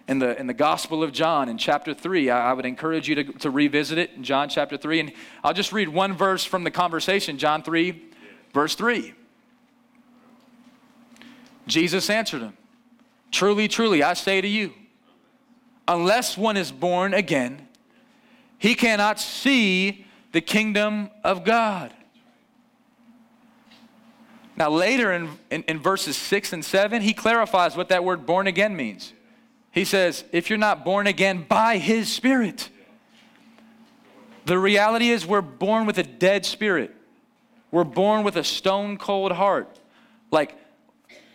In 0.09 0.19
the, 0.19 0.37
in 0.41 0.49
the 0.49 0.55
Gospel 0.55 1.05
of 1.05 1.13
John, 1.13 1.49
in 1.49 1.57
chapter 1.57 1.95
3, 1.95 2.31
I, 2.31 2.51
I 2.51 2.53
would 2.53 2.67
encourage 2.67 3.09
you 3.09 3.15
to, 3.17 3.25
to 3.25 3.51
revisit 3.51 3.97
it 3.97 4.11
in 4.17 4.25
John 4.25 4.49
chapter 4.49 4.77
3. 4.77 5.01
And 5.01 5.13
I'll 5.45 5.55
just 5.55 5.73
read 5.73 5.89
one 5.89 6.15
verse 6.15 6.45
from 6.45 6.65
the 6.65 6.71
conversation, 6.71 7.39
John 7.39 7.63
3, 7.63 8.03
verse 8.53 8.75
3. 8.75 9.15
Jesus 11.69 12.11
answered 12.11 12.43
him, 12.43 12.57
Truly, 13.31 13.69
truly, 13.69 14.03
I 14.03 14.15
say 14.15 14.41
to 14.41 14.49
you, 14.49 14.73
unless 15.87 16.37
one 16.37 16.57
is 16.57 16.73
born 16.73 17.15
again, 17.15 17.69
he 18.59 18.75
cannot 18.75 19.21
see 19.21 20.07
the 20.33 20.41
kingdom 20.41 21.11
of 21.23 21.45
God. 21.45 21.95
Now, 24.61 24.69
later 24.69 25.11
in, 25.11 25.31
in, 25.51 25.63
in, 25.63 25.79
verses 25.79 26.19
6 26.19 26.53
and 26.53 26.63
7, 26.63 27.01
he 27.01 27.15
clarifies 27.15 27.79
what 27.79 27.89
that 27.89 28.05
word 28.05 28.27
born 28.27 28.47
again 28.47 28.77
means. 28.77 29.15
He 29.71 29.87
says, 29.87 30.23
if 30.33 30.51
you're 30.51 30.59
not 30.59 30.85
born 30.85 31.07
again 31.07 31.47
by 31.49 31.79
his 31.79 32.13
spirit, 32.13 32.69
the 34.45 34.59
reality 34.59 35.09
is 35.09 35.25
we're 35.25 35.41
born 35.41 35.87
with 35.87 35.97
a 35.97 36.03
dead 36.03 36.45
spirit. 36.45 36.95
We're 37.71 37.85
born 37.85 38.23
with 38.23 38.37
a 38.37 38.45
stone 38.45 38.99
cold 38.99 39.33
heart. 39.33 39.79
Like 40.31 40.55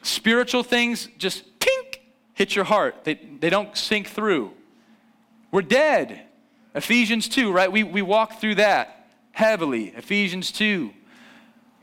spiritual 0.04 0.62
things 0.62 1.10
just 1.18 1.46
tink 1.60 2.02
hit 2.36 2.56
your 2.56 2.66
heart, 2.66 3.06
they, 3.06 3.16
they 3.16 3.50
don't 3.50 3.76
sink 3.76 4.08
through. 4.08 4.52
We're 5.50 5.64
dead. 5.64 6.22
Ephesians 6.76 7.28
2, 7.28 7.52
right? 7.52 7.72
We, 7.72 7.82
we 7.82 8.04
walk 8.04 8.40
through 8.40 8.56
that 8.56 9.08
heavily. 9.32 9.88
Ephesians 9.98 10.52
2. 10.52 10.94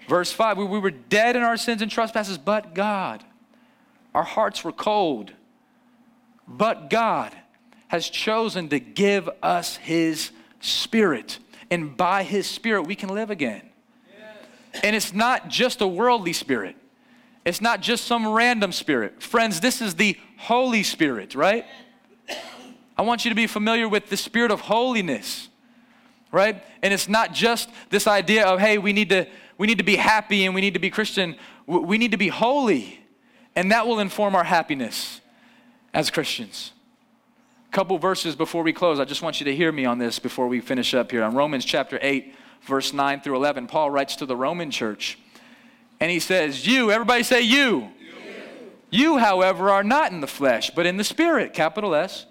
Verse 0.08 0.32
5 0.32 0.58
we, 0.58 0.64
we 0.64 0.78
were 0.78 0.90
dead 0.90 1.36
in 1.36 1.42
our 1.42 1.56
sins 1.56 1.82
and 1.82 1.90
trespasses, 1.90 2.38
but 2.38 2.74
God. 2.74 3.24
Our 4.14 4.24
hearts 4.24 4.62
were 4.62 4.72
cold. 4.72 5.32
But 6.46 6.90
God 6.90 7.34
has 7.88 8.08
chosen 8.08 8.68
to 8.70 8.78
give 8.78 9.28
us 9.42 9.76
His 9.76 10.30
Spirit. 10.60 11.38
And 11.70 11.96
by 11.96 12.22
His 12.22 12.46
Spirit, 12.46 12.82
we 12.82 12.94
can 12.94 13.08
live 13.08 13.30
again. 13.30 13.62
Yes. 14.10 14.82
And 14.82 14.96
it's 14.96 15.12
not 15.12 15.48
just 15.48 15.80
a 15.80 15.86
worldly 15.86 16.32
spirit, 16.32 16.76
it's 17.44 17.60
not 17.60 17.80
just 17.80 18.04
some 18.04 18.26
random 18.28 18.72
spirit. 18.72 19.22
Friends, 19.22 19.60
this 19.60 19.80
is 19.80 19.96
the 19.96 20.16
Holy 20.36 20.82
Spirit, 20.82 21.34
right? 21.34 21.64
I 22.96 23.02
want 23.02 23.24
you 23.24 23.30
to 23.30 23.34
be 23.34 23.46
familiar 23.46 23.88
with 23.88 24.10
the 24.10 24.16
spirit 24.16 24.50
of 24.50 24.60
holiness, 24.60 25.48
right? 26.30 26.62
And 26.82 26.92
it's 26.92 27.08
not 27.08 27.32
just 27.32 27.68
this 27.90 28.06
idea 28.06 28.46
of, 28.46 28.60
hey, 28.60 28.78
we 28.78 28.92
need 28.92 29.08
to 29.08 29.26
we 29.62 29.68
need 29.68 29.78
to 29.78 29.84
be 29.84 29.94
happy 29.94 30.44
and 30.44 30.56
we 30.56 30.60
need 30.60 30.74
to 30.74 30.80
be 30.80 30.90
Christian. 30.90 31.36
We 31.68 31.96
need 31.96 32.10
to 32.10 32.16
be 32.16 32.26
holy, 32.26 32.98
and 33.54 33.70
that 33.70 33.86
will 33.86 34.00
inform 34.00 34.34
our 34.34 34.42
happiness 34.42 35.20
as 35.94 36.10
Christians. 36.10 36.72
A 37.68 37.70
couple 37.70 37.96
verses 37.96 38.34
before 38.34 38.64
we 38.64 38.72
close, 38.72 38.98
I 38.98 39.04
just 39.04 39.22
want 39.22 39.38
you 39.38 39.44
to 39.44 39.54
hear 39.54 39.70
me 39.70 39.84
on 39.84 39.98
this 39.98 40.18
before 40.18 40.48
we 40.48 40.58
finish 40.60 40.94
up 40.94 41.12
here. 41.12 41.22
On 41.22 41.36
Romans 41.36 41.64
chapter 41.64 41.96
8, 42.02 42.34
verse 42.62 42.92
9 42.92 43.20
through 43.20 43.36
11, 43.36 43.68
Paul 43.68 43.92
writes 43.92 44.16
to 44.16 44.26
the 44.26 44.34
Roman 44.34 44.72
church, 44.72 45.16
and 46.00 46.10
he 46.10 46.18
says, 46.18 46.66
You, 46.66 46.90
everybody 46.90 47.22
say 47.22 47.42
you. 47.42 47.88
You, 48.90 49.18
however, 49.18 49.70
are 49.70 49.84
not 49.84 50.10
in 50.10 50.20
the 50.20 50.26
flesh, 50.26 50.72
but 50.74 50.86
in 50.86 50.96
the 50.96 51.04
Spirit, 51.04 51.54
capital 51.54 51.94
S. 51.94 52.26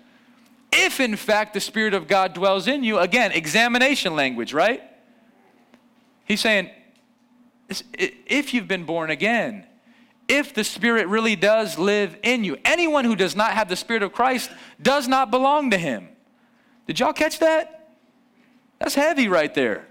If 0.74 1.00
in 1.00 1.16
fact 1.16 1.54
the 1.54 1.62
Spirit 1.62 1.94
of 1.94 2.10
God 2.10 2.34
dwells 2.34 2.68
in 2.68 2.84
you, 2.84 3.00
again, 3.00 3.32
examination 3.32 4.18
language, 4.18 4.52
right? 4.52 4.84
He's 6.26 6.42
saying, 6.42 6.72
if 7.93 8.53
you've 8.53 8.67
been 8.67 8.86
born 8.86 9.09
again, 9.09 9.65
if 10.28 10.53
the 10.53 10.63
Spirit 10.63 11.07
really 11.07 11.36
does 11.36 11.78
live 11.78 12.17
in 12.24 12.43
you. 12.43 12.57
Anyone 12.63 13.03
who 13.03 13.15
does 13.15 13.36
not 13.36 13.51
have 13.51 13.67
the 13.67 13.76
Spirit 13.76 14.01
of 14.01 14.13
Christ 14.13 14.49
does 14.82 15.07
not 15.07 15.30
belong 15.30 15.72
to 15.72 15.78
Him. 15.78 16.07
Did 16.88 16.99
y'all 16.99 17.13
catch 17.13 17.39
that? 17.39 17.89
That's 18.80 18.95
heavy 18.95 19.28
right 19.28 19.53
there. 19.53 19.88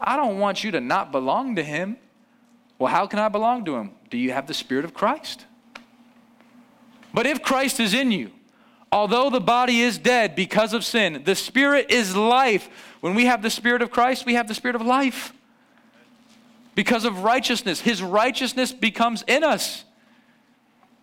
I 0.00 0.16
don't 0.16 0.38
want 0.38 0.64
you 0.64 0.70
to 0.70 0.80
not 0.80 1.12
belong 1.12 1.56
to 1.56 1.62
Him. 1.62 1.98
Well, 2.78 2.90
how 2.90 3.06
can 3.06 3.18
I 3.18 3.28
belong 3.28 3.64
to 3.66 3.76
Him? 3.76 3.90
Do 4.10 4.16
you 4.16 4.32
have 4.32 4.46
the 4.46 4.54
Spirit 4.54 4.84
of 4.84 4.94
Christ? 4.94 5.44
But 7.12 7.26
if 7.26 7.42
Christ 7.42 7.78
is 7.78 7.94
in 7.94 8.10
you, 8.10 8.30
although 8.90 9.30
the 9.30 9.40
body 9.40 9.80
is 9.80 9.98
dead 9.98 10.34
because 10.34 10.72
of 10.72 10.84
sin, 10.84 11.22
the 11.24 11.34
Spirit 11.34 11.90
is 11.90 12.16
life. 12.16 12.68
When 13.00 13.14
we 13.14 13.26
have 13.26 13.42
the 13.42 13.50
Spirit 13.50 13.82
of 13.82 13.90
Christ, 13.90 14.26
we 14.26 14.34
have 14.34 14.48
the 14.48 14.54
Spirit 14.54 14.76
of 14.76 14.82
life. 14.82 15.32
Because 16.74 17.04
of 17.04 17.24
righteousness, 17.24 17.80
His 17.80 18.02
righteousness 18.02 18.72
becomes 18.72 19.24
in 19.26 19.44
us. 19.44 19.84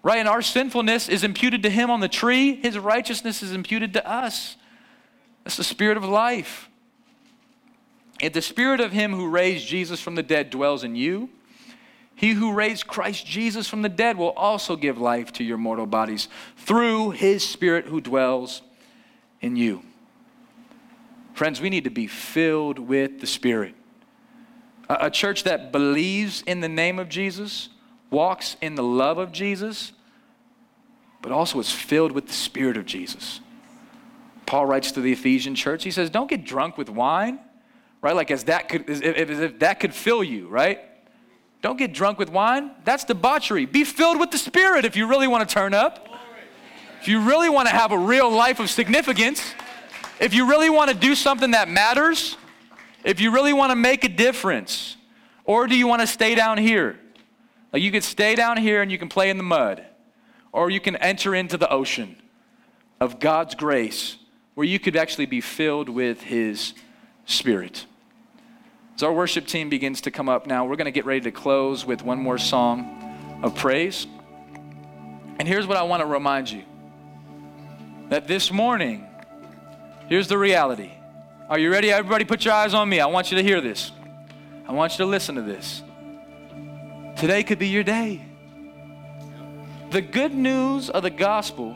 Right? 0.03 0.19
And 0.19 0.29
our 0.29 0.41
sinfulness 0.41 1.09
is 1.09 1.23
imputed 1.23 1.63
to 1.63 1.69
Him 1.69 1.89
on 1.89 1.99
the 1.99 2.07
tree, 2.07 2.55
His 2.55 2.77
righteousness 2.77 3.43
is 3.43 3.51
imputed 3.51 3.93
to 3.93 4.09
us. 4.09 4.55
That's 5.43 5.57
the 5.57 5.63
Spirit 5.63 5.97
of 5.97 6.05
life. 6.05 6.69
If 8.19 8.33
the 8.33 8.41
spirit 8.41 8.79
of 8.79 8.91
him 8.91 9.13
who 9.13 9.27
raised 9.27 9.67
Jesus 9.67 9.99
from 9.99 10.15
the 10.15 10.23
dead 10.23 10.49
dwells 10.49 10.83
in 10.83 10.95
you, 10.95 11.29
he 12.15 12.31
who 12.31 12.53
raised 12.53 12.87
Christ 12.87 13.25
Jesus 13.25 13.67
from 13.67 13.81
the 13.81 13.89
dead 13.89 14.17
will 14.17 14.31
also 14.31 14.75
give 14.75 14.97
life 14.97 15.33
to 15.33 15.43
your 15.43 15.57
mortal 15.57 15.85
bodies 15.85 16.29
through 16.57 17.11
his 17.11 17.47
spirit 17.47 17.85
who 17.85 17.99
dwells 17.99 18.61
in 19.41 19.55
you. 19.55 19.83
Friends, 21.35 21.59
we 21.59 21.69
need 21.69 21.83
to 21.83 21.89
be 21.89 22.07
filled 22.07 22.79
with 22.79 23.19
the 23.19 23.27
Spirit. 23.27 23.75
A, 24.89 25.09
church 25.09 25.43
that 25.43 25.73
believes 25.73 26.41
in 26.47 26.61
the 26.61 26.69
name 26.69 26.97
of 26.97 27.09
Jesus, 27.09 27.67
walks 28.09 28.55
in 28.61 28.75
the 28.75 28.83
love 28.83 29.17
of 29.17 29.33
Jesus, 29.33 29.91
but 31.21 31.33
also 31.33 31.59
is 31.59 31.69
filled 31.69 32.13
with 32.13 32.27
the 32.27 32.33
Spirit 32.33 32.77
of 32.77 32.85
Jesus. 32.85 33.41
Paul 34.45 34.65
writes 34.65 34.93
to 34.93 35.01
the 35.01 35.11
Ephesian 35.11 35.55
church, 35.55 35.83
he 35.83 35.91
says, 35.91 36.09
Don't 36.09 36.29
get 36.29 36.45
drunk 36.45 36.77
with 36.77 36.89
wine, 36.89 37.39
right? 38.01 38.15
Like 38.15 38.31
as 38.31 38.45
that 38.45 38.69
could, 38.69 38.89
as 38.89 39.01
if, 39.01 39.29
as 39.29 39.39
if 39.39 39.59
that 39.59 39.81
could 39.81 39.93
fill 39.93 40.23
you, 40.23 40.47
right? 40.47 40.79
Don't 41.65 41.77
get 41.77 41.93
drunk 41.93 42.19
with 42.19 42.29
wine. 42.29 42.69
That's 42.83 43.05
debauchery. 43.05 43.65
Be 43.65 43.83
filled 43.83 44.19
with 44.19 44.29
the 44.29 44.37
Spirit 44.37 44.85
if 44.85 44.95
you 44.95 45.07
really 45.07 45.27
want 45.27 45.49
to 45.49 45.51
turn 45.51 45.73
up. 45.73 46.07
If 47.01 47.07
you 47.07 47.19
really 47.19 47.49
want 47.49 47.67
to 47.67 47.73
have 47.73 47.91
a 47.91 47.97
real 47.97 48.29
life 48.29 48.59
of 48.59 48.69
significance, 48.69 49.55
if 50.19 50.35
you 50.35 50.47
really 50.47 50.69
want 50.69 50.91
to 50.91 50.95
do 50.95 51.15
something 51.15 51.49
that 51.51 51.67
matters, 51.67 52.37
if 53.03 53.19
you 53.19 53.31
really 53.31 53.51
want 53.51 53.71
to 53.71 53.75
make 53.75 54.03
a 54.03 54.09
difference, 54.09 54.95
or 55.43 55.65
do 55.65 55.75
you 55.75 55.87
want 55.87 56.01
to 56.01 56.07
stay 56.07 56.35
down 56.35 56.59
here? 56.59 56.99
Like 57.73 57.81
you 57.81 57.91
could 57.91 58.03
stay 58.03 58.35
down 58.35 58.57
here 58.57 58.83
and 58.83 58.91
you 58.91 58.99
can 58.99 59.09
play 59.09 59.31
in 59.31 59.37
the 59.37 59.43
mud, 59.43 59.83
or 60.51 60.69
you 60.69 60.79
can 60.79 60.95
enter 60.97 61.33
into 61.33 61.57
the 61.57 61.67
ocean 61.71 62.15
of 62.99 63.19
God's 63.19 63.55
grace 63.55 64.17
where 64.53 64.67
you 64.67 64.77
could 64.77 64.95
actually 64.95 65.25
be 65.25 65.41
filled 65.41 65.89
with 65.89 66.21
His 66.21 66.75
Spirit. 67.25 67.87
As 68.95 69.03
our 69.03 69.13
worship 69.13 69.45
team 69.47 69.69
begins 69.69 70.01
to 70.01 70.11
come 70.11 70.29
up 70.29 70.47
now, 70.47 70.65
we're 70.65 70.77
going 70.77 70.85
to 70.85 70.91
get 70.91 71.05
ready 71.05 71.21
to 71.21 71.31
close 71.31 71.85
with 71.85 72.01
one 72.01 72.19
more 72.19 72.37
song 72.37 73.39
of 73.43 73.55
praise. 73.55 74.07
And 75.37 75.47
here's 75.47 75.67
what 75.67 75.77
I 75.77 75.83
want 75.83 76.01
to 76.01 76.07
remind 76.07 76.49
you 76.49 76.63
that 78.09 78.27
this 78.27 78.51
morning, 78.51 79.05
Here's 80.07 80.27
the 80.27 80.37
reality. 80.37 80.91
Are 81.49 81.57
you 81.57 81.71
ready? 81.71 81.91
Everybody, 81.91 82.25
put 82.25 82.45
your 82.45 82.53
eyes 82.53 82.75
on 82.75 82.87
me. 82.87 82.99
I 82.99 83.07
want 83.07 83.31
you 83.31 83.37
to 83.37 83.43
hear 83.43 83.59
this. 83.59 83.91
I 84.67 84.71
want 84.71 84.93
you 84.93 84.97
to 84.99 85.05
listen 85.07 85.33
to 85.35 85.41
this. 85.41 85.81
Today 87.15 87.41
could 87.41 87.57
be 87.57 87.69
your 87.69 87.83
day. 87.83 88.23
The 89.89 90.01
good 90.01 90.33
news 90.33 90.91
of 90.91 91.01
the 91.01 91.09
gospel 91.09 91.75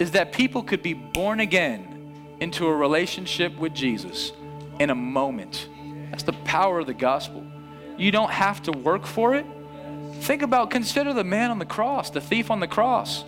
is 0.00 0.12
that 0.12 0.32
people 0.32 0.64
could 0.64 0.82
be 0.82 0.94
born 0.94 1.38
again 1.38 2.36
into 2.40 2.66
a 2.66 2.74
relationship 2.74 3.56
with 3.56 3.72
Jesus 3.72 4.32
in 4.80 4.90
a 4.90 4.94
moment. 4.96 5.68
That's 6.10 6.22
the 6.22 6.32
power 6.32 6.80
of 6.80 6.86
the 6.86 6.94
gospel. 6.94 7.44
You 7.96 8.10
don't 8.10 8.30
have 8.30 8.62
to 8.62 8.72
work 8.72 9.06
for 9.06 9.34
it. 9.34 9.46
Think 10.20 10.42
about, 10.42 10.70
consider 10.70 11.12
the 11.12 11.24
man 11.24 11.50
on 11.50 11.58
the 11.58 11.66
cross, 11.66 12.10
the 12.10 12.20
thief 12.20 12.50
on 12.50 12.60
the 12.60 12.68
cross. 12.68 13.24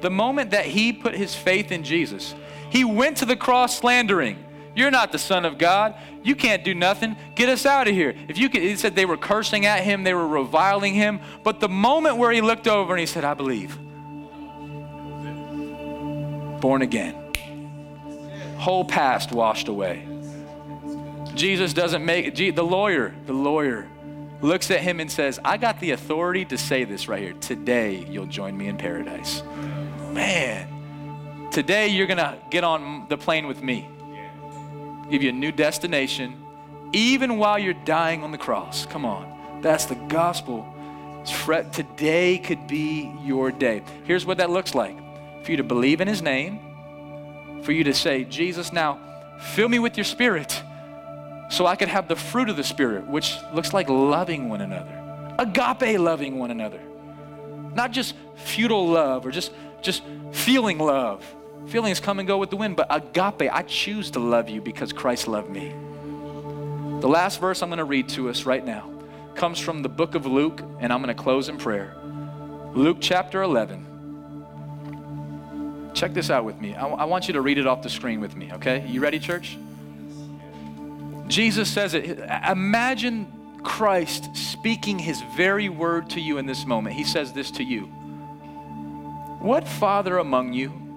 The 0.00 0.10
moment 0.10 0.52
that 0.52 0.66
he 0.66 0.92
put 0.92 1.14
his 1.14 1.34
faith 1.34 1.72
in 1.72 1.82
Jesus, 1.82 2.34
he 2.70 2.84
went 2.84 3.18
to 3.18 3.24
the 3.24 3.36
cross 3.36 3.78
slandering. 3.78 4.44
You're 4.74 4.90
not 4.92 5.10
the 5.10 5.18
Son 5.18 5.44
of 5.44 5.58
God. 5.58 5.96
You 6.22 6.36
can't 6.36 6.62
do 6.62 6.74
nothing. 6.74 7.16
Get 7.34 7.48
us 7.48 7.66
out 7.66 7.88
of 7.88 7.94
here. 7.94 8.14
If 8.28 8.38
you 8.38 8.48
could, 8.48 8.62
he 8.62 8.76
said 8.76 8.94
they 8.94 9.06
were 9.06 9.16
cursing 9.16 9.66
at 9.66 9.82
him, 9.82 10.04
they 10.04 10.14
were 10.14 10.28
reviling 10.28 10.94
him. 10.94 11.20
But 11.42 11.58
the 11.58 11.68
moment 11.68 12.16
where 12.16 12.30
he 12.30 12.40
looked 12.40 12.68
over 12.68 12.92
and 12.92 13.00
he 13.00 13.06
said, 13.06 13.24
I 13.24 13.34
believe. 13.34 13.76
Born 16.60 16.82
again. 16.82 17.14
Whole 18.58 18.84
past 18.84 19.32
washed 19.32 19.68
away. 19.68 20.06
Jesus 21.38 21.72
doesn't 21.72 22.04
make 22.04 22.34
the 22.34 22.62
lawyer, 22.62 23.14
the 23.26 23.32
lawyer 23.32 23.88
looks 24.42 24.70
at 24.70 24.80
him 24.80 25.00
and 25.00 25.10
says, 25.10 25.40
I 25.44 25.56
got 25.56 25.80
the 25.80 25.92
authority 25.92 26.44
to 26.46 26.58
say 26.58 26.84
this 26.84 27.08
right 27.08 27.22
here. 27.22 27.32
Today 27.34 28.06
you'll 28.10 28.26
join 28.26 28.56
me 28.56 28.68
in 28.68 28.76
paradise. 28.76 29.42
Man, 30.12 30.78
Today, 31.50 31.88
you're 31.88 32.06
going 32.06 32.18
to 32.18 32.38
get 32.50 32.62
on 32.62 33.06
the 33.08 33.16
plane 33.16 33.46
with 33.46 33.62
me, 33.62 33.88
give 35.10 35.22
you 35.22 35.30
a 35.30 35.32
new 35.32 35.50
destination, 35.50 36.36
even 36.92 37.38
while 37.38 37.58
you're 37.58 37.72
dying 37.72 38.22
on 38.22 38.32
the 38.32 38.38
cross. 38.38 38.84
Come 38.84 39.06
on. 39.06 39.60
That's 39.62 39.86
the 39.86 39.94
gospel. 39.94 40.66
Today 41.24 42.38
could 42.38 42.66
be 42.66 43.12
your 43.24 43.50
day. 43.50 43.82
Here's 44.04 44.26
what 44.26 44.38
that 44.38 44.50
looks 44.50 44.74
like 44.74 44.96
for 45.42 45.50
you 45.50 45.56
to 45.56 45.64
believe 45.64 46.02
in 46.02 46.06
his 46.06 46.20
name, 46.20 46.60
for 47.64 47.72
you 47.72 47.82
to 47.84 47.94
say, 47.94 48.24
Jesus, 48.24 48.70
now 48.72 49.00
fill 49.40 49.68
me 49.70 49.78
with 49.78 49.96
your 49.96 50.04
spirit 50.04 50.62
so 51.50 51.66
I 51.66 51.76
could 51.76 51.88
have 51.88 52.08
the 52.08 52.16
fruit 52.16 52.48
of 52.48 52.56
the 52.56 52.64
spirit, 52.64 53.06
which 53.06 53.36
looks 53.54 53.72
like 53.72 53.88
loving 53.88 54.48
one 54.48 54.60
another, 54.60 55.34
agape 55.38 55.98
loving 55.98 56.38
one 56.38 56.50
another. 56.50 56.80
Not 57.74 57.92
just 57.92 58.14
futile 58.36 58.88
love 58.88 59.26
or 59.26 59.30
just, 59.30 59.52
just 59.82 60.02
feeling 60.32 60.78
love, 60.78 61.24
Feelings 61.68 62.00
come 62.00 62.18
and 62.18 62.26
go 62.26 62.38
with 62.38 62.48
the 62.48 62.56
wind, 62.56 62.76
but 62.76 62.86
agape, 62.88 63.52
I 63.52 63.62
choose 63.62 64.10
to 64.12 64.20
love 64.20 64.48
you 64.48 64.62
because 64.62 64.90
Christ 64.92 65.28
loved 65.28 65.50
me. 65.50 65.68
The 67.00 67.08
last 67.08 67.40
verse 67.40 67.62
I'm 67.62 67.68
going 67.68 67.76
to 67.76 67.84
read 67.84 68.08
to 68.10 68.30
us 68.30 68.46
right 68.46 68.64
now 68.64 68.90
comes 69.34 69.58
from 69.58 69.82
the 69.82 69.90
book 69.90 70.14
of 70.14 70.24
Luke, 70.24 70.62
and 70.80 70.90
I'm 70.90 71.02
going 71.02 71.14
to 71.14 71.22
close 71.22 71.50
in 71.50 71.58
prayer. 71.58 71.94
Luke 72.72 72.96
chapter 73.00 73.42
11. 73.42 73.84
Check 75.92 76.14
this 76.14 76.30
out 76.30 76.46
with 76.46 76.58
me. 76.58 76.74
I, 76.74 76.86
I 76.86 77.04
want 77.04 77.28
you 77.28 77.34
to 77.34 77.42
read 77.42 77.58
it 77.58 77.66
off 77.66 77.82
the 77.82 77.90
screen 77.90 78.20
with 78.20 78.34
me, 78.34 78.50
okay? 78.54 78.86
You 78.86 79.00
ready, 79.00 79.18
church? 79.18 79.58
Jesus 81.28 81.70
says 81.70 81.94
it. 81.94 82.18
Imagine 82.48 83.60
Christ 83.62 84.36
speaking 84.36 84.98
his 84.98 85.22
very 85.36 85.68
word 85.68 86.10
to 86.10 86.20
you 86.20 86.38
in 86.38 86.46
this 86.46 86.66
moment. 86.66 86.96
He 86.96 87.04
says 87.04 87.32
this 87.32 87.50
to 87.52 87.64
you 87.64 87.86
What 89.40 89.68
father 89.68 90.18
among 90.18 90.52
you? 90.52 90.88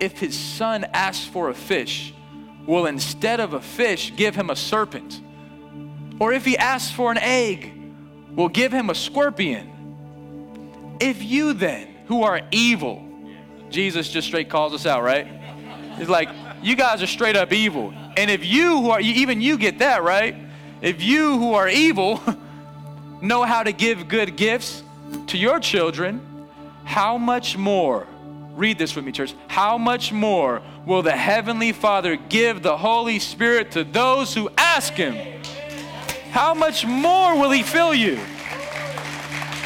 if 0.00 0.18
his 0.18 0.36
son 0.36 0.84
asks 0.94 1.26
for 1.26 1.50
a 1.50 1.54
fish, 1.54 2.12
will 2.66 2.86
instead 2.86 3.38
of 3.38 3.52
a 3.52 3.60
fish 3.60 4.12
give 4.16 4.34
him 4.34 4.50
a 4.50 4.56
serpent? 4.56 5.20
Or 6.18 6.32
if 6.32 6.44
he 6.44 6.56
asks 6.56 6.90
for 6.90 7.12
an 7.12 7.18
egg, 7.18 7.72
will 8.34 8.48
give 8.48 8.72
him 8.72 8.90
a 8.90 8.94
scorpion? 8.94 10.96
If 11.00 11.22
you 11.22 11.52
then, 11.52 11.88
who 12.06 12.22
are 12.22 12.40
evil, 12.50 13.06
Jesus 13.68 14.08
just 14.08 14.26
straight 14.26 14.48
calls 14.48 14.74
us 14.74 14.86
out, 14.86 15.02
right? 15.02 15.26
He's 15.96 16.08
like, 16.08 16.28
you 16.62 16.76
guys 16.76 17.02
are 17.02 17.06
straight 17.06 17.36
up 17.36 17.52
evil. 17.52 17.94
And 18.20 18.30
if 18.30 18.44
you 18.44 18.82
who 18.82 18.90
are, 18.90 19.00
even 19.00 19.40
you 19.40 19.56
get 19.56 19.78
that, 19.78 20.02
right? 20.02 20.36
If 20.82 21.02
you 21.02 21.38
who 21.38 21.54
are 21.54 21.68
evil 21.68 22.20
know 23.22 23.42
how 23.42 23.62
to 23.62 23.72
give 23.72 24.08
good 24.08 24.36
gifts 24.36 24.82
to 25.28 25.38
your 25.38 25.58
children, 25.58 26.20
how 26.84 27.18
much 27.18 27.56
more 27.56 28.06
Read 28.54 28.78
this 28.78 28.94
with 28.94 29.04
me, 29.04 29.12
church. 29.12 29.34
How 29.48 29.78
much 29.78 30.12
more 30.12 30.60
will 30.84 31.00
the 31.00 31.16
Heavenly 31.16 31.72
Father 31.72 32.16
give 32.16 32.62
the 32.62 32.76
Holy 32.76 33.18
Spirit 33.18 33.70
to 33.70 33.84
those 33.84 34.34
who 34.34 34.50
ask 34.58 34.92
Him? 34.92 35.40
How 36.30 36.52
much 36.52 36.84
more 36.84 37.38
will 37.38 37.50
He 37.50 37.62
fill 37.62 37.94
you? 37.94 38.18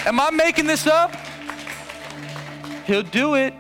Am 0.06 0.20
I 0.20 0.30
making 0.30 0.66
this 0.66 0.86
up? 0.86 1.16
He'll 2.86 3.02
do 3.02 3.34
it 3.34 3.54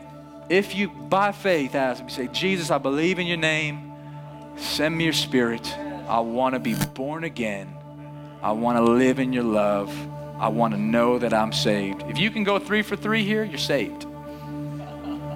if 0.48 0.74
you, 0.76 0.88
by 0.88 1.32
faith, 1.32 1.74
ask 1.74 2.02
Him. 2.02 2.10
Say, 2.10 2.28
Jesus, 2.28 2.70
I 2.70 2.78
believe 2.78 3.18
in 3.18 3.26
your 3.26 3.38
name. 3.38 3.93
Send 4.56 4.96
me 4.96 5.04
your 5.04 5.12
spirit. 5.12 5.76
I 6.08 6.20
want 6.20 6.54
to 6.54 6.60
be 6.60 6.74
born 6.94 7.24
again. 7.24 7.74
I 8.42 8.52
want 8.52 8.78
to 8.78 8.84
live 8.84 9.18
in 9.18 9.32
your 9.32 9.44
love. 9.44 9.94
I 10.38 10.48
want 10.48 10.74
to 10.74 10.80
know 10.80 11.18
that 11.18 11.32
I'm 11.32 11.52
saved. 11.52 12.02
If 12.08 12.18
you 12.18 12.30
can 12.30 12.44
go 12.44 12.58
three 12.58 12.82
for 12.82 12.96
three 12.96 13.24
here, 13.24 13.44
you're 13.44 13.58
saved 13.58 14.06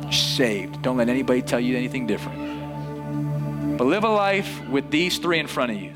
You're 0.02 0.12
saved. 0.12 0.82
Don't 0.82 0.96
let 0.96 1.08
anybody 1.08 1.42
tell 1.42 1.60
you 1.60 1.76
anything 1.76 2.06
different. 2.06 3.78
But 3.78 3.86
live 3.86 4.04
a 4.04 4.08
life 4.08 4.68
with 4.68 4.90
these 4.90 5.18
three 5.18 5.38
in 5.38 5.46
front 5.46 5.72
of 5.72 5.80
you. 5.80 5.92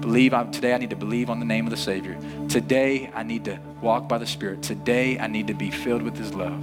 Believe 0.00 0.34
I'm, 0.34 0.50
today 0.50 0.74
I 0.74 0.78
need 0.78 0.90
to 0.90 0.96
believe 0.96 1.30
on 1.30 1.38
the 1.38 1.46
name 1.46 1.66
of 1.66 1.70
the 1.70 1.76
Savior. 1.76 2.18
Today 2.48 3.10
I 3.14 3.22
need 3.22 3.44
to 3.46 3.58
walk 3.80 4.08
by 4.08 4.18
the 4.18 4.26
Spirit. 4.26 4.62
Today 4.62 5.18
I 5.18 5.26
need 5.26 5.48
to 5.48 5.54
be 5.54 5.70
filled 5.70 6.02
with 6.02 6.16
His 6.16 6.34
love. 6.34 6.62